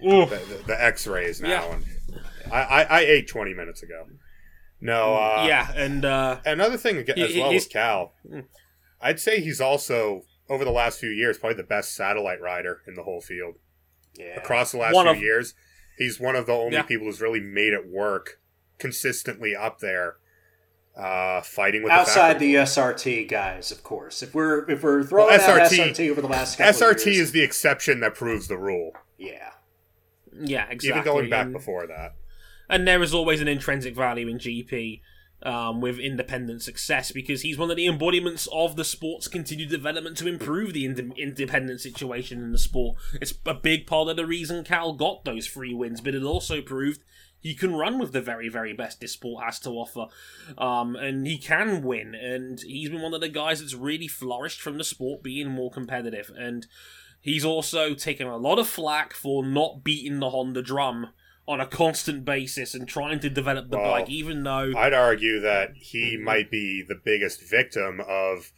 the, 0.00 0.08
the, 0.26 0.62
the 0.68 0.82
X-rays 0.84 1.40
now. 1.42 1.48
Yeah. 1.48 1.72
And 1.74 1.84
I, 2.52 2.60
I 2.62 2.82
I 2.82 3.00
ate 3.00 3.28
20 3.28 3.52
minutes 3.54 3.82
ago. 3.82 4.06
No, 4.80 5.14
uh, 5.14 5.44
yeah, 5.46 5.70
and 5.76 6.04
uh, 6.04 6.40
Another 6.44 6.76
thing 6.76 6.96
as 6.98 7.30
He- 7.30 7.38
well 7.40 7.50
he's- 7.50 7.64
with 7.66 7.72
Cal, 7.72 8.14
I'd 9.00 9.20
say 9.20 9.40
he's 9.40 9.60
also 9.60 10.22
over 10.48 10.64
the 10.64 10.72
last 10.72 10.98
few 10.98 11.10
years 11.10 11.38
probably 11.38 11.56
the 11.56 11.62
best 11.62 11.94
satellite 11.94 12.40
rider 12.40 12.80
in 12.88 12.94
the 12.94 13.02
whole 13.04 13.20
field. 13.20 13.56
Yeah. 14.18 14.36
Across 14.36 14.72
the 14.72 14.78
last 14.78 14.94
One 14.94 15.04
few 15.06 15.12
of- 15.12 15.20
years, 15.20 15.54
he's 15.98 16.18
one 16.20 16.36
of 16.36 16.46
the 16.46 16.52
only 16.52 16.74
Yeah. 16.76 16.82
people 16.82 17.06
who's 17.06 17.20
really 17.20 17.40
made 17.40 17.72
it 17.72 17.86
work 17.86 18.38
consistently 18.78 19.54
up 19.54 19.78
there, 19.80 20.16
uh, 20.96 21.40
fighting 21.42 21.82
with 21.82 21.92
Outside 21.92 22.38
the, 22.38 22.52
the 22.54 22.60
SRT 22.62 23.28
guys, 23.28 23.70
of 23.70 23.82
course. 23.82 24.22
If 24.22 24.34
we're 24.34 24.68
if 24.70 24.82
we're 24.82 25.02
throwing 25.04 25.28
Well, 25.28 25.38
SRT 25.38 25.78
SRT 25.94 26.10
over 26.10 26.20
the 26.20 26.28
last 26.28 26.58
couple 26.58 26.72
SRT 26.72 27.00
of 27.00 27.06
years, 27.06 27.18
is 27.18 27.32
the 27.32 27.42
exception 27.42 28.00
that 28.00 28.14
proves 28.14 28.48
the 28.48 28.58
rule. 28.58 28.92
yeah. 29.18 29.50
yeah, 30.40 30.66
exactly. 30.70 30.88
Even 30.88 31.04
going 31.04 31.30
back 31.30 31.44
and- 31.46 31.52
before 31.52 31.86
that. 31.86 32.14
and 32.68 32.86
there 32.88 33.02
is 33.02 33.12
always 33.14 33.40
an 33.40 33.48
intrinsic 33.48 33.94
value 33.94 34.28
in 34.28 34.38
GP 34.38 35.02
um, 35.44 35.80
with 35.80 35.98
independent 35.98 36.62
success 36.62 37.12
because 37.12 37.42
he's 37.42 37.58
one 37.58 37.70
of 37.70 37.76
the 37.76 37.86
embodiments 37.86 38.48
of 38.52 38.76
the 38.76 38.84
sport's 38.84 39.28
continued 39.28 39.70
development 39.70 40.16
to 40.18 40.28
improve 40.28 40.72
the 40.72 40.84
ind- 40.84 41.14
independent 41.16 41.80
situation 41.80 42.42
in 42.42 42.52
the 42.52 42.58
sport. 42.58 42.96
It's 43.20 43.34
a 43.46 43.54
big 43.54 43.86
part 43.86 44.08
of 44.08 44.16
the 44.16 44.26
reason 44.26 44.64
Cal 44.64 44.92
got 44.92 45.24
those 45.24 45.46
three 45.46 45.74
wins, 45.74 46.00
but 46.00 46.14
it 46.14 46.22
also 46.22 46.60
proved 46.60 47.00
he 47.42 47.54
can 47.54 47.74
run 47.74 47.98
with 47.98 48.12
the 48.12 48.20
very, 48.20 48.48
very 48.48 48.72
best 48.72 49.00
this 49.00 49.12
sport 49.12 49.44
has 49.44 49.58
to 49.60 49.70
offer. 49.70 50.06
Um, 50.56 50.94
and 50.94 51.26
he 51.26 51.38
can 51.38 51.82
win, 51.82 52.14
and 52.14 52.60
he's 52.60 52.88
been 52.88 53.02
one 53.02 53.14
of 53.14 53.20
the 53.20 53.28
guys 53.28 53.60
that's 53.60 53.74
really 53.74 54.06
flourished 54.06 54.60
from 54.60 54.78
the 54.78 54.84
sport 54.84 55.24
being 55.24 55.48
more 55.48 55.70
competitive. 55.70 56.30
And 56.38 56.68
he's 57.20 57.44
also 57.44 57.94
taken 57.94 58.28
a 58.28 58.36
lot 58.36 58.60
of 58.60 58.68
flack 58.68 59.12
for 59.12 59.44
not 59.44 59.82
beating 59.82 60.20
the 60.20 60.30
Honda 60.30 60.62
drum 60.62 61.08
on 61.46 61.60
a 61.60 61.66
constant 61.66 62.24
basis 62.24 62.74
and 62.74 62.86
trying 62.88 63.18
to 63.20 63.28
develop 63.28 63.68
the 63.70 63.76
Well, 63.78 63.90
bike, 63.90 64.08
even 64.08 64.42
though 64.44 64.72
I'd 64.76 64.94
argue 64.94 65.40
that 65.40 65.72
he 65.76 66.14
Mm-hmm. 66.14 66.24
might 66.24 66.50
be 66.50 66.84
the 66.86 66.94
biggest 67.04 67.42
victim 67.48 68.00
of, 68.06 68.52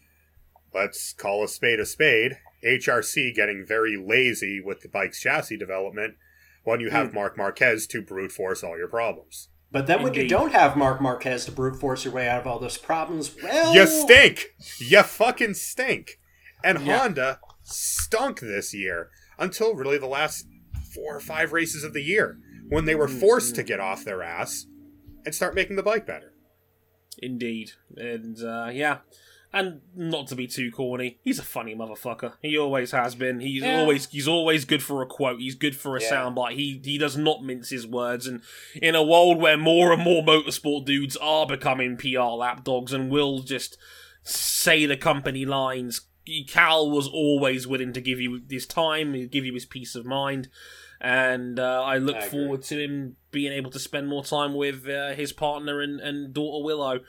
let's 0.75 1.13
call 1.13 1.43
a 1.45 1.49
spade 1.49 1.81
a 1.81 1.87
spade, 1.87 2.39
HRC 2.65 3.35
getting 3.35 3.65
very 3.67 3.97
lazy 3.97 4.61
with 4.61 4.81
the 4.81 4.89
bike's 4.89 5.21
chassis 5.21 5.57
development 5.57 6.15
when 6.65 6.81
you 6.81 6.91
have 6.91 7.13
Marc 7.13 7.37
Marquez 7.37 7.87
to 7.89 8.01
brute 8.03 8.33
force 8.33 8.63
all 8.65 8.77
your 8.79 8.89
problems. 8.89 9.49
But 9.71 9.87
then 9.87 10.03
when 10.03 10.15
you 10.15 10.29
don't 10.29 10.53
have 10.53 10.77
Marc 10.77 11.01
Marquez 11.01 11.45
to 11.47 11.53
brute 11.53 11.77
force 11.81 12.05
your 12.05 12.15
way 12.15 12.29
out 12.29 12.41
of 12.43 12.47
all 12.47 12.59
those 12.59 12.79
problems, 12.79 13.35
well, 13.43 13.75
You 13.75 13.87
stink. 13.87 14.55
You 14.79 15.03
fucking 15.03 15.55
stink. 15.55 16.19
And 16.63 16.81
Yeah. 16.87 16.99
Honda 16.99 17.41
stunk 17.65 18.41
this 18.41 18.73
year 18.73 19.11
until 19.39 19.75
really 19.75 19.99
the 19.99 20.07
last 20.07 20.47
four 20.95 21.17
or 21.17 21.21
five 21.21 21.53
races 21.53 21.83
of 21.83 21.93
the 21.93 22.03
year 22.03 22.39
when 22.69 22.85
they 22.85 22.95
were 22.95 23.09
forced 23.09 23.55
to 23.57 23.63
get 23.63 23.81
off 23.81 24.05
their 24.05 24.23
ass 24.23 24.67
and 25.25 25.35
start 25.35 25.55
making 25.55 25.77
the 25.77 25.83
bike 25.83 26.07
better. 26.07 26.33
Indeed, 27.19 27.73
and 27.97 28.43
uh, 28.43 28.71
yeah, 28.73 28.99
and 29.53 29.83
not 29.95 30.27
to 30.29 30.35
be 30.35 30.49
too 30.49 30.73
corny, 30.73 31.21
he's 31.23 31.39
a 31.39 31.45
funny 31.45 31.75
motherfucker. 31.77 32.33
He 32.43 32.59
always 32.59 32.91
has 32.91 33.15
been. 33.15 33.39
He's 33.39 33.63
Yeah. 33.63 33.79
always 33.79 34.09
he's 34.09 34.27
always 34.27 34.65
good 34.65 34.83
for 34.83 35.01
a 35.01 35.07
quote. 35.07 35.39
He's 35.41 35.55
good 35.55 35.77
for 35.77 35.97
a 35.97 36.03
Yeah. 36.03 36.11
soundbite. 36.11 36.55
He 36.57 36.81
he 36.85 36.99
does 36.99 37.17
not 37.17 37.45
mince 37.45 37.71
his 37.71 37.87
words. 37.87 38.27
And 38.27 38.43
in 38.83 38.97
a 38.97 39.03
world 39.03 39.41
where 39.41 39.57
more 39.57 39.93
and 39.93 40.03
more 40.03 40.25
motorsport 40.25 40.87
dudes 40.87 41.17
are 41.19 41.47
becoming 41.47 41.97
PR 41.97 42.35
lapdogs 42.37 42.93
and 42.93 43.11
will 43.11 43.39
just 43.41 43.79
say 44.25 44.85
the 44.85 44.97
company 44.97 45.45
lines, 45.45 46.01
Cal 46.49 46.91
was 46.91 47.07
always 47.07 47.65
willing 47.67 47.93
to 47.93 48.01
give 48.01 48.19
you 48.21 48.43
his 48.51 48.67
time, 48.67 49.13
give 49.29 49.45
you 49.45 49.55
his 49.55 49.67
peace 49.67 49.95
of 49.95 50.05
mind. 50.05 50.49
And 51.05 51.61
uh, 51.61 51.83
I 51.83 51.99
look 51.99 52.17
I 52.17 52.29
forward 52.29 52.63
to 52.63 52.83
him 52.83 53.17
being 53.31 53.53
able 53.53 53.71
to 53.73 53.79
spend 53.79 54.09
more 54.09 54.25
time 54.25 54.55
with 54.55 54.89
uh, 54.89 55.13
his 55.13 55.35
partner 55.35 55.83
and, 55.83 56.01
and 56.01 56.33
daughter 56.33 56.65
Willow. 56.65 57.01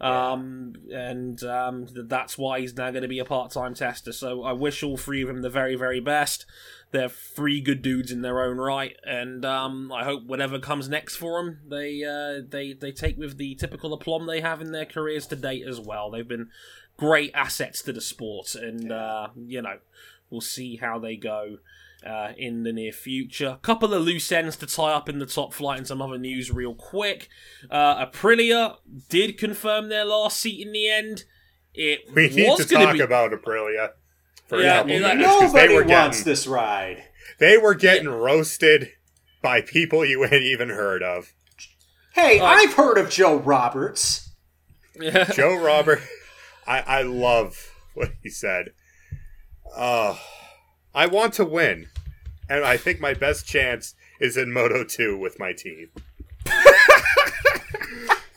Um, 0.00 0.72
and 0.90 1.42
um, 1.44 1.86
that's 1.92 2.38
why 2.38 2.60
he's 2.60 2.74
now 2.74 2.90
going 2.90 3.02
to 3.02 3.08
be 3.08 3.18
a 3.18 3.26
part 3.26 3.50
time 3.50 3.74
tester. 3.74 4.10
So 4.12 4.42
I 4.42 4.52
wish 4.52 4.82
all 4.82 4.96
three 4.96 5.20
of 5.20 5.28
them 5.28 5.42
the 5.42 5.50
very, 5.50 5.76
very 5.76 6.00
best. 6.00 6.46
They're 6.92 7.10
three 7.10 7.60
good 7.60 7.82
dudes 7.82 8.10
in 8.10 8.22
their 8.22 8.42
own 8.42 8.56
right, 8.56 8.96
and 9.04 9.44
um, 9.44 9.92
I 9.92 10.04
hope 10.04 10.24
whatever 10.24 10.58
comes 10.58 10.90
next 10.90 11.16
for 11.16 11.42
them, 11.42 11.60
they 11.66 12.04
uh, 12.04 12.42
they 12.46 12.74
they 12.74 12.92
take 12.92 13.16
with 13.16 13.38
the 13.38 13.54
typical 13.54 13.94
aplomb 13.94 14.26
they 14.26 14.42
have 14.42 14.60
in 14.60 14.72
their 14.72 14.84
careers 14.84 15.26
to 15.28 15.36
date 15.36 15.66
as 15.66 15.80
well. 15.80 16.10
They've 16.10 16.28
been 16.28 16.50
great 16.98 17.30
assets 17.32 17.80
to 17.82 17.94
the 17.94 18.02
sport, 18.02 18.54
and 18.54 18.92
uh, 18.92 19.28
you 19.34 19.62
know 19.62 19.78
we'll 20.28 20.42
see 20.42 20.76
how 20.76 20.98
they 20.98 21.16
go 21.16 21.58
uh, 22.06 22.32
in 22.36 22.62
the 22.64 22.72
near 22.72 22.92
future. 22.92 23.58
Couple 23.62 23.94
of 23.94 24.02
loose 24.02 24.30
ends 24.32 24.56
to 24.56 24.66
tie 24.66 24.92
up 24.92 25.08
in 25.08 25.18
the 25.18 25.26
top 25.26 25.52
flight 25.54 25.78
and 25.78 25.86
some 25.86 26.02
other 26.02 26.18
news 26.18 26.50
real 26.50 26.74
quick. 26.74 27.28
Uh, 27.70 28.04
Aprilia 28.06 28.76
did 29.08 29.38
confirm 29.38 29.88
their 29.88 30.04
last 30.04 30.38
seat 30.40 30.66
in 30.66 30.72
the 30.72 30.88
end. 30.88 31.24
It 31.74 32.00
We 32.14 32.28
need 32.28 32.48
was 32.48 32.66
to 32.66 32.74
gonna 32.74 32.84
talk 32.86 32.94
be- 32.94 33.00
about 33.00 33.30
Aprilia 33.32 33.90
for 34.46 34.60
Yeah, 34.60 34.80
a 34.80 34.82
couple 34.82 35.00
like- 35.00 35.16
minutes 35.18 35.34
because 35.36 35.52
they 35.52 35.60
nobody 35.68 35.74
were 35.74 35.84
wants 35.96 36.18
getting 36.18 36.30
this 36.32 36.46
ride. 36.46 37.04
they 37.38 37.56
were 37.58 37.74
getting 37.74 38.08
roasted 38.08 38.90
by 39.40 39.60
people 39.60 40.04
you 40.04 40.22
hadn't 40.22 40.42
even 40.42 40.68
heard 40.68 41.02
of. 41.02 41.32
Hey, 42.14 42.40
Like- 42.40 42.68
I've 42.68 42.74
heard 42.74 42.98
of 42.98 43.08
Joe 43.10 43.36
Roberts. 43.36 44.30
Yeah. 45.00 45.24
Joe 45.24 45.56
Robert, 45.64 46.00
I, 46.66 46.80
I 46.80 47.02
love 47.02 47.72
what 47.94 48.10
he 48.22 48.28
said. 48.28 48.72
Uh, 49.74 50.16
I 50.94 51.06
want 51.06 51.34
to 51.34 51.44
win, 51.44 51.88
and 52.48 52.64
I 52.64 52.76
think 52.76 53.00
my 53.00 53.14
best 53.14 53.46
chance 53.46 53.94
is 54.20 54.36
in 54.36 54.52
Moto 54.52 54.84
2 54.84 55.16
with 55.18 55.38
my 55.38 55.52
team. 55.52 55.88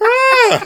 Ah! 0.02 0.66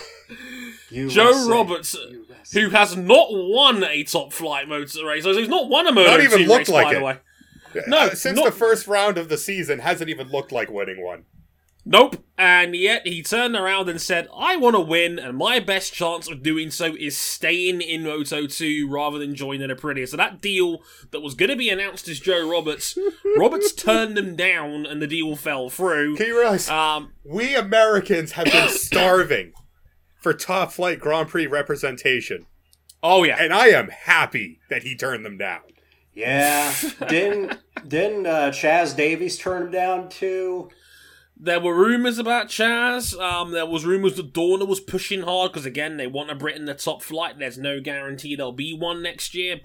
Joe 0.92 0.98
USA, 1.30 1.50
Roberts, 1.52 1.94
USA. 1.96 2.62
who 2.62 2.70
has 2.72 2.98
not 2.98 3.28
won 3.32 3.84
a 3.84 4.04
top 4.04 4.34
flight 4.34 4.68
motor 4.68 5.06
race, 5.06 5.24
so 5.24 5.34
he's 5.38 5.48
not 5.48 5.70
won 5.70 5.88
a 5.88 5.92
motor 5.92 6.10
Not 6.10 6.22
even 6.22 6.40
2 6.40 6.46
looked 6.48 6.60
race, 6.68 6.70
like 6.70 6.86
by 6.88 6.92
it. 6.92 6.96
the 7.00 7.06
way. 7.06 7.18
No, 7.88 7.98
Uh, 8.00 8.10
since 8.16 8.36
not- 8.38 8.46
the 8.46 8.52
first 8.52 8.88
round 8.88 9.18
of 9.18 9.30
the 9.30 9.38
season, 9.38 9.80
hasn't 9.80 10.10
even 10.10 10.30
looked 10.30 10.52
like 10.52 10.70
winning 10.70 11.04
one. 11.04 11.26
Nope. 11.92 12.24
And 12.38 12.76
yet 12.76 13.08
he 13.08 13.24
turned 13.24 13.56
around 13.56 13.90
and 13.90 14.00
said, 14.00 14.28
I 14.38 14.56
want 14.58 14.76
to 14.76 14.80
win, 14.80 15.18
and 15.18 15.36
my 15.36 15.60
best 15.60 15.92
chance 15.92 16.30
of 16.30 16.44
doing 16.44 16.70
so 16.70 16.96
is 16.96 17.18
staying 17.18 17.82
in 17.82 18.04
Moto 18.04 18.46
2 18.46 18.88
rather 18.88 19.18
than 19.18 19.34
joining 19.34 19.72
Aprilia. 19.72 20.08
So 20.08 20.16
that 20.16 20.40
deal 20.40 20.84
that 21.10 21.22
was 21.22 21.34
going 21.34 21.50
to 21.50 21.56
be 21.56 21.68
announced 21.68 22.08
as 22.08 22.20
Joe 22.20 22.48
Roberts, 22.48 22.96
Roberts 23.38 23.74
turned 23.74 24.16
them 24.16 24.36
down 24.36 24.86
and 24.86 25.02
the 25.02 25.08
deal 25.08 25.36
fell 25.36 25.72
through. 25.72 26.16
Can 26.16 26.28
you 26.28 26.40
realize 26.40 26.70
Um, 26.70 27.14
we 27.26 27.56
Americans 27.56 28.34
have 28.34 28.46
been 28.46 28.70
starving 28.70 29.54
for 30.22 30.32
top 30.32 30.72
flight 30.72 31.00
Grand 31.00 31.30
Prix 31.30 31.48
representation, 31.48 32.46
oh, 33.02 33.24
yeah. 33.24 33.38
and 33.42 33.52
I 33.52 33.70
am 33.70 33.90
happy 33.90 34.60
that 34.70 34.84
he 34.84 34.96
turned 34.96 35.26
them 35.26 35.40
down. 35.40 35.62
Yeah, 36.14 36.72
didn't 37.08 37.58
didn't 37.88 38.28
uh, 38.28 38.52
Chaz 38.52 38.96
Davies 38.96 39.40
turn 39.40 39.64
him 39.64 39.72
down 39.72 40.10
too? 40.10 40.70
There 41.42 41.62
were 41.62 41.74
rumours 41.74 42.18
about 42.18 42.48
Chaz. 42.50 43.18
Um, 43.18 43.52
there 43.54 43.66
was 43.66 43.86
rumours 43.86 44.16
that 44.16 44.34
Dorna 44.34 44.68
was 44.68 44.82
pushing 44.82 45.22
hard 45.22 45.54
because 45.54 45.66
again 45.66 45.96
they 45.96 46.06
want 46.06 46.30
a 46.30 46.36
Brit 46.36 46.58
in 46.58 46.66
the 46.66 46.74
top 46.74 47.02
flight. 47.02 47.40
There's 47.40 47.58
no 47.58 47.80
guarantee 47.80 48.36
there'll 48.36 48.52
be 48.52 48.74
one 48.74 49.02
next 49.02 49.34
year. 49.34 49.58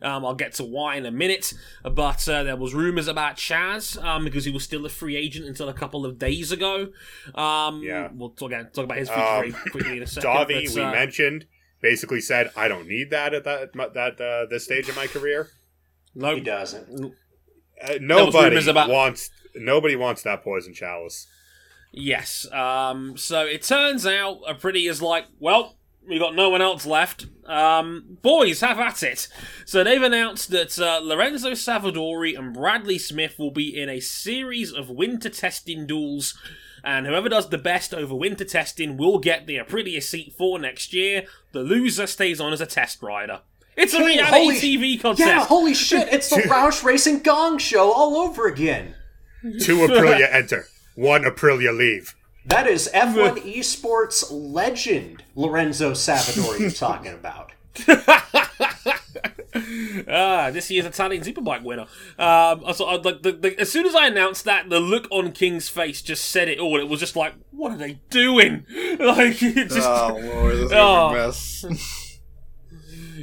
Um, 0.00 0.24
I'll 0.24 0.34
get 0.34 0.54
to 0.54 0.64
why 0.64 0.96
in 0.96 1.04
a 1.04 1.10
minute. 1.10 1.52
But 1.82 2.26
uh, 2.26 2.44
there 2.44 2.56
was 2.56 2.72
rumours 2.72 3.08
about 3.08 3.36
Chaz 3.36 4.02
um, 4.02 4.24
because 4.24 4.46
he 4.46 4.50
was 4.50 4.64
still 4.64 4.86
a 4.86 4.88
free 4.88 5.14
agent 5.16 5.44
until 5.46 5.68
a 5.68 5.74
couple 5.74 6.06
of 6.06 6.18
days 6.18 6.50
ago. 6.50 6.88
Um, 7.34 7.82
Yeah. 7.82 8.08
we'll 8.14 8.30
talk, 8.30 8.50
again, 8.52 8.70
talk 8.72 8.84
about 8.84 8.96
his 8.96 9.10
future 9.10 9.22
Um, 9.22 9.40
very 9.52 9.52
quickly 9.70 9.96
in 9.98 10.02
a 10.04 10.06
second. 10.06 10.30
Davi, 10.30 10.64
but, 10.66 10.74
we 10.74 10.80
uh, 10.82 10.92
mentioned, 10.92 11.44
basically 11.82 12.22
said, 12.22 12.50
"I 12.56 12.68
don't 12.68 12.88
need 12.88 13.10
that 13.10 13.34
at 13.34 13.44
that 13.44 13.74
that 13.74 14.18
uh, 14.18 14.46
this 14.48 14.64
stage 14.64 14.88
of 14.88 14.96
my 14.96 15.06
career." 15.08 15.48
no, 16.14 16.36
He 16.36 16.40
doesn't. 16.40 16.88
Uh, 17.04 17.08
was 17.82 18.00
nobody 18.00 18.66
about- 18.70 18.88
wants 18.88 19.28
nobody 19.54 19.96
wants 19.96 20.22
that 20.22 20.42
poison 20.42 20.74
chalice. 20.74 21.26
Yes. 21.92 22.50
Um, 22.52 23.16
so 23.16 23.42
it 23.44 23.62
turns 23.62 24.06
out 24.06 24.40
Aprilia 24.48 24.88
is 24.90 25.02
like, 25.02 25.26
well, 25.38 25.76
we 26.08 26.18
got 26.18 26.34
no 26.34 26.48
one 26.48 26.62
else 26.62 26.86
left. 26.86 27.26
Um, 27.46 28.18
boys, 28.22 28.60
have 28.60 28.78
at 28.80 29.02
it. 29.02 29.28
So 29.66 29.84
they've 29.84 30.02
announced 30.02 30.50
that 30.50 30.78
uh, 30.78 31.00
Lorenzo 31.02 31.50
Savadori 31.52 32.36
and 32.36 32.54
Bradley 32.54 32.98
Smith 32.98 33.38
will 33.38 33.50
be 33.50 33.78
in 33.80 33.88
a 33.88 34.00
series 34.00 34.72
of 34.72 34.88
winter 34.88 35.28
testing 35.28 35.86
duels. 35.86 36.36
And 36.82 37.06
whoever 37.06 37.28
does 37.28 37.48
the 37.50 37.58
best 37.58 37.94
over 37.94 38.14
winter 38.14 38.44
testing 38.44 38.96
will 38.96 39.18
get 39.20 39.46
the 39.46 39.58
Aprilia 39.58 40.02
seat 40.02 40.34
for 40.36 40.58
next 40.58 40.92
year. 40.92 41.24
The 41.52 41.60
loser 41.60 42.06
stays 42.08 42.40
on 42.40 42.52
as 42.52 42.60
a 42.60 42.66
test 42.66 43.02
rider. 43.02 43.42
It's 43.76 43.94
a 43.94 43.98
Hey, 43.98 44.06
reality 44.06 44.36
holy- 44.36 44.56
TV 44.96 45.00
contest. 45.00 45.26
Yeah, 45.28 45.44
holy 45.44 45.72
shit! 45.74 46.08
It's 46.12 46.28
the 46.28 46.36
Roush 46.42 46.82
Racing 46.82 47.20
Gong 47.20 47.56
Show 47.58 47.90
all 47.92 48.16
over 48.16 48.46
again. 48.46 48.96
Two 49.60 49.78
Aprilia 49.78 50.32
enter, 50.32 50.66
one 50.94 51.22
Aprilia 51.22 51.76
leave. 51.76 52.14
That 52.46 52.66
is 52.66 52.88
F1 52.92 53.38
Esports 53.56 54.24
legend 54.30 55.22
Lorenzo 55.36 55.92
Savadori 55.92 56.58
you're 56.60 56.70
talking 56.70 57.12
about. 57.12 57.52
Ah, 60.08 60.50
this 60.50 60.70
year's 60.70 60.86
Italian 60.86 61.22
Superbike 61.22 61.62
winner. 61.62 61.86
Um, 62.18 62.64
so 62.74 62.86
I, 62.86 62.96
like, 62.96 63.22
the, 63.22 63.32
the, 63.32 63.60
as 63.60 63.70
soon 63.70 63.84
as 63.86 63.94
I 63.94 64.06
announced 64.06 64.44
that, 64.46 64.70
the 64.70 64.80
look 64.80 65.06
on 65.10 65.32
King's 65.32 65.68
face 65.68 66.00
just 66.02 66.24
said 66.30 66.48
it 66.48 66.58
all. 66.58 66.80
It 66.80 66.88
was 66.88 67.00
just 67.00 67.16
like, 67.16 67.34
what 67.50 67.70
are 67.72 67.76
they 67.76 68.00
doing? 68.10 68.64
Like, 68.98 69.42
it 69.42 69.68
just, 69.68 69.86
oh 69.88 70.18
lord, 70.22 70.54
this 70.56 70.64
is 70.66 70.72
Oh. 70.72 71.08
a 71.08 71.12
mess. 71.12 71.64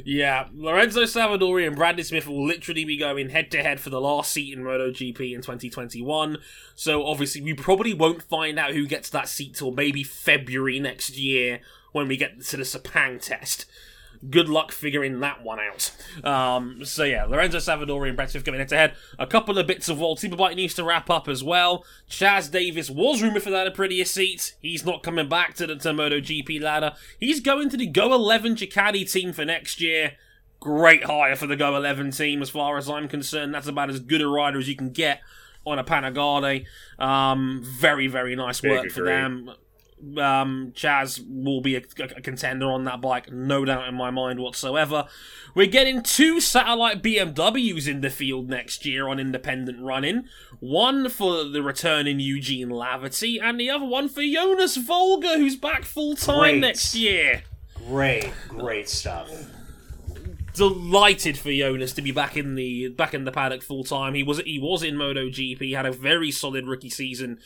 Yeah. 0.04 0.48
Lorenzo 0.54 1.02
Savadori 1.02 1.66
and 1.66 1.76
Bradley 1.76 2.02
Smith 2.02 2.26
will 2.26 2.46
literally 2.46 2.84
be 2.84 2.96
going 2.96 3.30
head 3.30 3.50
to 3.52 3.62
head 3.62 3.80
for 3.80 3.90
the 3.90 4.00
last 4.00 4.32
seat 4.32 4.56
in 4.56 4.64
MotoGP 4.64 5.34
in 5.34 5.40
2021. 5.40 6.38
So 6.74 7.06
obviously, 7.06 7.42
we 7.42 7.54
probably 7.54 7.94
won't 7.94 8.22
find 8.22 8.58
out 8.58 8.72
who 8.72 8.86
gets 8.86 9.10
that 9.10 9.28
seat 9.28 9.54
till 9.54 9.72
maybe 9.72 10.02
February 10.02 10.78
next 10.80 11.16
year 11.16 11.60
when 11.92 12.08
we 12.08 12.16
get 12.16 12.40
to 12.42 12.56
the 12.56 12.62
Sepang 12.62 13.20
test. 13.20 13.66
Good 14.28 14.50
luck 14.50 14.70
figuring 14.70 15.20
that 15.20 15.42
one 15.42 15.58
out. 15.60 15.92
Um, 16.22 16.84
so 16.84 17.04
yeah, 17.04 17.24
Lorenzo 17.24 17.56
Savadori 17.56 18.08
and 18.08 18.16
Brett 18.16 18.30
Smith 18.30 18.44
going 18.44 18.58
head 18.58 18.68
to 18.68 18.76
head. 18.76 18.94
A 19.18 19.26
couple 19.26 19.56
of 19.56 19.66
bits 19.66 19.88
of 19.88 19.98
World 19.98 20.18
Superbike 20.18 20.56
needs 20.56 20.74
to 20.74 20.84
wrap 20.84 21.08
up 21.08 21.26
as 21.26 21.42
well. 21.42 21.86
Chaz 22.08 22.50
Davies 22.50 22.90
was 22.90 23.22
rumoured 23.22 23.42
for 23.42 23.50
that 23.50 23.72
Aprilia 23.72 24.06
seat. 24.06 24.56
He's 24.60 24.84
not 24.84 25.02
coming 25.02 25.28
back 25.28 25.54
to 25.54 25.66
the 25.66 25.76
to 25.76 25.92
MotoGP 25.92 26.60
ladder. 26.60 26.94
He's 27.18 27.40
going 27.40 27.70
to 27.70 27.78
the 27.78 27.86
Go 27.86 28.12
11 28.12 28.56
Ducati 28.56 29.10
team 29.10 29.32
for 29.32 29.46
next 29.46 29.80
year. 29.80 30.12
Great 30.60 31.04
hire 31.04 31.36
for 31.36 31.46
the 31.46 31.56
Go 31.56 31.74
11 31.74 32.10
team, 32.10 32.42
as 32.42 32.50
far 32.50 32.76
as 32.76 32.90
I'm 32.90 33.08
concerned. 33.08 33.54
That's 33.54 33.68
about 33.68 33.88
as 33.88 34.00
good 34.00 34.20
a 34.20 34.28
rider 34.28 34.58
as 34.58 34.68
you 34.68 34.76
can 34.76 34.90
get 34.90 35.22
on 35.64 35.78
a 35.78 35.84
Panigale. 35.84 36.66
Um, 36.98 37.62
very, 37.64 38.06
very 38.06 38.36
nice 38.36 38.60
Big 38.60 38.72
work 38.72 38.90
for 38.90 39.00
agree. 39.00 39.12
them 39.12 39.50
um, 40.18 40.72
Chaz 40.74 41.24
will 41.28 41.60
be 41.60 41.76
a, 41.76 41.82
a 42.16 42.20
contender 42.20 42.70
on 42.70 42.84
that 42.84 43.00
bike, 43.00 43.30
no 43.30 43.64
doubt 43.64 43.88
in 43.88 43.94
my 43.94 44.10
mind 44.10 44.40
whatsoever. 44.40 45.06
We're 45.54 45.66
getting 45.66 46.02
two 46.02 46.40
satellite 46.40 47.02
BMWs 47.02 47.88
in 47.88 48.00
the 48.00 48.10
field 48.10 48.48
next 48.48 48.86
year 48.86 49.08
on 49.08 49.18
independent 49.18 49.80
running. 49.82 50.24
One 50.60 51.08
for 51.08 51.44
the 51.44 51.62
returning 51.62 52.20
Eugene 52.20 52.68
Laverty, 52.68 53.40
and 53.42 53.58
the 53.58 53.70
other 53.70 53.86
one 53.86 54.08
for 54.08 54.22
Jonas 54.22 54.76
Folger, 54.76 55.36
who's 55.38 55.56
back 55.56 55.84
full 55.84 56.16
time 56.16 56.60
next 56.60 56.94
year. 56.94 57.42
Great, 57.74 58.30
great 58.48 58.88
stuff. 58.88 59.30
delighted 60.52 61.38
for 61.38 61.52
Jonas 61.52 61.92
to 61.94 62.02
be 62.02 62.12
back 62.12 62.36
in 62.36 62.54
the 62.54 62.88
back 62.88 63.14
in 63.14 63.24
the 63.24 63.32
paddock 63.32 63.62
full 63.62 63.84
time. 63.84 64.14
He 64.14 64.22
was 64.22 64.40
he 64.40 64.58
was 64.58 64.82
in 64.82 64.96
MotoGP, 64.96 65.74
had 65.74 65.86
a 65.86 65.92
very 65.92 66.30
solid 66.30 66.66
rookie 66.66 66.90
season 66.90 67.38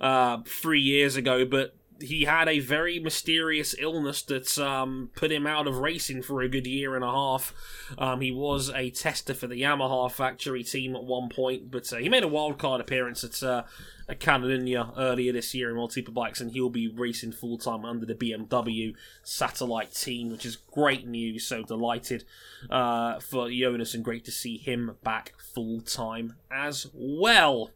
uh, 0.00 0.38
three 0.46 0.80
years 0.80 1.16
ago, 1.16 1.44
but 1.44 1.74
he 2.02 2.24
had 2.24 2.48
a 2.48 2.58
very 2.60 2.98
mysterious 2.98 3.74
illness 3.78 4.22
that 4.22 4.58
um, 4.58 5.10
put 5.14 5.30
him 5.30 5.46
out 5.46 5.66
of 5.66 5.78
racing 5.78 6.22
for 6.22 6.40
a 6.40 6.48
good 6.48 6.66
year 6.66 6.94
and 6.94 7.04
a 7.04 7.10
half. 7.10 7.54
Um, 7.98 8.20
he 8.20 8.30
was 8.30 8.70
a 8.70 8.90
tester 8.90 9.34
for 9.34 9.46
the 9.46 9.60
Yamaha 9.60 10.10
factory 10.10 10.62
team 10.62 10.96
at 10.96 11.04
one 11.04 11.28
point, 11.28 11.70
but 11.70 11.92
uh, 11.92 11.96
he 11.96 12.08
made 12.08 12.24
a 12.24 12.28
wildcard 12.28 12.80
appearance 12.80 13.24
at 13.24 13.42
uh, 13.42 13.62
at 14.08 14.18
Catalunya 14.18 14.92
earlier 14.98 15.32
this 15.32 15.54
year 15.54 15.70
in 15.70 15.76
World 15.76 15.92
Superbikes, 15.92 16.40
and 16.40 16.50
he'll 16.50 16.68
be 16.68 16.88
racing 16.88 17.32
full 17.32 17.58
time 17.58 17.84
under 17.84 18.04
the 18.04 18.14
BMW 18.14 18.94
satellite 19.22 19.94
team, 19.94 20.30
which 20.30 20.44
is 20.44 20.56
great 20.56 21.06
news. 21.06 21.46
So 21.46 21.62
delighted 21.62 22.24
uh, 22.68 23.20
for 23.20 23.48
Jonas, 23.50 23.94
and 23.94 24.04
great 24.04 24.24
to 24.24 24.32
see 24.32 24.58
him 24.58 24.96
back 25.04 25.34
full 25.38 25.80
time 25.80 26.34
as 26.50 26.88
well. 26.92 27.70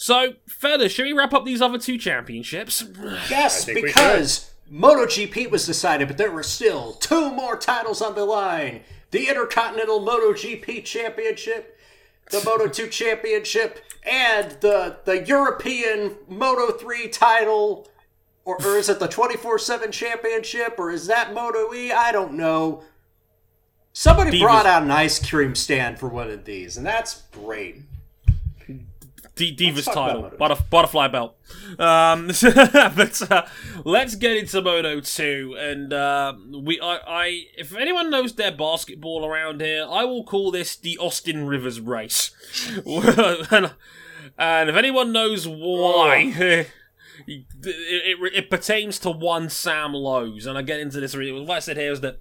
So, 0.00 0.32
further, 0.48 0.88
should 0.88 1.04
we 1.04 1.12
wrap 1.12 1.34
up 1.34 1.44
these 1.44 1.60
other 1.60 1.76
two 1.76 1.98
championships? 1.98 2.82
Yes, 3.28 3.66
think 3.66 3.76
we 3.76 3.82
because 3.82 4.50
MotoGP 4.72 5.50
was 5.50 5.66
decided, 5.66 6.08
but 6.08 6.16
there 6.16 6.30
were 6.30 6.42
still 6.42 6.92
two 6.94 7.30
more 7.30 7.54
titles 7.54 8.00
on 8.00 8.14
the 8.14 8.24
line: 8.24 8.80
the 9.10 9.28
Intercontinental 9.28 10.00
MotoGP 10.00 10.86
Championship, 10.86 11.78
the 12.30 12.38
Moto2 12.38 12.90
Championship, 12.90 13.84
and 14.10 14.52
the 14.62 15.00
the 15.04 15.22
European 15.26 16.16
Moto3 16.30 17.12
title. 17.12 17.86
Or, 18.46 18.56
or 18.56 18.78
is 18.78 18.88
it 18.88 19.00
the 19.00 19.06
24 19.06 19.58
7 19.58 19.92
championship? 19.92 20.76
Or 20.78 20.90
is 20.90 21.08
that 21.08 21.34
Moto 21.34 21.74
E? 21.74 21.92
I 21.92 22.10
don't 22.10 22.32
know. 22.32 22.84
Somebody 23.92 24.38
Divas- 24.38 24.40
brought 24.40 24.66
out 24.66 24.82
an 24.82 24.90
ice 24.90 25.24
cream 25.28 25.54
stand 25.54 25.98
for 25.98 26.08
one 26.08 26.30
of 26.30 26.46
these, 26.46 26.78
and 26.78 26.86
that's 26.86 27.20
great. 27.32 27.82
D- 29.40 29.56
Divas 29.72 29.84
title, 29.86 30.30
butterf- 30.38 30.68
butterfly 30.68 31.08
belt. 31.08 31.34
Um, 31.78 32.26
but 32.96 33.30
uh, 33.30 33.46
let's 33.84 34.14
get 34.14 34.36
into 34.36 34.60
Moto 34.60 35.00
two, 35.00 35.56
and 35.58 35.92
uh, 35.92 36.34
we, 36.52 36.78
I, 36.80 36.98
I, 37.06 37.42
if 37.56 37.74
anyone 37.74 38.10
knows 38.10 38.34
their 38.34 38.52
basketball 38.52 39.24
around 39.24 39.60
here, 39.62 39.86
I 39.88 40.04
will 40.04 40.24
call 40.24 40.50
this 40.50 40.76
the 40.76 40.98
Austin 40.98 41.46
Rivers 41.46 41.80
race. 41.80 42.30
and, 42.86 43.72
and 44.38 44.70
if 44.70 44.76
anyone 44.76 45.12
knows 45.12 45.48
why. 45.48 46.66
It, 47.26 47.44
it, 47.62 48.32
it 48.34 48.50
pertains 48.50 48.98
to 49.00 49.10
one 49.10 49.50
Sam 49.50 49.92
Lowes, 49.92 50.46
and 50.46 50.56
I 50.56 50.62
get 50.62 50.80
into 50.80 51.00
this. 51.00 51.14
really- 51.14 51.38
What 51.38 51.56
I 51.56 51.58
said 51.58 51.76
here 51.76 51.92
is 51.92 52.00
that 52.00 52.18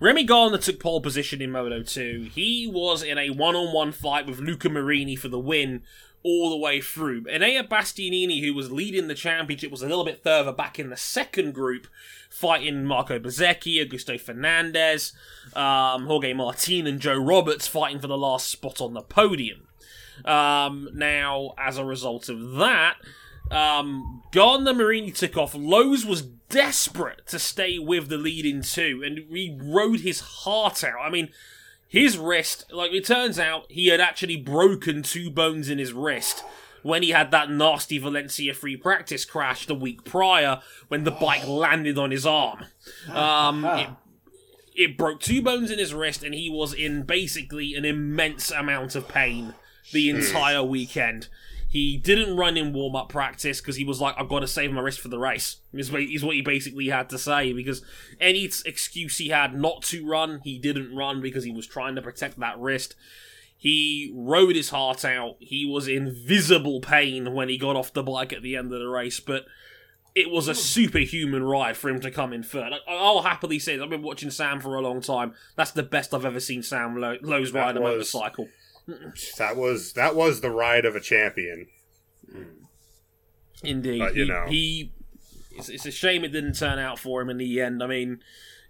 Remy 0.00 0.24
Gardner 0.24 0.56
took 0.56 0.80
pole 0.80 1.02
position 1.02 1.42
in 1.42 1.50
Moto 1.50 1.82
2. 1.82 2.30
He 2.34 2.66
was 2.66 3.02
in 3.02 3.18
a 3.18 3.28
one 3.28 3.54
on 3.54 3.74
one 3.74 3.92
fight 3.92 4.26
with 4.26 4.38
Luca 4.38 4.70
Marini 4.70 5.16
for 5.16 5.28
the 5.28 5.38
win 5.38 5.82
all 6.22 6.50
the 6.50 6.56
way 6.56 6.80
through. 6.80 7.22
Enea 7.24 7.66
Bastianini, 7.66 8.42
who 8.42 8.54
was 8.54 8.70
leading 8.70 9.08
the 9.08 9.14
championship, 9.14 9.70
was 9.70 9.82
a 9.82 9.88
little 9.88 10.04
bit 10.04 10.22
further 10.22 10.52
back 10.52 10.78
in 10.78 10.90
the 10.90 10.96
second 10.96 11.54
group, 11.54 11.86
fighting 12.28 12.84
Marco 12.84 13.18
Bezzecchi, 13.18 13.84
Augusto 13.84 14.20
Fernandez, 14.20 15.12
um, 15.54 16.06
Jorge 16.06 16.32
Martin, 16.32 16.86
and 16.86 17.00
Joe 17.00 17.18
Roberts 17.18 17.66
fighting 17.66 18.00
for 18.00 18.08
the 18.08 18.18
last 18.18 18.48
spot 18.48 18.80
on 18.80 18.94
the 18.94 19.02
podium. 19.02 19.68
Um, 20.24 20.88
now, 20.92 21.54
as 21.58 21.78
a 21.78 21.84
result 21.84 22.28
of 22.28 22.52
that, 22.56 22.96
um, 23.50 24.22
Gardner 24.32 24.74
Marini 24.74 25.10
took 25.10 25.36
off. 25.36 25.54
Lowes 25.54 26.04
was 26.04 26.22
desperate 26.22 27.26
to 27.28 27.38
stay 27.38 27.78
with 27.78 28.08
the 28.08 28.16
lead 28.16 28.44
in 28.44 28.62
two, 28.62 29.02
and 29.04 29.18
he 29.30 29.58
rode 29.60 30.00
his 30.00 30.20
heart 30.20 30.82
out. 30.84 31.00
I 31.02 31.10
mean, 31.10 31.30
his 31.88 32.18
wrist, 32.18 32.66
like 32.70 32.92
it 32.92 33.06
turns 33.06 33.38
out, 33.38 33.64
he 33.70 33.88
had 33.88 34.00
actually 34.00 34.36
broken 34.36 35.02
two 35.02 35.30
bones 35.30 35.68
in 35.68 35.78
his 35.78 35.92
wrist 35.92 36.44
when 36.82 37.02
he 37.02 37.10
had 37.10 37.30
that 37.30 37.50
nasty 37.50 37.98
Valencia 37.98 38.54
free 38.54 38.76
practice 38.76 39.24
crash 39.24 39.66
the 39.66 39.74
week 39.74 40.04
prior 40.04 40.60
when 40.88 41.04
the 41.04 41.10
bike 41.10 41.46
landed 41.46 41.98
on 41.98 42.10
his 42.10 42.26
arm. 42.26 42.66
Um, 43.12 43.64
it, 43.64 43.88
it 44.74 44.98
broke 44.98 45.20
two 45.20 45.42
bones 45.42 45.70
in 45.70 45.78
his 45.78 45.94
wrist, 45.94 46.22
and 46.22 46.34
he 46.34 46.50
was 46.50 46.72
in 46.72 47.02
basically 47.02 47.74
an 47.74 47.84
immense 47.84 48.50
amount 48.50 48.94
of 48.94 49.08
pain 49.08 49.54
the 49.92 50.10
entire 50.10 50.62
weekend. 50.62 51.28
He 51.70 51.98
didn't 51.98 52.36
run 52.36 52.56
in 52.56 52.72
warm 52.72 52.96
up 52.96 53.10
practice 53.10 53.60
because 53.60 53.76
he 53.76 53.84
was 53.84 54.00
like, 54.00 54.14
I've 54.16 54.30
got 54.30 54.40
to 54.40 54.48
save 54.48 54.72
my 54.72 54.80
wrist 54.80 55.00
for 55.00 55.08
the 55.08 55.18
race, 55.18 55.58
is 55.74 55.92
what 55.92 56.00
is 56.00 56.24
what 56.24 56.34
he 56.34 56.40
basically 56.40 56.88
had 56.88 57.10
to 57.10 57.18
say. 57.18 57.52
Because 57.52 57.82
any 58.18 58.44
excuse 58.44 59.18
he 59.18 59.28
had 59.28 59.54
not 59.54 59.82
to 59.84 60.06
run, 60.06 60.40
he 60.44 60.58
didn't 60.58 60.96
run 60.96 61.20
because 61.20 61.44
he 61.44 61.52
was 61.52 61.66
trying 61.66 61.94
to 61.96 62.02
protect 62.02 62.38
that 62.40 62.58
wrist. 62.58 62.94
He 63.54 64.10
rode 64.14 64.56
his 64.56 64.70
heart 64.70 65.04
out. 65.04 65.36
He 65.40 65.66
was 65.66 65.88
in 65.88 66.14
visible 66.14 66.80
pain 66.80 67.34
when 67.34 67.50
he 67.50 67.58
got 67.58 67.76
off 67.76 67.92
the 67.92 68.02
bike 68.02 68.32
at 68.32 68.40
the 68.40 68.56
end 68.56 68.72
of 68.72 68.78
the 68.78 68.88
race, 68.88 69.20
but 69.20 69.44
it 70.14 70.30
was 70.30 70.48
a 70.48 70.54
superhuman 70.54 71.42
ride 71.42 71.76
for 71.76 71.90
him 71.90 72.00
to 72.00 72.10
come 72.10 72.32
in 72.32 72.42
third. 72.42 72.72
I'll 72.88 73.22
happily 73.22 73.58
say 73.58 73.78
I've 73.78 73.90
been 73.90 74.02
watching 74.02 74.30
Sam 74.30 74.60
for 74.60 74.74
a 74.76 74.80
long 74.80 75.00
time. 75.00 75.34
That's 75.54 75.72
the 75.72 75.82
best 75.82 76.14
I've 76.14 76.24
ever 76.24 76.40
seen 76.40 76.62
Sam 76.62 76.96
Lowe, 76.96 77.18
Lowes 77.20 77.52
ride 77.52 77.76
a 77.76 77.80
motorcycle. 77.80 78.48
That 79.36 79.56
was 79.56 79.92
that 79.92 80.16
was 80.16 80.40
the 80.40 80.50
ride 80.50 80.84
of 80.84 80.96
a 80.96 81.00
champion. 81.00 81.66
Indeed, 83.62 83.98
But, 83.98 84.14
you 84.14 84.24
he, 84.24 84.28
know. 84.28 84.46
he 84.48 84.92
it's, 85.56 85.68
it's 85.68 85.86
a 85.86 85.90
shame 85.90 86.24
it 86.24 86.28
didn't 86.28 86.54
turn 86.54 86.78
out 86.78 86.98
for 86.98 87.20
him 87.20 87.28
in 87.28 87.38
the 87.38 87.60
end. 87.60 87.82
I 87.82 87.86
mean, 87.86 88.20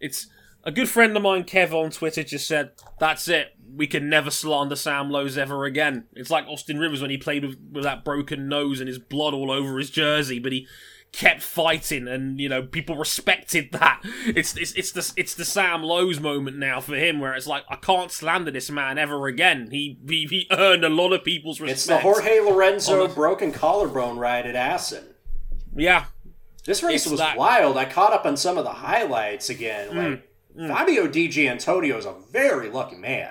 it's 0.01 0.27
a 0.65 0.73
good 0.73 0.89
friend 0.89 1.17
of 1.17 1.23
mine, 1.23 1.45
Kev, 1.45 1.73
on 1.73 1.91
Twitter, 1.91 2.25
just 2.25 2.49
said, 2.49 2.73
"That's 2.99 3.29
it. 3.29 3.55
We 3.75 3.87
can 3.87 4.09
never 4.09 4.31
slander 4.31 4.77
Sam 4.77 5.11
Lowes 5.11 5.39
ever 5.39 5.65
again." 5.67 6.07
It's 6.15 6.31
like 6.31 6.47
Austin 6.47 6.79
Rivers 6.79 7.01
when 7.03 7.11
he 7.11 7.19
played 7.19 7.45
with, 7.45 7.59
with 7.71 7.85
that 7.85 8.05
broken 8.05 8.49
nose 8.49 8.81
and 8.81 8.89
his 8.89 8.99
blood 8.99 9.35
all 9.35 9.51
over 9.51 9.79
his 9.79 9.91
jersey, 9.91 10.39
but 10.39 10.53
he 10.53 10.67
kept 11.13 11.43
fighting, 11.43 12.07
and 12.07 12.39
you 12.41 12.49
know 12.49 12.63
people 12.63 12.97
respected 12.97 13.73
that. 13.73 14.01
It's 14.27 14.57
it's 14.57 14.73
it's 14.73 14.93
the 14.93 15.13
it's 15.17 15.35
the 15.35 15.45
Sam 15.45 15.83
Lowes 15.83 16.21
moment 16.21 16.59
now 16.59 16.81
for 16.81 16.97
him, 16.97 17.19
where 17.21 17.35
it's 17.35 17.47
like 17.47 17.65
I 17.69 17.77
can't 17.77 18.11
slander 18.13 18.51
this 18.51 18.71
man 18.71 18.99
ever 18.99 19.27
again. 19.27 19.69
He 19.71 19.99
he, 20.07 20.27
he 20.29 20.47
earned 20.51 20.85
a 20.85 20.89
lot 20.89 21.13
of 21.13 21.25
people's 21.25 21.61
respect. 21.61 21.79
It's 21.79 21.87
the 21.87 21.99
Jorge 21.99 22.41
Lorenzo 22.41 23.07
the- 23.07 23.15
broken 23.15 23.53
collarbone 23.53 24.19
ride 24.19 24.47
at 24.47 24.55
Assen. 24.57 25.05
Yeah, 25.77 26.07
This 26.65 26.83
race 26.83 27.03
It's 27.03 27.11
was 27.11 27.21
that- 27.21 27.37
wild. 27.37 27.77
I 27.77 27.85
caught 27.85 28.13
up 28.13 28.27
on 28.27 28.37
some 28.37 28.59
of 28.59 28.65
the 28.65 28.71
highlights 28.73 29.49
again. 29.49 29.91
Mm, 29.91 30.21
Like 30.69 30.77
Fabio 30.77 31.07
Di 31.07 31.49
Antonio 31.49 31.97
is 31.99 32.05
a 32.07 32.15
very 32.33 32.69
lucky 32.69 32.97
man. 32.97 33.31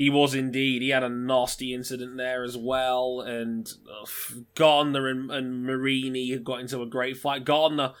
He 0.00 0.08
was 0.08 0.34
indeed. 0.34 0.80
He 0.80 0.88
had 0.88 1.04
a 1.04 1.10
nasty 1.10 1.74
incident 1.74 2.16
there 2.16 2.42
as 2.42 2.56
well, 2.56 3.20
and 3.20 3.70
uh, 3.86 4.06
Gardner 4.54 5.06
and, 5.08 5.30
and 5.30 5.62
Marini 5.62 6.38
got 6.38 6.60
into 6.60 6.80
a 6.80 6.86
great 6.86 7.18
fight. 7.18 7.44
Gardner 7.44 7.92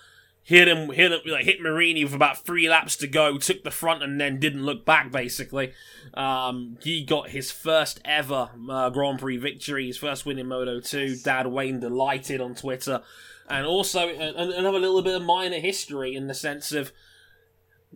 hit 0.42 0.66
him, 0.66 0.90
hit 0.92 1.12
him, 1.12 1.20
like, 1.26 1.44
hit 1.44 1.60
Marini 1.60 2.02
with 2.02 2.14
about 2.14 2.42
three 2.42 2.70
laps 2.70 2.96
to 2.96 3.06
go, 3.06 3.36
took 3.36 3.64
the 3.64 3.70
front, 3.70 4.02
and 4.02 4.18
then 4.18 4.40
didn't 4.40 4.64
look 4.64 4.86
back. 4.86 5.12
Basically, 5.12 5.74
um, 6.14 6.78
he 6.80 7.04
got 7.04 7.28
his 7.28 7.52
first 7.52 8.00
ever 8.02 8.48
uh, 8.70 8.88
Grand 8.88 9.18
Prix 9.18 9.36
victory, 9.36 9.88
his 9.88 9.98
first 9.98 10.24
win 10.24 10.38
in 10.38 10.46
Moto 10.46 10.80
Two. 10.80 11.16
Dad 11.22 11.48
Wayne 11.48 11.80
delighted 11.80 12.40
on 12.40 12.54
Twitter, 12.54 13.02
and 13.46 13.66
also 13.66 14.08
uh, 14.08 14.32
another 14.56 14.78
little 14.78 15.02
bit 15.02 15.16
of 15.16 15.22
minor 15.22 15.60
history 15.60 16.14
in 16.16 16.28
the 16.28 16.34
sense 16.34 16.72
of. 16.72 16.92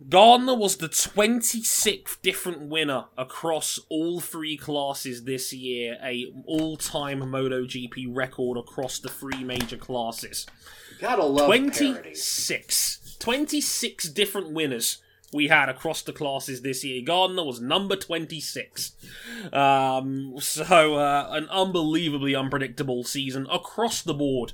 Gardner 0.09 0.55
was 0.55 0.77
the 0.77 0.89
26th 0.89 2.21
different 2.21 2.63
winner 2.63 3.05
across 3.17 3.79
all 3.89 4.19
three 4.19 4.57
classes 4.57 5.23
this 5.23 5.53
year, 5.53 5.97
a 6.03 6.25
all-time 6.45 7.21
MotoGP 7.21 8.07
record 8.09 8.57
across 8.57 8.99
the 8.99 9.07
three 9.07 9.43
major 9.43 9.77
classes. 9.77 10.45
Gotta 10.99 11.23
love 11.23 11.49
parody. 11.49 11.93
26. 11.93 13.17
26 13.19 14.09
different 14.09 14.51
winners 14.51 14.97
we 15.33 15.47
had 15.47 15.69
across 15.69 16.01
the 16.01 16.13
classes 16.13 16.61
this 16.61 16.83
year. 16.83 17.01
Gardner 17.01 17.43
was 17.43 17.61
number 17.61 17.95
26. 17.95 18.91
Um, 19.51 20.35
so, 20.39 20.95
uh, 20.95 21.29
an 21.31 21.47
unbelievably 21.49 22.35
unpredictable 22.35 23.03
season 23.03 23.47
across 23.51 24.01
the 24.01 24.13
board, 24.13 24.53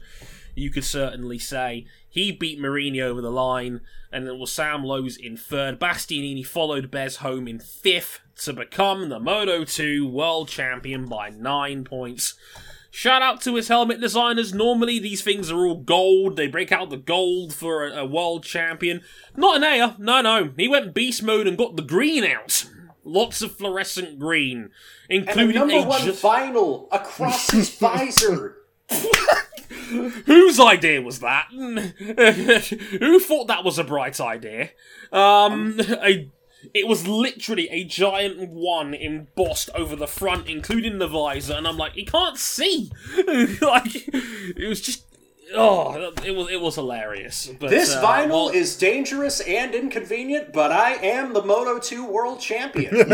you 0.55 0.69
could 0.69 0.85
certainly 0.85 1.39
say. 1.39 1.85
He 2.11 2.31
beat 2.33 2.59
Marini 2.59 3.01
over 3.01 3.21
the 3.21 3.31
line, 3.31 3.79
and 4.11 4.27
it 4.27 4.37
was 4.37 4.51
Sam 4.51 4.83
Lowes 4.83 5.15
in 5.15 5.37
third. 5.37 5.79
Bastianini 5.79 6.45
followed 6.45 6.91
Bez 6.91 7.15
home 7.17 7.47
in 7.47 7.57
fifth 7.59 8.19
to 8.43 8.51
become 8.53 9.07
the 9.09 9.19
Moto 9.19 9.63
2 9.63 10.05
world 10.07 10.49
champion 10.49 11.05
by 11.05 11.29
nine 11.29 11.85
points. 11.85 12.35
Shout 12.93 13.21
out 13.21 13.39
to 13.43 13.55
his 13.55 13.69
helmet 13.69 14.01
designers. 14.01 14.53
Normally, 14.53 14.99
these 14.99 15.21
things 15.23 15.49
are 15.49 15.65
all 15.65 15.77
gold. 15.77 16.35
They 16.35 16.47
break 16.47 16.73
out 16.73 16.89
the 16.89 16.97
gold 16.97 17.53
for 17.53 17.87
a, 17.87 17.99
a 18.01 18.05
world 18.05 18.43
champion. 18.43 19.01
Not 19.37 19.61
Enea. 19.61 19.97
No, 19.97 20.19
no. 20.19 20.51
He 20.57 20.67
went 20.67 20.93
beast 20.93 21.23
mode 21.23 21.47
and 21.47 21.57
got 21.57 21.77
the 21.77 21.81
green 21.81 22.25
out. 22.25 22.67
Lots 23.05 23.41
of 23.41 23.55
fluorescent 23.55 24.19
green, 24.19 24.71
And 25.09 25.23
a 25.25 25.29
including 25.29 25.55
number 25.55 25.75
a 25.77 25.83
one 25.83 26.01
ju- 26.01 26.11
vinyl 26.11 26.87
across 26.91 27.49
his 27.51 27.69
visor. 27.79 28.57
Whose 30.25 30.59
idea 30.59 31.01
was 31.01 31.19
that? 31.19 31.47
Who 31.51 33.19
thought 33.19 33.47
that 33.47 33.63
was 33.63 33.77
a 33.79 33.83
bright 33.83 34.19
idea? 34.19 34.69
Um, 35.11 35.79
a 35.79 36.29
it 36.73 36.87
was 36.87 37.07
literally 37.07 37.67
a 37.69 37.83
giant 37.83 38.49
one 38.49 38.93
embossed 38.93 39.69
over 39.73 39.95
the 39.95 40.07
front, 40.07 40.47
including 40.47 40.99
the 40.99 41.07
visor, 41.07 41.53
and 41.53 41.67
I'm 41.67 41.77
like, 41.77 41.95
you 41.95 42.05
can't 42.05 42.37
see. 42.37 42.91
like 43.61 43.95
it 43.95 44.67
was 44.69 44.81
just. 44.81 45.05
Oh, 45.53 46.13
it 46.23 46.31
was 46.33 46.49
it 46.49 46.61
was 46.61 46.75
hilarious. 46.75 47.51
But, 47.59 47.71
This 47.71 47.93
uh, 47.93 48.01
vinyl 48.01 48.29
well- 48.29 48.49
is 48.49 48.77
dangerous 48.77 49.41
and 49.41 49.75
inconvenient, 49.75 50.53
but 50.53 50.71
I 50.71 50.91
am 50.93 51.33
the 51.33 51.43
Moto 51.43 51.77
2 51.77 52.05
world 52.05 52.39
champion. 52.39 52.95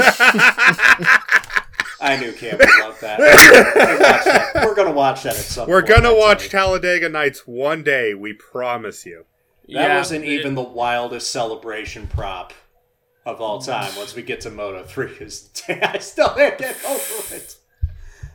I 2.00 2.18
knew 2.18 2.32
Cam 2.32 2.58
would 2.58 2.68
love 2.80 3.00
that. 3.02 3.20
That. 3.20 4.64
We're 4.66 4.76
gonna 4.76 4.92
watch 4.92 5.24
that 5.24 5.34
at 5.34 5.42
some 5.42 5.66
point. 5.66 5.70
We're 5.70 5.82
gonna 5.82 6.14
watch 6.14 6.50
tell 6.50 6.68
Talladega 6.68 7.10
Nights 7.10 7.48
one 7.48 7.84
day. 7.84 8.14
We 8.14 8.34
promise 8.34 9.06
you. 9.06 9.26
you. 9.66 9.78
That 9.78 9.90
yeah, 9.90 9.98
wasn't 9.98 10.26
it- 10.26 10.30
even 10.30 10.56
the 10.56 10.62
wildest 10.62 11.32
celebration 11.32 12.08
prop 12.08 12.54
of 13.26 13.42
all 13.42 13.60
time. 13.62 13.94
Once 13.98 14.16
we 14.16 14.22
get 14.22 14.42
to 14.42 14.50
Moto 14.50 14.84
3, 14.84 15.08
because 15.08 15.50
I 15.70 15.98
still 16.00 16.30
can't 16.30 16.58
get 16.58 16.78
over 16.86 17.36
it. 17.36 17.56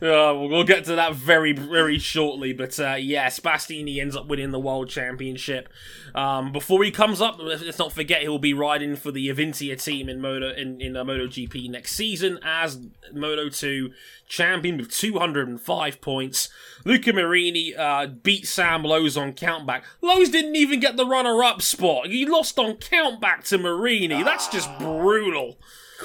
Uh, 0.03 0.35
we'll, 0.35 0.49
we'll 0.49 0.63
get 0.65 0.83
to 0.83 0.95
that 0.95 1.15
very, 1.15 1.53
very 1.53 1.97
shortly. 1.97 2.51
But 2.51 2.77
uh, 2.77 2.95
yes, 2.95 3.39
Bastiani 3.39 3.99
ends 3.99 4.17
up 4.17 4.27
winning 4.27 4.51
the 4.51 4.59
world 4.59 4.89
championship. 4.89 5.69
Um, 6.13 6.51
before 6.51 6.83
he 6.83 6.91
comes 6.91 7.21
up, 7.21 7.37
let's 7.39 7.79
not 7.79 7.93
forget 7.93 8.21
he'll 8.21 8.37
be 8.37 8.53
riding 8.53 8.97
for 8.97 9.11
the 9.11 9.29
Avintia 9.29 9.81
team 9.81 10.09
in 10.09 10.19
Moto 10.19 10.53
in 10.53 10.81
in 10.81 10.97
uh, 10.97 11.05
MotoGP 11.05 11.69
next 11.69 11.93
season 11.93 12.37
as 12.43 12.79
Moto 13.13 13.47
Two 13.47 13.91
champion 14.27 14.77
with 14.77 14.91
205 14.91 16.01
points. 16.01 16.49
Luca 16.83 17.13
Marini 17.13 17.73
uh, 17.73 18.07
beat 18.07 18.45
Sam 18.45 18.83
Lowes 18.83 19.15
on 19.15 19.31
countback. 19.33 19.83
Lowes 20.01 20.29
didn't 20.29 20.55
even 20.55 20.79
get 20.79 20.97
the 20.97 21.05
runner-up 21.05 21.61
spot. 21.61 22.07
He 22.07 22.25
lost 22.25 22.57
on 22.59 22.75
countback 22.75 23.47
to 23.49 23.57
Marini. 23.57 24.23
That's 24.23 24.47
just 24.47 24.69
brutal. 24.79 25.59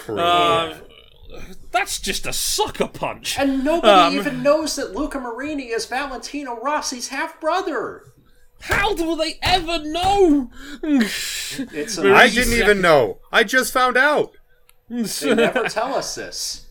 Uh, 0.06 0.74
that's 1.72 2.00
just 2.00 2.26
a 2.26 2.32
sucker 2.32 2.88
punch. 2.88 3.38
And 3.38 3.64
nobody 3.64 4.16
Um, 4.16 4.20
even 4.20 4.42
knows 4.42 4.76
that 4.76 4.94
Luca 4.94 5.18
Marini 5.20 5.64
is 5.66 5.86
Valentino 5.86 6.58
Rossi's 6.60 7.08
half 7.08 7.40
brother. 7.40 8.04
How 8.62 8.94
do 8.94 9.14
they 9.16 9.34
ever 9.42 9.78
know? 9.78 10.50
It's 10.82 11.94
Very 11.96 12.10
a, 12.10 12.14
I 12.16 12.28
didn't 12.28 12.54
even 12.54 12.80
know. 12.80 13.20
I 13.30 13.44
just 13.44 13.72
found 13.72 13.96
out. 13.96 14.32
they 14.88 15.34
never 15.34 15.68
tell 15.68 15.94
us 15.94 16.14
this. 16.14 16.64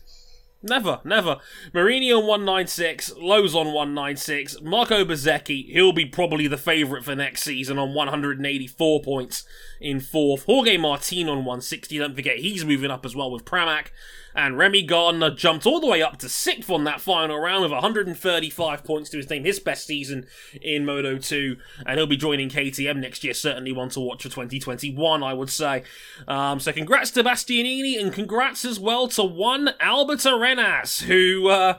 Never, 0.60 1.00
never. 1.04 1.36
Marini 1.72 2.10
on 2.10 2.26
196, 2.26 3.14
Lowes 3.16 3.54
on 3.54 3.66
196, 3.68 4.60
Marco 4.60 5.04
Bezzecchi, 5.04 5.66
he'll 5.70 5.92
be 5.92 6.04
probably 6.04 6.48
the 6.48 6.56
favourite 6.56 7.04
for 7.04 7.14
next 7.14 7.44
season 7.44 7.78
on 7.78 7.94
184 7.94 9.02
points 9.02 9.44
in 9.80 10.00
fourth. 10.00 10.44
Jorge 10.46 10.76
Martin 10.76 11.28
on 11.28 11.44
160, 11.44 11.98
don't 11.98 12.16
forget 12.16 12.38
he's 12.38 12.64
moving 12.64 12.90
up 12.90 13.06
as 13.06 13.14
well 13.14 13.30
with 13.30 13.44
Pramac. 13.44 13.90
And 14.38 14.56
Remy 14.56 14.84
Gardner 14.84 15.30
jumped 15.30 15.66
all 15.66 15.80
the 15.80 15.88
way 15.88 16.00
up 16.00 16.18
to 16.18 16.28
sixth 16.28 16.70
on 16.70 16.84
that 16.84 17.00
final 17.00 17.40
round 17.40 17.62
with 17.62 17.72
135 17.72 18.84
points 18.84 19.10
to 19.10 19.16
his 19.16 19.28
name, 19.28 19.42
his 19.42 19.58
best 19.58 19.84
season 19.84 20.26
in 20.62 20.86
Moto 20.86 21.18
2. 21.18 21.56
And 21.84 21.98
he'll 21.98 22.06
be 22.06 22.16
joining 22.16 22.48
KTM 22.48 22.98
next 22.98 23.24
year, 23.24 23.34
certainly 23.34 23.72
one 23.72 23.88
to 23.90 24.00
watch 24.00 24.22
for 24.22 24.28
2021, 24.28 25.24
I 25.24 25.34
would 25.34 25.50
say. 25.50 25.82
Um, 26.28 26.60
so 26.60 26.72
congrats 26.72 27.10
to 27.12 27.24
Bastianini 27.24 28.00
and 28.00 28.12
congrats 28.12 28.64
as 28.64 28.78
well 28.78 29.08
to 29.08 29.24
one 29.24 29.70
Albert 29.80 30.24
Arenas, 30.24 31.00
who 31.00 31.48
uh, 31.48 31.78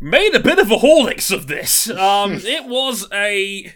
made 0.00 0.34
a 0.34 0.40
bit 0.40 0.58
of 0.58 0.70
a 0.70 0.76
haulix 0.76 1.30
of 1.30 1.46
this. 1.46 1.90
Um, 1.90 2.32
it 2.42 2.64
was 2.64 3.06
a. 3.12 3.70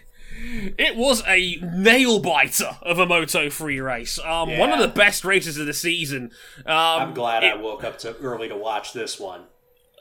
It 0.78 0.97
was 0.97 1.22
a 1.26 1.57
nail 1.62 2.18
biter 2.18 2.76
of 2.82 2.99
a 2.99 3.07
Moto 3.07 3.51
3 3.51 3.80
race. 3.80 4.18
Um, 4.18 4.57
One 4.59 4.72
of 4.72 4.78
the 4.78 4.88
best 4.88 5.24
races 5.24 5.59
of 5.59 5.66
the 5.66 5.72
season. 5.74 6.30
Um, 6.64 6.74
I'm 6.74 7.14
glad 7.14 7.44
it, 7.44 7.55
I 7.55 7.57
woke 7.57 7.84
up 7.84 7.99
to 8.01 8.16
early 8.18 8.49
to 8.49 8.57
watch 8.57 8.92
this 8.92 9.18
one. 9.18 9.42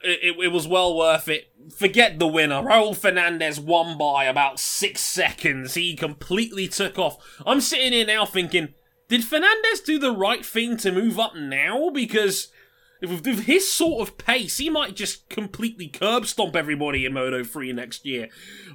it, 0.04 0.36
it 0.43 0.52
was 0.52 0.68
well 0.68 0.96
worth 0.96 1.28
it. 1.28 1.48
Forget 1.76 2.20
the 2.20 2.28
winner. 2.28 2.62
Raul 2.62 2.96
Fernandez 2.96 3.60
won 3.60 3.98
by 3.98 4.26
about 4.26 4.60
six 4.60 5.02
seconds. 5.02 5.74
He 5.74 5.96
completely 5.96 6.68
took 6.68 7.00
off. 7.00 7.18
I'm 7.46 7.62
sitting 7.62 7.93
here 7.93 8.06
now 8.06 8.26
thinking, 8.26 8.74
did 9.08 9.24
Fernandez 9.24 9.82
do 9.82 9.98
the 10.00 10.12
right 10.12 10.46
thing 10.46 10.78
to 10.78 10.91
move 10.91 11.20
up 11.20 11.36
now? 11.36 11.89
Because 11.89 12.50
with 13.02 13.26
with 13.26 13.46
his 13.46 13.72
sort 13.72 14.08
of 14.08 14.18
pace, 14.18 14.58
he 14.58 14.70
might 14.70 14.96
just 14.96 15.28
completely 15.30 15.88
curb 15.88 16.26
stomp 16.26 16.56
everybody 16.56 17.06
in 17.06 17.14
Moto 17.14 17.43
3 17.43 17.74
next 17.74 18.06
year. 18.06 18.30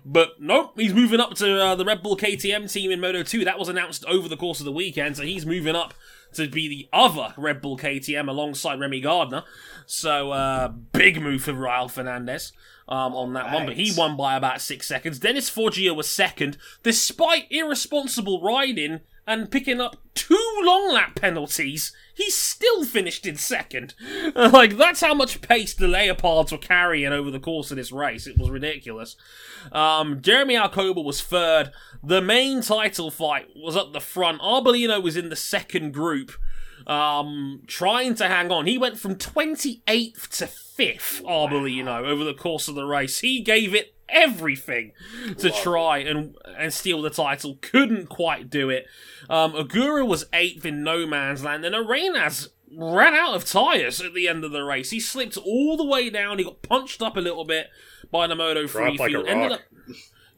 But 0.04 0.40
nope, 0.40 0.72
he's 0.76 0.94
moving 0.94 1.20
up 1.20 1.34
to 1.34 1.62
uh, 1.62 1.74
the 1.74 1.84
Red 1.84 2.02
Bull 2.02 2.16
KTM 2.16 2.70
team 2.72 2.90
in 2.90 3.00
Moto 3.00 3.22
2. 3.22 3.44
That 3.44 3.58
was 3.58 3.68
announced 3.68 4.04
over 4.06 4.28
the 4.28 4.36
course 4.36 4.60
of 4.60 4.66
the 4.66 4.72
weekend, 4.72 5.16
so 5.16 5.22
he's 5.22 5.46
moving 5.46 5.76
up 5.76 5.94
to 6.34 6.48
be 6.48 6.68
the 6.68 6.88
other 6.92 7.34
Red 7.36 7.60
Bull 7.60 7.76
KTM 7.76 8.28
alongside 8.28 8.78
Remy 8.78 9.00
Gardner. 9.00 9.42
So, 9.86 10.30
uh, 10.30 10.68
big 10.68 11.20
move 11.20 11.42
for 11.42 11.52
Raul 11.52 11.90
Fernandez 11.90 12.52
um, 12.88 13.14
on 13.14 13.32
that 13.32 13.52
one, 13.52 13.66
but 13.66 13.76
he 13.76 13.92
won 13.96 14.16
by 14.16 14.36
about 14.36 14.60
six 14.60 14.86
seconds. 14.86 15.18
Dennis 15.18 15.48
Foggia 15.48 15.94
was 15.94 16.08
second, 16.08 16.56
despite 16.82 17.46
irresponsible 17.50 18.40
riding 18.42 19.00
and 19.30 19.48
picking 19.48 19.80
up 19.80 19.96
two 20.12 20.60
long 20.64 20.92
lap 20.92 21.14
penalties. 21.14 21.92
He 22.12 22.30
still 22.30 22.84
finished 22.84 23.24
in 23.24 23.36
second. 23.36 23.94
like, 24.34 24.76
that's 24.76 25.00
how 25.00 25.14
much 25.14 25.40
pace 25.40 25.72
the 25.72 25.86
Leopards 25.86 26.50
were 26.50 26.58
carrying 26.58 27.12
over 27.12 27.30
the 27.30 27.38
course 27.38 27.70
of 27.70 27.76
this 27.76 27.92
race. 27.92 28.26
It 28.26 28.36
was 28.36 28.50
ridiculous. 28.50 29.14
Um, 29.70 30.20
Jeremy 30.20 30.56
Alcoba 30.56 31.04
was 31.04 31.22
third. 31.22 31.70
The 32.02 32.20
main 32.20 32.60
title 32.60 33.12
fight 33.12 33.46
was 33.54 33.76
at 33.76 33.92
the 33.92 34.00
front. 34.00 34.40
Arbolino 34.40 35.00
was 35.00 35.16
in 35.16 35.28
the 35.28 35.36
second 35.36 35.92
group, 35.92 36.32
um, 36.88 37.62
trying 37.68 38.16
to 38.16 38.26
hang 38.26 38.50
on. 38.50 38.66
He 38.66 38.78
went 38.78 38.98
from 38.98 39.14
28th 39.14 40.28
to 40.38 40.46
5th, 40.46 41.22
Arbolino, 41.22 42.04
over 42.04 42.24
the 42.24 42.34
course 42.34 42.66
of 42.66 42.74
the 42.74 42.84
race. 42.84 43.20
He 43.20 43.40
gave 43.40 43.76
it 43.76 43.94
everything 44.10 44.92
to 45.38 45.50
try 45.50 45.98
and 45.98 46.36
and 46.58 46.72
steal 46.72 47.02
the 47.02 47.10
title. 47.10 47.58
Couldn't 47.60 48.08
quite 48.08 48.50
do 48.50 48.70
it. 48.70 48.86
Um, 49.28 49.52
Ogura 49.52 50.06
was 50.06 50.24
8th 50.26 50.64
in 50.64 50.82
no 50.82 51.06
man's 51.06 51.44
land, 51.44 51.64
and 51.64 51.74
Arenas 51.74 52.48
ran 52.76 53.14
out 53.14 53.34
of 53.34 53.44
tyres 53.44 54.00
at 54.00 54.14
the 54.14 54.28
end 54.28 54.44
of 54.44 54.52
the 54.52 54.62
race. 54.62 54.90
He 54.90 55.00
slipped 55.00 55.36
all 55.36 55.76
the 55.76 55.84
way 55.84 56.08
down. 56.10 56.38
He 56.38 56.44
got 56.44 56.62
punched 56.62 57.02
up 57.02 57.16
a 57.16 57.20
little 57.20 57.44
bit 57.44 57.68
by 58.10 58.26
the 58.26 58.36
Moto 58.36 58.66
3 58.66 58.82
Dropped 58.82 58.98
like 58.98 59.10
field. 59.10 59.26
Ended 59.26 59.52
up 59.52 59.60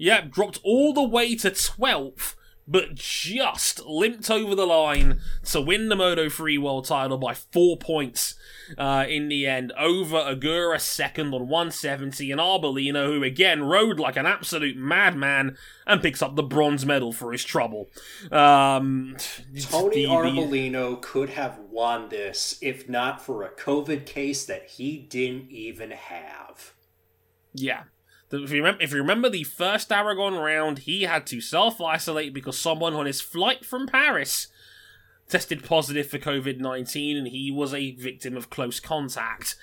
yeah, 0.02 0.22
dropped 0.22 0.58
all 0.64 0.92
the 0.92 1.02
way 1.02 1.36
to 1.36 1.50
12th, 1.50 2.34
but 2.66 2.94
just 2.94 3.84
limped 3.84 4.30
over 4.30 4.54
the 4.54 4.66
line 4.66 5.20
to 5.44 5.60
win 5.60 5.88
the 5.88 5.96
Moto 5.96 6.28
3 6.28 6.58
world 6.58 6.84
title 6.84 7.18
by 7.18 7.34
four 7.34 7.76
points 7.76 8.34
uh, 8.78 9.04
in 9.08 9.28
the 9.28 9.46
end 9.46 9.72
over 9.78 10.16
Ogura 10.16 10.80
second 10.80 11.34
on 11.34 11.48
170 11.48 12.30
and 12.30 12.40
Arbolino, 12.40 13.06
who 13.06 13.22
again 13.24 13.62
rode 13.62 13.98
like 13.98 14.16
an 14.16 14.26
absolute 14.26 14.76
madman 14.76 15.56
and 15.86 16.00
picks 16.02 16.22
up 16.22 16.36
the 16.36 16.42
bronze 16.42 16.86
medal 16.86 17.12
for 17.12 17.32
his 17.32 17.44
trouble. 17.44 17.88
Um, 18.30 19.16
Tony 19.60 20.06
the- 20.06 20.10
Arbolino 20.10 21.00
could 21.00 21.30
have 21.30 21.58
won 21.70 22.08
this 22.08 22.58
if 22.60 22.88
not 22.88 23.20
for 23.20 23.42
a 23.42 23.50
COVID 23.50 24.06
case 24.06 24.44
that 24.44 24.64
he 24.70 24.98
didn't 24.98 25.50
even 25.50 25.90
have. 25.90 26.74
Yeah. 27.54 27.82
If 28.32 28.50
you, 28.50 28.58
remember, 28.58 28.82
if 28.82 28.92
you 28.92 28.98
remember 28.98 29.28
the 29.28 29.44
first 29.44 29.92
Aragon 29.92 30.34
round, 30.34 30.80
he 30.80 31.02
had 31.02 31.26
to 31.26 31.40
self 31.40 31.80
isolate 31.80 32.32
because 32.32 32.58
someone 32.58 32.94
on 32.94 33.06
his 33.06 33.20
flight 33.20 33.64
from 33.64 33.86
Paris 33.86 34.48
tested 35.28 35.64
positive 35.64 36.08
for 36.08 36.18
COVID 36.18 36.58
19 36.58 37.16
and 37.16 37.28
he 37.28 37.50
was 37.50 37.74
a 37.74 37.92
victim 37.92 38.36
of 38.36 38.50
close 38.50 38.80
contact. 38.80 39.56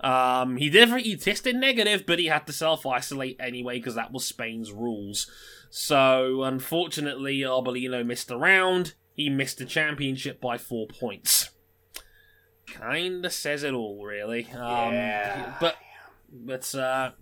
Um, 0.00 0.56
he 0.56 0.68
did 0.68 0.88
he 1.00 1.16
tested 1.16 1.56
negative, 1.56 2.04
but 2.06 2.18
he 2.18 2.26
had 2.26 2.46
to 2.46 2.52
self 2.52 2.84
isolate 2.84 3.36
anyway 3.40 3.78
because 3.78 3.94
that 3.94 4.12
was 4.12 4.24
Spain's 4.24 4.72
rules. 4.72 5.30
So, 5.70 6.42
unfortunately, 6.42 7.40
Arbolino 7.40 8.04
missed 8.04 8.28
the 8.28 8.36
round. 8.36 8.94
He 9.12 9.28
missed 9.30 9.58
the 9.58 9.64
championship 9.64 10.40
by 10.40 10.58
four 10.58 10.86
points. 10.86 11.50
Kinda 12.66 13.30
says 13.30 13.62
it 13.62 13.72
all, 13.72 14.04
really. 14.04 14.46
Um, 14.52 14.92
Yeah. 14.92 15.54
But 15.60 15.76
but 16.32 16.74
uh, 16.74 17.12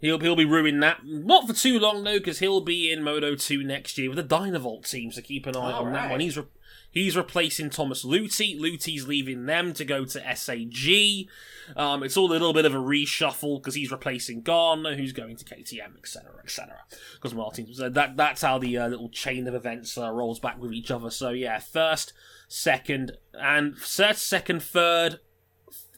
he'll 0.00 0.18
he'll 0.18 0.36
be 0.36 0.44
ruining 0.44 0.80
that. 0.80 1.00
Not 1.04 1.46
for 1.46 1.52
too 1.52 1.78
long 1.78 2.04
though, 2.04 2.18
because 2.18 2.38
he'll 2.38 2.60
be 2.60 2.90
in 2.90 3.02
Moto 3.02 3.34
Two 3.34 3.62
next 3.62 3.98
year 3.98 4.10
with 4.10 4.16
the 4.16 4.36
Dynavolt 4.36 4.88
team. 4.88 5.10
So 5.12 5.22
keep 5.22 5.46
an 5.46 5.56
eye 5.56 5.72
on 5.72 5.92
that 5.92 6.10
one. 6.10 6.20
He's 6.20 6.36
re- 6.36 6.44
he's 6.90 7.16
replacing 7.16 7.70
Thomas 7.70 8.04
Luthi. 8.04 8.58
Luthi's 8.58 9.06
leaving 9.06 9.46
them 9.46 9.72
to 9.74 9.84
go 9.84 10.04
to 10.04 10.36
SAG. 10.36 11.28
Um, 11.76 12.02
it's 12.02 12.16
all 12.16 12.30
a 12.30 12.32
little 12.32 12.52
bit 12.52 12.64
of 12.64 12.74
a 12.74 12.78
reshuffle 12.78 13.60
because 13.60 13.74
he's 13.74 13.90
replacing 13.90 14.42
Gardner, 14.42 14.94
who's 14.94 15.12
going 15.12 15.36
to 15.36 15.44
KTM, 15.44 15.98
etc., 15.98 16.32
etc. 16.42 16.76
Because 17.14 17.34
Martin, 17.34 17.72
so 17.74 17.88
that 17.88 18.16
that's 18.16 18.42
how 18.42 18.58
the 18.58 18.78
uh, 18.78 18.88
little 18.88 19.08
chain 19.08 19.46
of 19.46 19.54
events 19.54 19.96
uh, 19.98 20.10
rolls 20.10 20.38
back 20.38 20.60
with 20.60 20.72
each 20.72 20.90
other. 20.90 21.10
So 21.10 21.30
yeah, 21.30 21.58
first, 21.58 22.12
second, 22.48 23.12
and 23.34 23.76
third, 23.76 24.16
second, 24.16 24.62
third, 24.62 25.20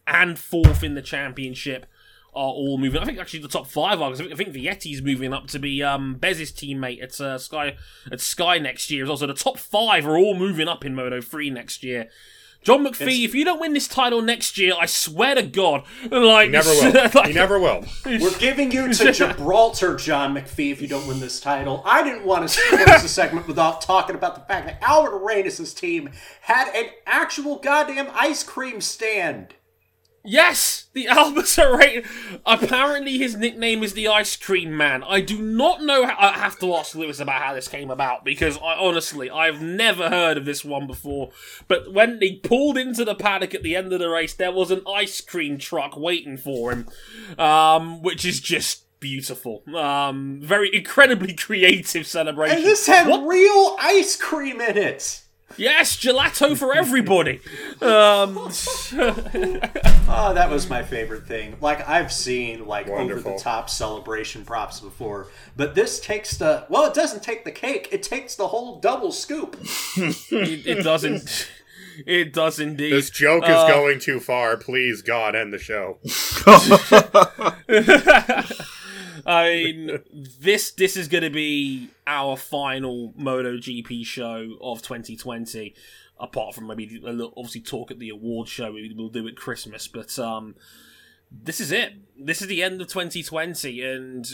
and 0.06 0.38
fourth 0.38 0.82
in 0.82 0.94
the 0.94 1.02
championship 1.02 1.86
are 2.38 2.52
all 2.52 2.78
moving. 2.78 3.00
I 3.00 3.04
think 3.04 3.18
actually 3.18 3.40
the 3.40 3.48
top 3.48 3.66
five 3.66 4.00
are. 4.00 4.10
'cause 4.10 4.20
I 4.20 4.24
think, 4.24 4.32
I 4.34 4.36
think 4.36 4.54
Vietti's 4.54 5.02
moving 5.02 5.32
up 5.32 5.48
to 5.48 5.58
be 5.58 5.82
um, 5.82 6.14
Bez's 6.14 6.52
teammate 6.52 7.02
at 7.02 7.20
uh, 7.20 7.36
Sky 7.38 7.76
at 8.12 8.20
Sky 8.20 8.58
next 8.58 8.90
year. 8.90 9.04
As 9.04 9.10
also 9.10 9.26
the 9.26 9.34
top 9.34 9.58
five 9.58 10.06
are 10.06 10.16
all 10.16 10.34
moving 10.34 10.68
up 10.68 10.84
in 10.84 10.94
Moto 10.94 11.20
Three 11.20 11.50
next 11.50 11.82
year. 11.82 12.08
John 12.64 12.84
McPhee, 12.84 13.02
It's- 13.02 13.18
if 13.20 13.34
you 13.36 13.44
don't 13.44 13.60
win 13.60 13.72
this 13.72 13.86
title 13.86 14.20
next 14.20 14.58
year, 14.58 14.74
I 14.78 14.86
swear 14.86 15.36
to 15.36 15.42
God, 15.44 15.84
like 16.10 16.46
He 16.46 16.50
never 16.52 16.68
will. 16.72 16.92
like- 17.14 17.26
he 17.28 17.32
never 17.32 17.58
will. 17.60 17.84
We're 18.04 18.36
giving 18.38 18.72
you 18.72 18.92
to 18.92 19.12
Gibraltar, 19.12 19.94
John 19.94 20.34
McPhee, 20.34 20.72
if 20.72 20.82
you 20.82 20.88
don't 20.88 21.06
win 21.06 21.20
this 21.20 21.38
title. 21.40 21.82
I 21.86 22.02
didn't 22.02 22.24
want 22.24 22.48
to 22.48 22.60
close 22.60 23.02
the 23.02 23.08
segment 23.08 23.46
without 23.46 23.80
talking 23.80 24.16
about 24.16 24.34
the 24.34 24.40
fact 24.40 24.66
that 24.66 24.82
Albert 24.82 25.16
Arenas' 25.18 25.72
team 25.72 26.10
had 26.42 26.68
an 26.74 26.86
actual 27.06 27.56
goddamn 27.56 28.08
ice 28.12 28.42
cream 28.42 28.80
stand. 28.80 29.54
Yes, 30.28 30.88
the 30.92 31.06
Albers 31.10 31.58
are 31.62 31.76
right. 31.76 32.04
Apparently, 32.44 33.16
his 33.18 33.34
nickname 33.36 33.82
is 33.82 33.94
the 33.94 34.08
Ice 34.08 34.36
Cream 34.36 34.76
Man. 34.76 35.02
I 35.02 35.20
do 35.20 35.40
not 35.40 35.82
know. 35.82 36.06
How, 36.06 36.16
I 36.18 36.32
have 36.38 36.58
to 36.60 36.74
ask 36.74 36.94
Lewis 36.94 37.18
about 37.18 37.40
how 37.40 37.54
this 37.54 37.66
came 37.68 37.90
about 37.90 38.24
because 38.24 38.58
I 38.58 38.74
honestly 38.74 39.30
I've 39.30 39.62
never 39.62 40.08
heard 40.10 40.36
of 40.36 40.44
this 40.44 40.64
one 40.64 40.86
before. 40.86 41.30
But 41.66 41.92
when 41.92 42.18
he 42.20 42.36
pulled 42.36 42.76
into 42.76 43.04
the 43.04 43.14
paddock 43.14 43.54
at 43.54 43.62
the 43.62 43.74
end 43.74 43.92
of 43.92 44.00
the 44.00 44.08
race, 44.10 44.34
there 44.34 44.52
was 44.52 44.70
an 44.70 44.82
ice 44.86 45.20
cream 45.20 45.56
truck 45.58 45.96
waiting 45.96 46.36
for 46.36 46.72
him, 46.72 46.88
um, 47.38 48.02
which 48.02 48.24
is 48.24 48.40
just 48.40 48.84
beautiful. 49.00 49.62
Um, 49.74 50.40
very 50.42 50.74
incredibly 50.74 51.32
creative 51.36 52.06
celebration. 52.06 52.58
And 52.58 52.66
this 52.66 52.86
had 52.86 53.06
What? 53.08 53.26
real 53.26 53.76
ice 53.80 54.16
cream 54.16 54.60
in 54.60 54.76
it. 54.76 55.22
Yes, 55.58 55.96
gelato 55.96 56.56
for 56.56 56.74
everybody. 56.74 57.40
um, 57.82 58.38
Oh, 60.10 60.32
that 60.34 60.48
was 60.50 60.70
my 60.70 60.82
favorite 60.82 61.26
thing. 61.26 61.56
Like 61.60 61.86
I've 61.88 62.10
seen 62.12 62.66
like 62.66 62.86
over 62.88 62.96
Wonderful. 62.96 63.36
the 63.36 63.42
top 63.42 63.68
celebration 63.68 64.44
props 64.44 64.80
before, 64.80 65.26
but 65.56 65.74
this 65.74 66.00
takes 66.00 66.36
the 66.38 66.64
well, 66.70 66.86
it 66.86 66.94
doesn't 66.94 67.22
take 67.22 67.44
the 67.44 67.52
cake; 67.52 67.88
it 67.92 68.02
takes 68.02 68.34
the 68.36 68.48
whole 68.48 68.80
double 68.80 69.12
scoop. 69.12 69.56
it, 69.96 70.66
it 70.66 70.82
doesn't. 70.82 71.50
It 72.06 72.32
does 72.32 72.60
indeed. 72.60 72.92
This 72.92 73.10
joke 73.10 73.42
is 73.44 73.50
Uh, 73.50 73.66
going 73.68 73.98
too 73.98 74.20
far. 74.20 74.56
Please, 74.56 75.02
God, 75.02 75.34
end 75.34 75.52
the 75.52 75.58
show. 75.58 75.98
I 79.28 79.52
mean, 79.52 79.98
this 80.40 80.70
this 80.70 80.96
is 80.96 81.06
going 81.06 81.22
to 81.22 81.30
be 81.30 81.90
our 82.06 82.34
final 82.34 83.12
MotoGP 83.12 84.04
show 84.06 84.56
of 84.60 84.80
2020. 84.80 85.74
Apart 86.18 86.54
from 86.54 86.66
maybe 86.66 87.00
a 87.06 87.12
little, 87.12 87.34
obviously 87.36 87.60
talk 87.60 87.90
at 87.90 87.98
the 87.98 88.08
award 88.08 88.48
show 88.48 88.72
we 88.72 88.92
will 88.96 89.10
do 89.10 89.28
at 89.28 89.36
Christmas, 89.36 89.86
but 89.86 90.18
um, 90.18 90.56
this 91.30 91.60
is 91.60 91.70
it. 91.70 91.92
This 92.18 92.40
is 92.40 92.48
the 92.48 92.62
end 92.62 92.80
of 92.80 92.88
2020, 92.88 93.82
and 93.82 94.26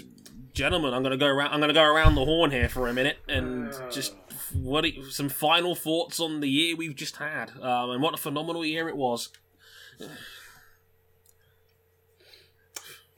gentlemen, 0.54 0.94
I'm 0.94 1.02
going 1.02 1.10
to 1.10 1.18
go 1.18 1.26
around. 1.26 1.52
I'm 1.52 1.60
to 1.60 1.72
go 1.74 1.82
around 1.82 2.14
the 2.14 2.24
horn 2.24 2.52
here 2.52 2.68
for 2.68 2.88
a 2.88 2.94
minute 2.94 3.18
and 3.28 3.74
just 3.90 4.14
what 4.54 4.86
some 5.10 5.28
final 5.28 5.74
thoughts 5.74 6.20
on 6.20 6.40
the 6.40 6.48
year 6.48 6.76
we've 6.76 6.94
just 6.94 7.16
had, 7.16 7.50
um, 7.60 7.90
and 7.90 8.00
what 8.00 8.14
a 8.14 8.18
phenomenal 8.18 8.64
year 8.64 8.88
it 8.88 8.96
was. 8.96 9.30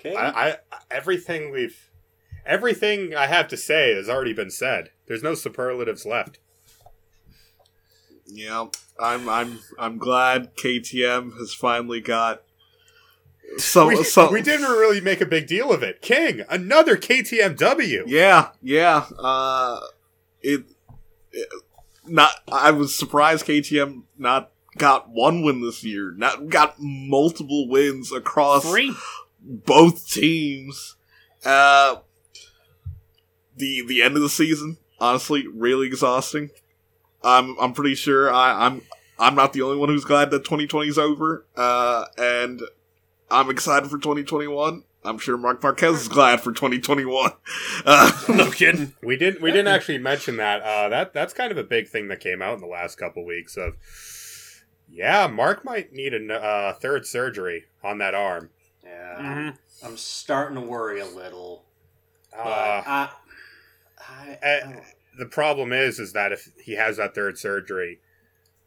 Okay, 0.06 0.16
I, 0.16 0.50
I 0.50 0.56
everything 0.90 1.50
we've 1.50 1.90
everything 2.44 3.14
I 3.14 3.26
have 3.26 3.48
to 3.48 3.56
say 3.56 3.94
has 3.94 4.08
already 4.08 4.32
been 4.32 4.50
said. 4.50 4.90
There's 5.06 5.22
no 5.22 5.34
superlatives 5.34 6.06
left. 6.06 6.38
Yeah, 8.26 8.66
I'm 9.00 9.28
I'm 9.28 9.60
I'm 9.78 9.98
glad 9.98 10.56
KTM 10.56 11.38
has 11.38 11.54
finally 11.54 12.00
got 12.00 12.42
some 13.58 13.88
We, 13.88 14.02
some. 14.04 14.32
we 14.32 14.42
didn't 14.42 14.70
really 14.70 15.00
make 15.00 15.20
a 15.20 15.26
big 15.26 15.46
deal 15.46 15.72
of 15.72 15.82
it. 15.82 16.02
King, 16.02 16.42
another 16.48 16.96
KTMW. 16.96 18.04
Yeah, 18.06 18.50
yeah. 18.62 19.06
Uh, 19.18 19.80
it, 20.42 20.64
it 21.32 21.48
not. 22.06 22.32
I 22.50 22.70
was 22.72 22.94
surprised 22.94 23.46
KTM 23.46 24.02
not 24.18 24.50
got 24.76 25.08
one 25.08 25.42
win 25.42 25.62
this 25.62 25.84
year. 25.84 26.12
Not 26.12 26.48
got 26.48 26.76
multiple 26.78 27.68
wins 27.68 28.12
across 28.12 28.68
Three. 28.68 28.94
Both 29.48 30.10
teams. 30.10 30.96
Uh, 31.44 31.96
the 33.56 33.84
the 33.86 34.02
end 34.02 34.16
of 34.16 34.22
the 34.22 34.28
season, 34.28 34.78
honestly, 34.98 35.46
really 35.46 35.86
exhausting. 35.86 36.50
I'm 37.22 37.56
I'm 37.60 37.72
pretty 37.72 37.94
sure 37.94 38.32
I, 38.32 38.66
I'm 38.66 38.82
I'm 39.18 39.34
not 39.34 39.52
the 39.52 39.62
only 39.62 39.76
one 39.76 39.88
who's 39.88 40.04
glad 40.04 40.30
that 40.30 40.44
2020 40.44 40.88
is 40.88 40.98
over. 40.98 41.46
Uh, 41.56 42.06
and 42.18 42.60
I'm 43.30 43.50
excited 43.50 43.90
for 43.90 43.98
2021. 43.98 44.82
I'm 45.04 45.18
sure 45.18 45.36
Marc 45.36 45.62
Marquez 45.62 46.02
is 46.02 46.08
glad 46.08 46.40
for 46.40 46.52
2021. 46.52 47.32
Uh, 47.84 48.10
No 48.28 48.50
kidding. 48.50 48.94
We 49.02 49.16
didn't 49.16 49.40
we 49.40 49.52
didn't 49.52 49.68
actually 49.68 49.98
mention 49.98 50.38
that. 50.38 50.62
Uh, 50.62 50.88
that 50.88 51.12
that's 51.12 51.32
kind 51.32 51.52
of 51.52 51.58
a 51.58 51.62
big 51.62 51.86
thing 51.88 52.08
that 52.08 52.18
came 52.18 52.42
out 52.42 52.54
in 52.54 52.60
the 52.60 52.66
last 52.66 52.96
couple 52.96 53.24
weeks. 53.24 53.56
Of 53.56 53.76
yeah, 54.90 55.28
Marc 55.28 55.64
might 55.64 55.92
need 55.92 56.14
a 56.14 56.34
uh, 56.34 56.72
third 56.72 57.06
surgery 57.06 57.66
on 57.84 57.98
that 57.98 58.14
arm. 58.14 58.50
Yeah, 58.86 59.16
Mhm. 59.18 59.58
I'm 59.82 59.96
starting 59.96 60.54
to 60.56 60.60
worry 60.60 61.00
a 61.00 61.06
little. 61.06 61.64
But 62.30 62.38
Uh, 62.38 62.82
I, 62.86 63.10
I, 63.98 64.38
eh, 64.42 64.60
I- 64.66 64.94
the 65.18 65.26
problem 65.26 65.72
is, 65.72 65.98
is 65.98 66.12
that 66.12 66.32
if 66.32 66.50
he 66.62 66.72
has 66.74 66.98
that 66.98 67.14
third 67.14 67.38
surgery, 67.38 68.00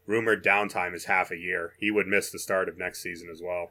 rumored 0.06 0.44
downtime 0.44 0.94
is 0.94 1.04
half 1.04 1.30
a 1.30 1.36
year. 1.36 1.74
He 1.78 1.90
would 1.90 2.06
miss 2.08 2.30
the 2.30 2.38
start 2.38 2.68
of 2.68 2.76
next 2.76 3.00
season 3.00 3.28
as 3.30 3.40
well. 3.40 3.70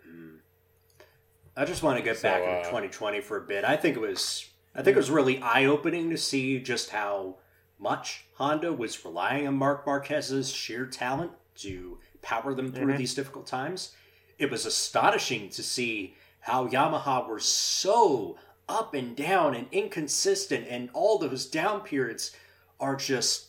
I 1.58 1.66
just 1.66 1.84
want 1.84 1.98
to 1.98 2.04
get 2.04 2.18
So, 2.18 2.24
back 2.30 2.42
uh, 2.42 2.46
into 2.60 2.64
2020 2.70 3.20
for 3.22 3.38
a 3.38 3.42
bit. 3.42 3.66
I 3.66 3.76
think 3.76 3.98
it 3.98 4.00
was 4.00 4.50
I 4.74 4.82
think 4.84 4.96
it 4.96 5.00
was 5.00 5.12
really 5.12 5.42
eye 5.42 5.66
opening 5.66 6.10
to 6.12 6.18
see 6.18 6.60
just 6.60 6.92
how 6.92 7.40
much 7.80 8.26
Honda 8.36 8.72
was 8.72 9.04
relying 9.04 9.48
on 9.48 9.56
Marc 9.56 9.86
Marquez's 9.86 10.52
sheer 10.54 10.86
talent 10.86 11.32
to 11.56 12.00
power 12.22 12.54
them 12.54 12.72
through 12.72 12.94
Mhm. 12.94 12.98
these 12.98 13.14
difficult 13.16 13.48
times. 13.48 13.94
It 14.38 14.50
was 14.52 14.66
astonishing 14.66 15.50
to 15.50 15.64
see 15.64 16.16
how 16.42 16.68
Yamaha 16.68 17.28
were 17.28 17.40
so 17.40 18.38
up 18.68 18.94
and 18.94 19.16
down 19.16 19.56
and 19.56 19.68
inconsistent, 19.72 20.68
and 20.70 20.90
all 20.94 21.18
those 21.18 21.46
down 21.46 21.82
periods 21.82 22.36
are 22.80 22.96
just 22.96 23.48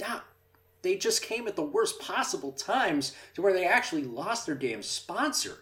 not. 0.00 0.24
They 0.82 0.96
just 0.96 1.22
came 1.22 1.48
at 1.48 1.56
the 1.56 1.62
worst 1.62 1.98
possible 1.98 2.52
times 2.52 3.12
to 3.34 3.42
where 3.42 3.54
they 3.54 3.64
actually 3.64 4.02
lost 4.02 4.44
their 4.44 4.54
damn 4.54 4.82
sponsor. 4.82 5.58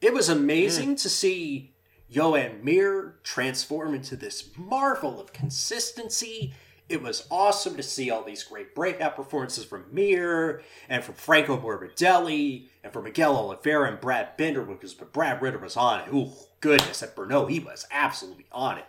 It 0.00 0.12
was 0.12 0.28
amazing 0.28 0.96
to 0.96 1.08
see 1.08 1.72
Joan 2.10 2.62
Mir 2.62 3.18
transform 3.22 3.94
into 3.94 4.16
this 4.16 4.50
marvel 4.56 5.20
of 5.20 5.32
consistency. 5.32 6.52
It 6.90 7.00
was 7.02 7.26
awesome 7.30 7.76
to 7.76 7.82
see 7.84 8.10
all 8.10 8.24
these 8.24 8.42
great 8.42 8.74
breakout 8.74 9.14
performances 9.14 9.64
from 9.64 9.84
Mir 9.92 10.60
and 10.88 11.04
from 11.04 11.14
Franco 11.14 11.56
Morbidelli 11.56 12.64
and 12.82 12.92
from 12.92 13.04
Miguel 13.04 13.36
Oliveira 13.36 13.88
and 13.88 14.00
Brad 14.00 14.36
Binder 14.36 14.62
because 14.62 14.92
but 14.94 15.12
Brad 15.12 15.40
Ritter 15.40 15.58
was 15.58 15.76
on 15.76 16.00
it. 16.00 16.12
Ooh, 16.12 16.32
goodness, 16.60 17.00
at 17.02 17.14
Brno, 17.14 17.48
he 17.48 17.60
was 17.60 17.86
absolutely 17.92 18.46
on 18.50 18.78
it. 18.78 18.86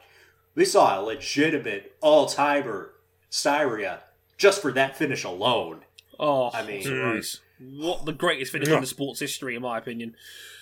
We 0.56 0.66
saw 0.66 1.00
a 1.00 1.04
legitimate 1.04 1.96
all-timer 2.02 2.94
Styria 3.30 4.02
just 4.36 4.64
for 4.64 4.72
that 4.72 4.98
finish 4.98 5.24
alone. 5.24 5.82
Oh, 6.20 6.50
I 6.54 6.66
mean- 6.66 6.84
Christ. 6.84 7.42
what 7.60 8.06
the 8.06 8.14
greatest 8.14 8.52
finish 8.52 8.68
in 8.68 8.82
the 8.82 8.88
sports 8.88 9.20
history, 9.20 9.56
in 9.56 9.62
my 9.62 9.78
opinion. 9.78 10.16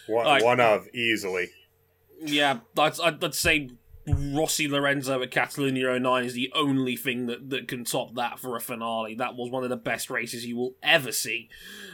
One, 0.08 0.26
Like- 0.26 0.44
one 0.44 0.60
of 0.60 0.88
easily. 0.94 1.52
Yeah, 2.22 2.60
I'd, 2.78 3.00
I'd, 3.00 3.24
I'd 3.24 3.34
say 3.34 3.70
Rossi 4.14 4.68
Lorenzo 4.68 5.22
at 5.22 5.32
Catalunya 5.32 6.02
09 6.02 6.24
is 6.24 6.34
the 6.34 6.52
only 6.56 6.96
thing 6.96 7.28
that, 7.28 7.50
that 7.50 7.68
can 7.68 7.84
top 7.84 8.16
that 8.16 8.40
for 8.40 8.56
a 8.56 8.62
finale. 8.62 9.16
That 9.16 9.36
was 9.36 9.50
one 9.50 9.64
of 9.64 9.70
the 9.70 9.78
best 9.78 10.10
races 10.10 10.46
you 10.46 10.58
will 10.58 10.76
ever 10.82 11.12
see. 11.12 11.50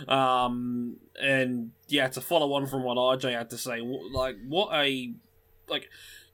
Um, 0.08 0.98
and 1.22 1.72
yeah, 1.88 2.08
to 2.10 2.22
follow 2.22 2.54
on 2.54 2.68
from 2.68 2.84
what 2.84 2.98
RJ 2.98 3.38
had 3.38 3.50
to 3.52 3.58
say, 3.58 3.82
like 4.12 4.38
what 4.48 4.70
a 4.74 5.14
like 5.68 5.90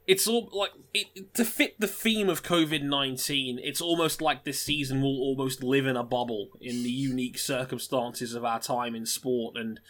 it's 0.06 0.26
all 0.26 0.50
like 0.52 0.72
it, 0.92 1.34
to 1.34 1.44
fit 1.44 1.78
the 1.78 1.86
theme 1.86 2.28
of 2.28 2.42
COVID 2.42 2.82
nineteen. 2.82 3.58
It's 3.62 3.80
almost 3.80 4.20
like 4.20 4.44
this 4.44 4.60
season 4.60 5.00
will 5.00 5.20
almost 5.20 5.62
live 5.62 5.86
in 5.86 5.96
a 5.96 6.02
bubble 6.02 6.50
in 6.60 6.82
the 6.82 6.90
unique 6.90 7.38
circumstances 7.38 8.34
of 8.34 8.44
our 8.44 8.60
time 8.60 8.94
in 8.94 9.06
sport. 9.06 9.56
And 9.56 9.80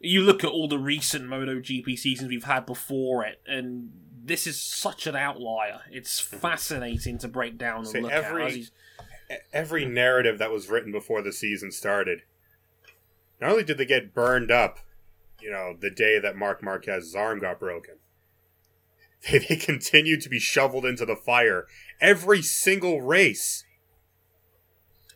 you 0.00 0.20
look 0.22 0.44
at 0.44 0.50
all 0.50 0.68
the 0.68 0.78
recent 0.78 1.24
MotoGP 1.24 1.98
seasons 1.98 2.28
we've 2.28 2.44
had 2.44 2.66
before 2.66 3.24
it, 3.24 3.40
and 3.46 3.90
this 4.28 4.46
is 4.46 4.60
such 4.60 5.06
an 5.06 5.16
outlier. 5.16 5.80
It's 5.90 6.20
mhm. 6.20 6.38
fascinating 6.38 7.18
to 7.18 7.28
break 7.28 7.58
down 7.58 7.78
and 7.78 7.88
See, 7.88 8.00
look 8.00 8.12
every- 8.12 8.62
at. 8.62 9.44
Every 9.52 9.84
narrative 9.84 10.38
that 10.38 10.50
was 10.50 10.70
written 10.70 10.90
before 10.90 11.20
the 11.20 11.34
season 11.34 11.70
started, 11.70 12.22
not 13.42 13.50
only 13.50 13.62
did 13.62 13.76
they 13.76 13.84
get 13.84 14.14
burned 14.14 14.50
up, 14.50 14.78
you 15.38 15.50
know, 15.50 15.76
the 15.78 15.90
day 15.90 16.18
that 16.18 16.34
Marc 16.34 16.62
Marquez's 16.62 17.14
arm 17.14 17.38
got 17.38 17.60
broken, 17.60 17.96
they, 19.30 19.38
they 19.38 19.56
continued 19.56 20.22
to 20.22 20.30
be 20.30 20.38
shoveled 20.38 20.86
into 20.86 21.04
the 21.04 21.14
fire 21.14 21.66
every 22.00 22.40
single 22.40 23.02
race. 23.02 23.64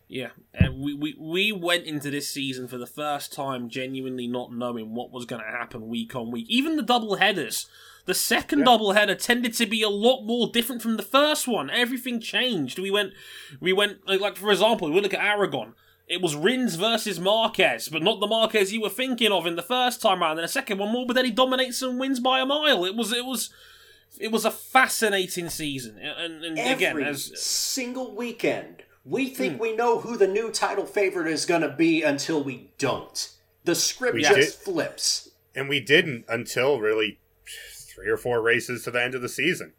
Yeah, 0.08 0.30
and 0.52 0.78
we, 0.78 0.92
we, 0.92 1.16
we 1.18 1.52
went 1.52 1.86
into 1.86 2.10
this 2.10 2.28
season 2.28 2.68
for 2.68 2.76
the 2.76 2.86
first 2.86 3.32
time 3.32 3.70
genuinely 3.70 4.26
not 4.26 4.52
knowing 4.52 4.94
what 4.94 5.10
was 5.10 5.24
going 5.24 5.40
to 5.40 5.48
happen 5.48 5.88
week 5.88 6.14
on 6.14 6.30
week. 6.30 6.44
Even 6.50 6.76
the 6.76 6.82
double 6.82 7.16
headers. 7.16 7.66
The 8.04 8.14
second 8.14 8.60
Yeah. 8.60 8.64
double 8.66 8.92
header 8.92 9.14
tended 9.14 9.54
to 9.54 9.66
be 9.66 9.82
a 9.82 9.88
lot 9.88 10.22
more 10.24 10.48
different 10.48 10.82
from 10.82 10.96
the 10.96 11.02
first 11.04 11.46
one. 11.46 11.70
Everything 11.70 12.20
changed. 12.20 12.78
We 12.78 12.90
went, 12.90 13.12
we 13.60 13.72
went 13.72 14.06
like, 14.08 14.20
like 14.20 14.36
for 14.36 14.50
example, 14.50 14.90
we 14.90 15.00
look 15.00 15.14
at 15.14 15.20
Aragon. 15.24 15.74
it 16.08 16.20
was 16.20 16.34
Rins 16.36 16.74
versus 16.74 17.18
Marquez, 17.20 17.88
but 17.88 18.02
not 18.02 18.20
the 18.20 18.26
Marquez 18.26 18.72
you 18.72 18.82
were 18.82 18.90
thinking 18.90 19.32
of 19.32 19.46
in 19.46 19.56
the 19.56 19.62
first 19.62 20.02
time 20.02 20.20
round. 20.20 20.38
And 20.38 20.44
the 20.44 20.52
second 20.52 20.78
one, 20.78 20.94
Morbidelli 20.94 21.34
dominates 21.34 21.80
and 21.80 21.98
wins 21.98 22.20
by 22.20 22.40
a 22.40 22.44
mile. 22.46 22.84
It 22.84 22.94
was 22.96 23.12
it 23.12 23.24
was 23.24 23.50
it 24.20 24.30
was 24.30 24.44
a 24.44 24.50
fascinating 24.50 25.48
season. 25.48 25.98
And, 25.98 26.44
and 26.44 26.58
Every 26.58 26.72
again, 26.86 27.02
as 27.02 27.40
single 27.40 28.14
weekend, 28.14 28.82
we 29.04 29.28
think 29.28 29.54
hmm. 29.54 29.62
we 29.62 29.76
know 29.76 30.00
who 30.00 30.16
the 30.18 30.26
new 30.26 30.50
title 30.50 30.84
favorite 30.84 31.28
is 31.28 31.46
going 31.46 31.62
to 31.62 31.70
be 31.70 32.02
until 32.02 32.42
we 32.42 32.72
don't. 32.78 33.30
The 33.64 33.74
script 33.76 34.14
We 34.16 34.22
just 34.22 34.34
did- 34.36 34.52
flips. 34.52 35.30
And 35.54 35.68
we 35.68 35.80
didn't 35.80 36.24
until 36.28 36.80
really 36.80 37.20
three 37.94 38.08
or 38.08 38.16
four 38.16 38.40
races 38.40 38.84
to 38.84 38.90
the 38.90 39.02
end 39.02 39.14
of 39.14 39.22
the 39.22 39.28
season. 39.28 39.72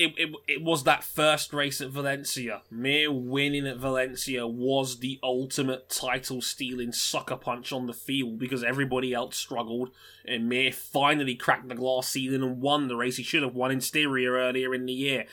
it, 0.00 0.14
it, 0.16 0.30
it 0.48 0.62
was 0.62 0.84
that 0.84 1.04
first 1.04 1.52
race 1.52 1.80
at 1.82 1.90
Valencia. 1.90 2.62
Mir 2.70 3.12
winning 3.12 3.66
at 3.66 3.76
Valencia 3.76 4.46
was 4.46 5.00
the 5.00 5.18
ultimate 5.22 5.90
title 5.90 6.40
stealing 6.40 6.90
sucker 6.90 7.36
punch 7.36 7.70
on 7.70 7.86
the 7.86 7.92
field 7.92 8.38
because 8.38 8.64
everybody 8.64 9.12
else 9.12 9.36
struggled. 9.36 9.90
And 10.24 10.48
Mir 10.48 10.72
finally 10.72 11.34
cracked 11.34 11.68
the 11.68 11.74
glass 11.74 12.08
ceiling 12.08 12.42
and 12.42 12.62
won 12.62 12.88
the 12.88 12.96
race 12.96 13.18
he 13.18 13.22
should 13.22 13.42
have 13.42 13.54
won 13.54 13.70
in 13.70 13.82
Styria 13.82 14.30
earlier 14.30 14.74
in 14.74 14.86
the 14.86 14.92
year. 14.94 15.26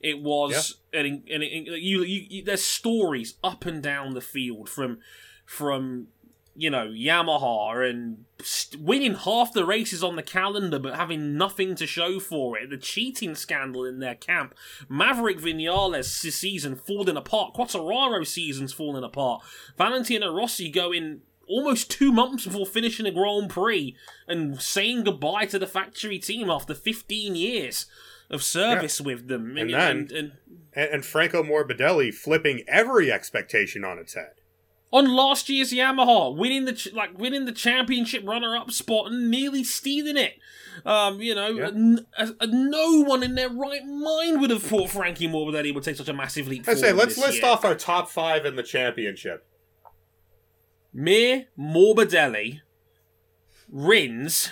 It 0.00 0.20
was, 0.20 0.80
and, 0.92 1.06
and, 1.28 1.42
and 1.42 1.66
you, 1.66 2.02
you, 2.02 2.26
you, 2.28 2.44
there's 2.44 2.64
stories 2.64 3.34
up 3.44 3.66
and 3.66 3.80
down 3.80 4.14
the 4.14 4.20
field 4.20 4.68
from, 4.68 4.98
from 5.44 6.08
you 6.60 6.68
know, 6.70 6.88
Yamaha 6.88 7.88
and 7.88 8.24
st- 8.42 8.82
winning 8.82 9.14
half 9.14 9.52
the 9.52 9.64
races 9.64 10.02
on 10.02 10.16
the 10.16 10.24
calendar 10.24 10.80
but 10.80 10.96
having 10.96 11.36
nothing 11.36 11.76
to 11.76 11.86
show 11.86 12.18
for 12.18 12.58
it. 12.58 12.68
The 12.68 12.76
cheating 12.76 13.36
scandal 13.36 13.84
in 13.84 14.00
their 14.00 14.16
camp. 14.16 14.56
Maverick 14.88 15.38
Vinales' 15.38 16.06
season 16.32 16.74
falling 16.74 17.16
apart. 17.16 17.54
Quartararo 17.54 18.26
season's 18.26 18.72
falling 18.72 19.04
apart. 19.04 19.42
Valentino 19.76 20.34
Rossi 20.34 20.68
going 20.68 21.20
almost 21.46 21.90
two 21.92 22.10
months 22.12 22.44
before 22.44 22.66
finishing 22.66 23.06
a 23.06 23.12
Grand 23.12 23.50
Prix 23.50 23.94
and 24.26 24.60
saying 24.60 25.04
goodbye 25.04 25.46
to 25.46 25.60
the 25.60 25.66
factory 25.68 26.18
team 26.18 26.50
after 26.50 26.74
15 26.74 27.36
years 27.36 27.86
of 28.30 28.42
service 28.42 29.00
with 29.00 29.28
them. 29.28 29.56
And 29.56 29.70
and, 29.70 30.08
then- 30.10 30.18
and 30.18 30.32
And, 30.74 30.90
and 30.92 31.04
Franco 31.04 31.44
Morbidelli 31.44 32.12
flipping 32.12 32.64
every 32.66 33.12
expectation 33.12 33.84
on 33.84 33.98
its 33.98 34.14
head. 34.14 34.32
On 34.90 35.06
last 35.14 35.48
year's 35.50 35.70
Yamaha, 35.72 36.34
winning 36.34 36.64
the 36.64 36.72
ch- 36.72 36.92
like 36.94 37.18
winning 37.18 37.44
the 37.44 37.52
championship 37.52 38.22
runner-up 38.26 38.70
spot 38.70 39.10
and 39.12 39.30
nearly 39.30 39.62
stealing 39.62 40.16
it. 40.16 40.38
Um, 40.86 41.20
you 41.20 41.34
know, 41.34 41.48
Yeah. 41.48 41.66
n- 41.66 42.06
no 42.46 43.02
one 43.02 43.22
in 43.22 43.34
their 43.34 43.50
right 43.50 43.84
mind 43.84 44.40
would 44.40 44.48
have 44.50 44.62
thought 44.62 44.88
Frankie 44.90 45.28
Morbidelli 45.28 45.74
would 45.74 45.84
take 45.84 45.96
such 45.96 46.08
a 46.08 46.14
massive 46.14 46.48
leap 46.48 46.66
I 46.66 46.74
say, 46.74 46.92
let's 46.92 47.18
list 47.18 47.42
year. 47.42 47.50
off 47.50 47.64
our 47.66 47.74
top 47.74 48.08
five 48.08 48.46
in 48.46 48.56
the 48.56 48.62
championship. 48.62 49.44
Mir, 50.94 51.46
Morbidelli, 51.58 52.60
Rins, 53.70 54.50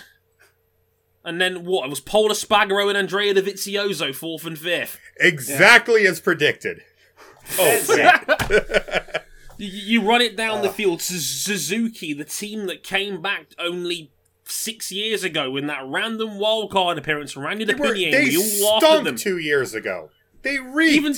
and 1.25 1.41
then 1.41 1.65
what? 1.65 1.85
It 1.85 1.89
was 1.89 1.99
Pol 1.99 2.29
Espargaro 2.29 2.89
and 2.89 2.97
Andrea 2.97 3.33
Dovizioso 3.33 4.13
fourth 4.13 4.45
and 4.45 4.57
fifth. 4.59 4.99
Exactly 5.19 6.05
as 6.05 6.19
predicted. 6.19 6.81
Oh. 7.57 8.11
You, 9.57 9.99
you 10.01 10.07
run 10.07 10.21
it 10.21 10.35
down 10.35 10.61
the 10.61 10.69
uh. 10.69 10.73
field. 10.73 11.01
Su- 11.01 11.17
Suzuki, 11.19 12.13
the 12.13 12.25
team 12.25 12.67
that 12.67 12.83
came 12.83 13.21
back 13.21 13.47
only 13.59 14.11
six 14.45 14.91
years 14.91 15.23
ago 15.23 15.57
in 15.57 15.67
that 15.67 15.85
random 15.85 16.31
wildcard 16.31 16.97
appearance 16.97 17.31
from 17.31 17.43
Randy 17.43 17.65
they 17.65 17.73
were, 17.73 17.93
they 17.93 18.25
we 18.25 18.37
all 18.63 18.73
laughed 18.73 18.85
at 18.85 19.03
them. 19.03 19.15
two 19.15 19.37
years 19.37 19.73
ago. 19.73 20.09
They 20.41 20.57
reeked. 20.59 20.95
Even 20.95 21.15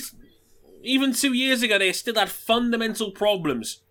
even 0.82 1.12
two 1.12 1.32
years 1.34 1.62
ago, 1.62 1.78
they 1.78 1.92
still 1.92 2.14
had 2.14 2.30
fundamental 2.30 3.10
problems. 3.10 3.82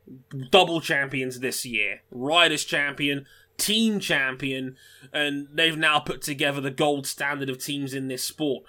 Double 0.49 0.81
champions 0.81 1.39
this 1.39 1.63
year, 1.65 2.01
riders 2.09 2.65
champion, 2.65 3.27
team 3.57 3.99
champion, 3.99 4.75
and 5.13 5.47
they've 5.53 5.77
now 5.77 5.99
put 5.99 6.23
together 6.23 6.59
the 6.59 6.71
gold 6.71 7.05
standard 7.05 7.47
of 7.47 7.63
teams 7.63 7.93
in 7.93 8.07
this 8.07 8.23
sport. 8.23 8.63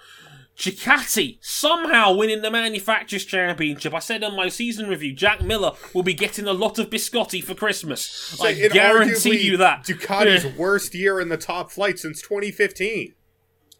Ducati 0.61 1.39
somehow 1.41 2.13
winning 2.13 2.43
the 2.43 2.51
manufacturers 2.51 3.25
championship. 3.25 3.95
I 3.95 3.99
said 3.99 4.23
on 4.23 4.35
my 4.35 4.47
season 4.47 4.87
review, 4.87 5.11
Jack 5.13 5.41
Miller 5.41 5.71
will 5.93 6.03
be 6.03 6.13
getting 6.13 6.45
a 6.47 6.53
lot 6.53 6.77
of 6.77 6.91
biscotti 6.91 7.43
for 7.43 7.55
Christmas. 7.55 8.39
I 8.39 8.53
guarantee 8.67 9.39
you 9.43 9.57
that. 9.57 9.83
Ducati's 9.83 10.45
Yeah. 10.45 10.51
worst 10.57 10.93
year 10.93 11.19
in 11.19 11.29
the 11.29 11.37
top 11.37 11.71
flight 11.71 11.97
since 11.97 12.21
2015. 12.21 13.15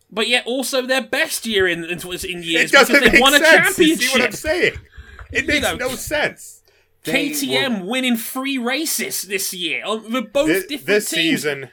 But 0.10 0.28
yet 0.28 0.46
also 0.48 0.82
their 0.82 1.04
best 1.04 1.46
year 1.46 1.68
in 1.68 1.84
in, 1.86 2.00
in 2.00 2.44
years 2.44 2.64
It 2.66 2.72
doesn't 2.72 2.96
because 2.96 3.12
they 3.12 3.12
make 3.12 3.22
won 3.22 3.36
a 3.36 3.40
sense. 3.40 3.78
You 3.78 3.96
see 3.96 4.08
what 4.08 4.22
I'm 4.22 4.32
championship. 4.32 4.34
saying? 4.34 4.74
It 5.32 5.46
makes 5.48 5.62
know, 5.62 5.76
no 5.76 5.90
sense. 5.96 6.64
KTM 7.06 7.86
winning 7.86 8.18
three 8.18 8.58
races 8.58 9.22
this 9.24 9.54
year 9.54 9.84
on 9.86 10.12
with 10.12 10.34
both 10.34 10.48
This, 10.48 10.64
different 10.66 10.88
this 10.88 11.10
teams. 11.10 11.42
season, 11.42 11.70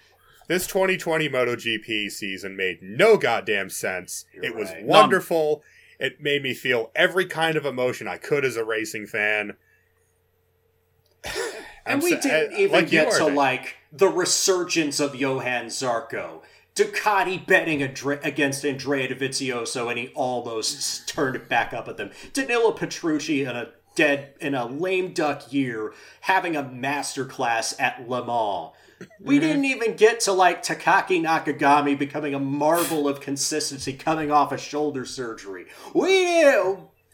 this 0.49 0.67
2020 0.67 1.29
MotoGP 1.29 2.11
season 2.11 2.57
made 2.57 2.83
no 2.83 3.17
goddamn 3.17 3.71
sense. 3.71 4.25
it 4.33 4.55
was 4.55 4.71
right. 4.71 4.85
wonderful. 4.85 5.63
It 6.01 6.21
made 6.21 6.43
me 6.43 6.55
feel 6.55 6.91
every 6.95 7.27
kind 7.27 7.57
of 7.57 7.67
emotion 7.67 8.09
I 8.09 8.17
could 8.17 8.45
as 8.45 8.57
a 8.57 8.65
racing 8.65 9.07
fan. 9.07 9.57
And 11.85 12.03
we 12.03 12.11
sa- 12.11 12.21
didn't 12.21 12.55
uh, 12.55 12.59
even 12.59 12.73
like 12.73 12.91
get 12.91 13.13
to 13.13 13.25
Dave. 13.27 13.35
like 13.35 13.77
the 13.93 14.09
resurgence 14.09 15.01
of 15.01 15.15
Johann 15.15 15.67
Zarco. 15.67 16.43
Ducati 16.75 17.45
betting 17.45 17.83
Andre- 17.83 18.21
against 18.23 18.65
Andrea 18.65 19.13
Dovizioso, 19.13 19.89
and 19.89 19.99
he 19.99 20.09
almost 20.15 21.09
turned 21.09 21.35
it 21.35 21.49
back 21.49 21.73
up 21.73 21.89
at 21.89 21.97
them. 21.97 22.11
Danilo 22.33 22.71
Petrucci 22.73 23.43
in 23.43 23.49
a 23.49 23.71
dead 23.97 24.35
in 24.41 24.55
a 24.55 24.65
lame 24.65 25.13
duck 25.13 25.53
year, 25.53 25.93
having 26.21 26.55
a 26.55 26.63
masterclass 26.63 27.75
at 27.81 28.09
Le 28.09 28.25
Mans. 28.25 28.71
We 29.21 29.39
didn't 29.39 29.65
even 29.65 29.97
get 29.97 30.21
to 30.21 30.33
like 30.33 30.63
Takaaki 30.63 31.23
Nakagami 31.23 31.99
becoming 31.99 32.35
a 32.35 32.39
marvel 32.41 33.09
of 33.09 33.21
consistency 33.21 33.93
coming 33.93 34.31
off 34.31 34.53
a 34.53 34.59
shoulder 34.59 35.05
surgery. 35.05 35.67
We 35.95 36.47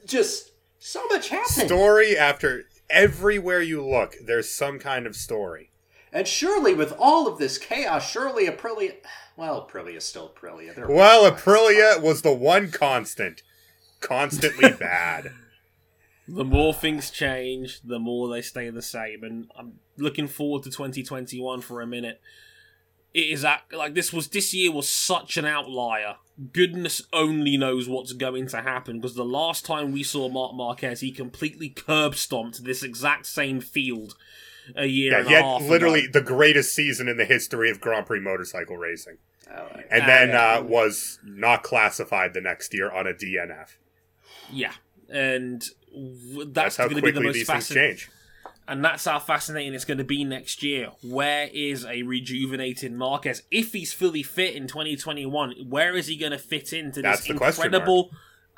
just 0.07 0.53
so 0.79 1.07
much 1.09 1.29
happened. 1.29 1.69
story 1.69 2.17
after 2.17 2.65
everywhere 2.91 3.61
you 3.61 3.87
look, 3.87 4.15
there's 4.25 4.51
some 4.51 4.79
kind 4.79 5.07
of 5.07 5.17
story. 5.17 5.71
And 6.13 6.29
surely, 6.29 6.75
with 6.75 6.95
all 6.99 7.27
of 7.27 7.39
this 7.39 7.59
chaos, 7.59 8.09
surely 8.09 8.47
Aprilia. 8.47 8.95
Well, 9.37 9.67
Aprilia's 9.67 10.05
still 10.05 10.33
Aprilia. 10.33 10.75
They're 10.75 10.87
Well, 10.87 11.29
Aprilia 11.31 12.01
was 12.01 12.23
the 12.23 12.33
one 12.33 12.71
constant, 12.71 13.43
constantly 14.01 14.71
bad. 14.79 15.33
The 16.27 16.45
more 16.45 16.73
things 16.73 17.11
change, 17.11 17.81
the 17.83 17.99
more 17.99 18.29
they 18.29 18.41
stay 18.43 18.71
the 18.71 18.81
same. 18.83 19.23
And 19.25 19.51
I'm 19.59 19.75
looking 19.99 20.27
forward 20.27 20.63
to 20.65 20.71
2021 20.71 21.61
for 21.61 21.81
a 21.83 21.87
minute. 21.87 22.21
It 23.13 23.29
is 23.31 23.45
at, 23.45 23.63
like 23.73 23.95
this 23.95 24.13
was 24.13 24.29
this 24.29 24.53
year 24.55 24.73
was 24.73 24.89
such 24.89 25.37
an 25.37 25.45
outlier. 25.45 26.17
Goodness 26.53 27.03
only 27.13 27.57
knows 27.57 27.89
what's 27.89 28.13
going 28.13 28.49
to 28.49 28.63
happen 28.63 28.99
because 29.01 29.15
the 29.15 29.25
last 29.25 29.65
time 29.65 29.93
we 29.93 30.03
saw 30.03 30.29
Marc 30.29 30.55
Marquez, 30.55 31.01
he 31.01 31.13
completely 31.13 31.69
curb 31.69 32.17
stomped 32.17 32.65
this 32.65 32.83
exact 32.83 33.27
same 33.27 33.61
field 33.61 34.17
a 34.75 34.87
year 34.87 35.13
Yeah, 35.13 35.19
and 35.21 35.29
he 35.29 35.35
a 35.35 35.37
had 35.37 35.45
half 35.45 35.63
literally 35.63 36.05
ago. 36.07 36.19
the 36.19 36.23
greatest 36.25 36.75
season 36.75 37.07
in 37.07 37.17
the 37.19 37.25
history 37.27 37.71
of 37.71 37.81
Grand 37.81 38.07
Prix 38.07 38.19
motorcycle 38.19 38.77
racing, 38.79 39.19
Oh, 39.55 39.69
and 39.91 40.09
then 40.09 40.31
uh, 40.35 40.63
was 40.67 41.21
not 41.23 41.63
classified 41.63 42.33
the 42.35 42.41
next 42.41 42.73
year 42.75 42.91
on 42.91 43.07
a 43.07 43.13
DNF. 43.13 43.77
Yeah, 44.51 44.73
and 45.09 45.61
w- 45.61 45.75
That's 45.95 46.53
that's, 46.53 46.77
how 46.77 46.85
going 46.85 46.97
to 46.97 47.03
be 47.03 47.11
the 47.11 47.21
quickly 47.21 47.27
most 47.27 47.35
these 47.35 47.47
things 47.47 47.67
fascinating. 47.67 47.97
change. 47.99 48.11
And 48.67 48.83
that's 48.83 49.05
how 49.05 49.19
fascinating 49.19 49.75
it's 49.75 49.85
going 49.85 49.99
to 49.99 50.05
be 50.05 50.25
next 50.25 50.63
year. 50.63 50.91
Where 51.03 51.51
is 51.53 51.85
a 51.85 52.03
rejuvenated 52.03 52.93
Marquez? 52.93 53.43
If 53.51 53.73
he's 53.73 53.93
fully 53.93 54.23
fit 54.23 54.55
in 54.55 54.67
2021, 54.67 55.67
where 55.69 55.95
is 55.95 56.07
he 56.07 56.17
going 56.17 56.33
to 56.33 56.39
fit 56.39 56.73
into 56.73 57.03
That's 57.03 57.19
this 57.19 57.27
the 57.27 57.33
incredible 57.35 58.11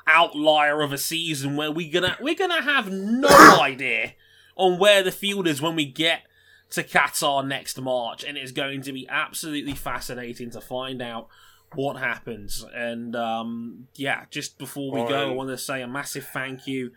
outlier 0.07 0.81
of 0.81 0.93
a 0.93 0.97
season 0.97 1.57
where 1.57 1.69
we're 1.69 1.91
gonna 1.91 2.15
we're 2.21 2.33
gonna 2.33 2.61
have 2.61 2.89
no 2.89 3.27
idea 3.61 4.13
on 4.55 4.79
where 4.79 5.03
the 5.03 5.11
field 5.11 5.45
is 5.45 5.61
when 5.61 5.75
we 5.75 5.85
get 5.85 6.21
to 6.69 6.83
Qatar 6.83 7.45
next 7.45 7.79
March, 7.79 8.23
and 8.23 8.37
it's 8.37 8.51
going 8.51 8.81
to 8.83 8.91
be 8.91 9.07
absolutely 9.09 9.73
fascinating 9.73 10.49
to 10.51 10.61
find 10.61 11.01
out 11.01 11.27
what 11.73 11.97
happens. 11.97 12.65
And 12.73 13.15
um, 13.15 13.87
yeah, 13.95 14.25
just 14.29 14.57
before 14.57 14.91
we 14.91 15.07
go, 15.07 15.31
I 15.31 15.33
want 15.33 15.49
to 15.49 15.57
say 15.57 15.81
a 15.81 15.87
massive 15.87 16.25
thank 16.25 16.67
you 16.67 16.91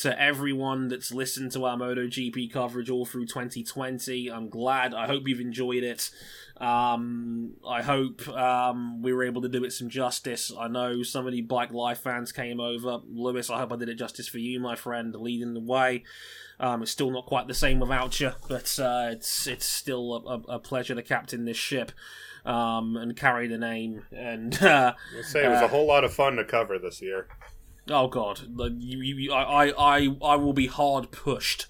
to 0.00 0.20
everyone 0.20 0.88
that's 0.88 1.12
listened 1.12 1.52
to 1.52 1.64
our 1.66 1.76
MotoGP 1.76 2.50
coverage 2.50 2.88
all 2.88 3.04
through 3.04 3.26
2020. 3.26 4.30
I'm 4.30 4.48
glad. 4.48 4.94
I 4.94 5.06
hope 5.06 5.24
you've 5.26 5.40
enjoyed 5.40 5.82
it. 5.82 6.10
Um, 6.56 7.54
I 7.66 7.82
hope 7.82 8.26
um, 8.28 9.02
we 9.02 9.12
were 9.12 9.24
able 9.24 9.42
to 9.42 9.48
do 9.48 9.62
it 9.64 9.72
some 9.72 9.90
justice. 9.90 10.50
I 10.58 10.68
know 10.68 11.02
some 11.02 11.26
of 11.26 11.32
the 11.32 11.42
Bike 11.42 11.72
Life 11.72 12.00
fans 12.00 12.32
came 12.32 12.60
over. 12.60 13.00
Lewis, 13.12 13.50
I 13.50 13.58
hope 13.58 13.72
I 13.72 13.76
did 13.76 13.90
it 13.90 13.96
justice 13.96 14.26
for 14.26 14.38
you, 14.38 14.58
my 14.58 14.74
friend, 14.74 15.14
leading 15.14 15.52
the 15.52 15.60
way. 15.60 16.04
Um, 16.58 16.82
it's 16.82 16.90
still 16.90 17.10
not 17.10 17.26
quite 17.26 17.46
the 17.46 17.54
same 17.54 17.78
without 17.78 18.20
you, 18.20 18.32
but 18.48 18.78
uh, 18.78 19.08
it's 19.12 19.46
it's 19.46 19.64
still 19.64 20.44
a, 20.48 20.54
a, 20.54 20.58
pleasure 20.58 20.94
to 20.94 21.02
captain 21.02 21.46
this 21.46 21.56
ship 21.56 21.90
um, 22.44 22.98
and 22.98 23.16
carry 23.16 23.48
the 23.48 23.56
name. 23.56 24.02
And 24.12 24.54
uh, 24.62 24.94
say 25.22 25.44
it 25.46 25.48
was 25.48 25.62
Uh, 25.62 25.64
a 25.64 25.68
whole 25.68 25.86
lot 25.86 26.04
of 26.04 26.12
fun 26.12 26.36
to 26.36 26.44
cover 26.44 26.78
this 26.78 27.00
year. 27.00 27.28
Oh 27.90 28.08
God, 28.08 28.42
you, 28.78 28.98
you, 29.00 29.32
I, 29.32 29.66
I, 29.66 29.98
I, 29.98 30.16
I 30.22 30.36
will 30.36 30.52
be 30.52 30.68
hard 30.68 31.10
pushed 31.10 31.66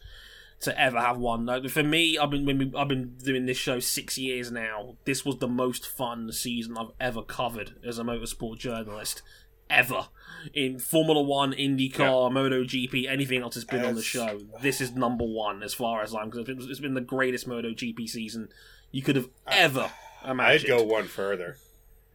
to 0.61 0.79
ever 0.79 1.01
have 1.01 1.17
one. 1.19 1.47
Like, 1.47 1.69
for 1.71 1.83
me, 1.83 2.19
I've 2.19 2.31
been 2.31 2.75
I've 2.77 2.89
been 2.89 3.17
doing 3.17 3.47
this 3.47 3.57
show 3.57 3.81
six 3.81 4.19
years 4.19 4.53
now. 4.53 4.97
This 5.05 5.25
was 5.25 5.39
the 5.39 5.49
most 5.49 5.87
fun 5.87 6.31
season 6.33 6.77
I've 6.77 6.93
ever 7.01 7.23
covered 7.23 7.77
as 7.87 7.99
a 7.99 8.03
motorsport 8.03 8.59
journalist, 8.59 9.23
ever. 9.71 10.09
In 10.55 10.79
Formula 10.79 11.23
One, 11.23 11.53
IndyCar, 11.53 12.31
MotoGP, 12.31 13.09
anything 13.09 13.43
else 13.43 13.55
that's 13.55 13.65
been 13.65 13.85
on 13.85 13.95
the 13.95 14.03
show, 14.03 14.41
this 14.63 14.81
is 14.81 14.93
number 14.93 15.25
one 15.25 15.63
as 15.63 15.75
far 15.75 16.03
as 16.03 16.15
I'm 16.15 16.31
concerned. 16.31 16.61
It's 16.61 16.71
it's 16.71 16.81
been 16.81 16.95
the 16.95 17.01
greatest 17.01 17.49
MotoGP 17.49 18.09
season 18.09 18.49
you 18.93 19.03
could 19.03 19.17
have 19.17 19.29
ever 19.47 19.91
I'd 20.23 20.31
imagined. 20.33 20.69
go 20.69 20.83
one 20.83 21.05
further. 21.05 21.57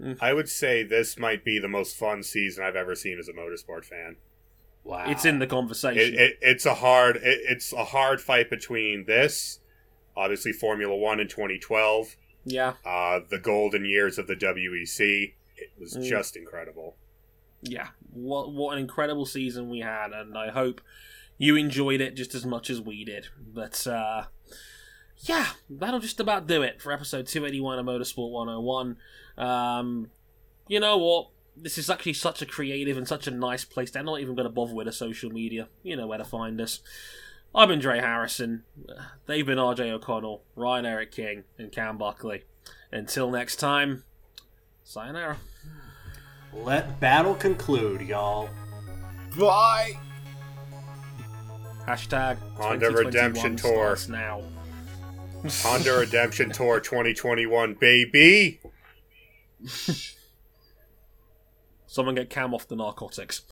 Mm. 0.01 0.17
I 0.21 0.33
would 0.33 0.49
say 0.49 0.83
this 0.83 1.17
might 1.17 1.43
be 1.45 1.57
the 1.59 1.67
most 1.69 1.95
fun 1.95 2.21
season 2.23 2.63
I've 2.65 2.75
ever 2.75 2.95
seen 2.95 3.17
as 3.19 3.27
a 3.29 3.33
motorsport 3.33 3.85
fan. 3.85 4.17
Wow. 4.83 5.05
It's 5.07 5.25
in 5.25 5.39
the 5.39 5.47
conversation. 5.47 6.13
It, 6.13 6.19
it, 6.19 6.37
it's 6.41 6.65
a 6.65 6.75
hard 6.75 7.15
it, 7.17 7.39
it's 7.49 7.73
a 7.73 7.85
hard 7.85 8.21
fight 8.21 8.49
between 8.49 9.05
this, 9.05 9.59
obviously 10.15 10.51
Formula 10.51 10.95
One 10.95 11.19
in 11.19 11.27
2012, 11.27 12.15
yeah, 12.45 12.73
uh, 12.85 13.21
the 13.29 13.39
golden 13.39 13.85
years 13.85 14.17
of 14.19 14.27
the 14.27 14.35
WEC. 14.35 15.33
It 15.57 15.71
was 15.79 15.95
Mm. 15.95 16.03
just 16.07 16.35
incredible. 16.35 16.97
yeah. 17.61 17.87
What 18.11 18.51
what 18.53 18.73
an 18.73 18.79
incredible 18.79 19.25
season 19.25 19.69
we 19.69 19.79
had, 19.79 20.11
and 20.11 20.37
I 20.37 20.49
hope 20.51 20.81
you 21.37 21.55
enjoyed 21.55 21.99
it 22.01 22.15
just 22.15 22.35
as 22.35 22.45
much 22.45 22.69
as 22.69 22.79
we 22.81 23.03
did. 23.05 23.27
But 23.53 23.87
uh, 23.87 24.25
yeah, 25.19 25.47
that'll 25.69 25.99
just 25.99 26.19
about 26.19 26.47
do 26.47 26.61
it 26.61 26.81
for 26.81 26.91
episode 26.91 27.27
281 27.27 27.79
of 27.79 27.85
Motorsport 27.85 28.31
101. 28.31 28.97
Um, 29.37 30.09
you 30.67 30.79
know 30.79 30.97
what? 30.97 31.29
This 31.57 31.77
is 31.77 31.89
actually 31.89 32.13
such 32.13 32.41
a 32.41 32.45
creative 32.45 32.97
and 32.97 33.07
such 33.07 33.27
a 33.27 33.31
nice 33.31 33.63
place. 33.63 33.91
They're 33.91 34.03
not 34.03 34.19
even 34.19 34.35
going 34.35 34.47
to 34.47 34.51
bother 34.51 34.73
with 34.73 34.87
the 34.87 34.91
social 34.91 35.31
media. 35.31 35.69
You 35.83 35.95
know 35.95 36.07
where 36.07 36.17
to 36.17 36.25
find 36.25 36.59
us. 36.59 36.81
I've 37.53 37.69
been 37.69 37.79
Dre 37.79 38.01
Harrison. 38.01 38.63
They've 39.27 39.45
been 39.45 39.57
RJ 39.57 39.89
O'Connell, 39.91 40.43
Ryan 40.55 40.85
Eric 40.85 41.11
King, 41.11 41.43
and 41.57 41.71
Cam 41.71 41.97
Buckley. 41.97 42.43
Until 42.91 43.31
next 43.31 43.55
time, 43.55 44.03
sayonara. 44.83 45.37
Let 46.53 46.99
battle 46.99 47.35
conclude, 47.35 48.01
y'all. 48.01 48.49
Bye. 49.37 49.97
Hashtag 51.87 52.37
Honda 52.57 52.91
Redemption 52.91 53.55
Tour. 53.55 53.71
starts 53.71 54.09
now. 54.09 54.41
Honda 55.63 55.99
Redemption 55.99 56.49
Tour 56.51 56.79
2021, 56.79 57.75
baby. 57.75 58.59
Someone 61.85 62.15
get 62.15 62.29
Cam 62.29 62.53
off 62.53 62.67
the 62.67 62.75
narcotics. 62.75 63.41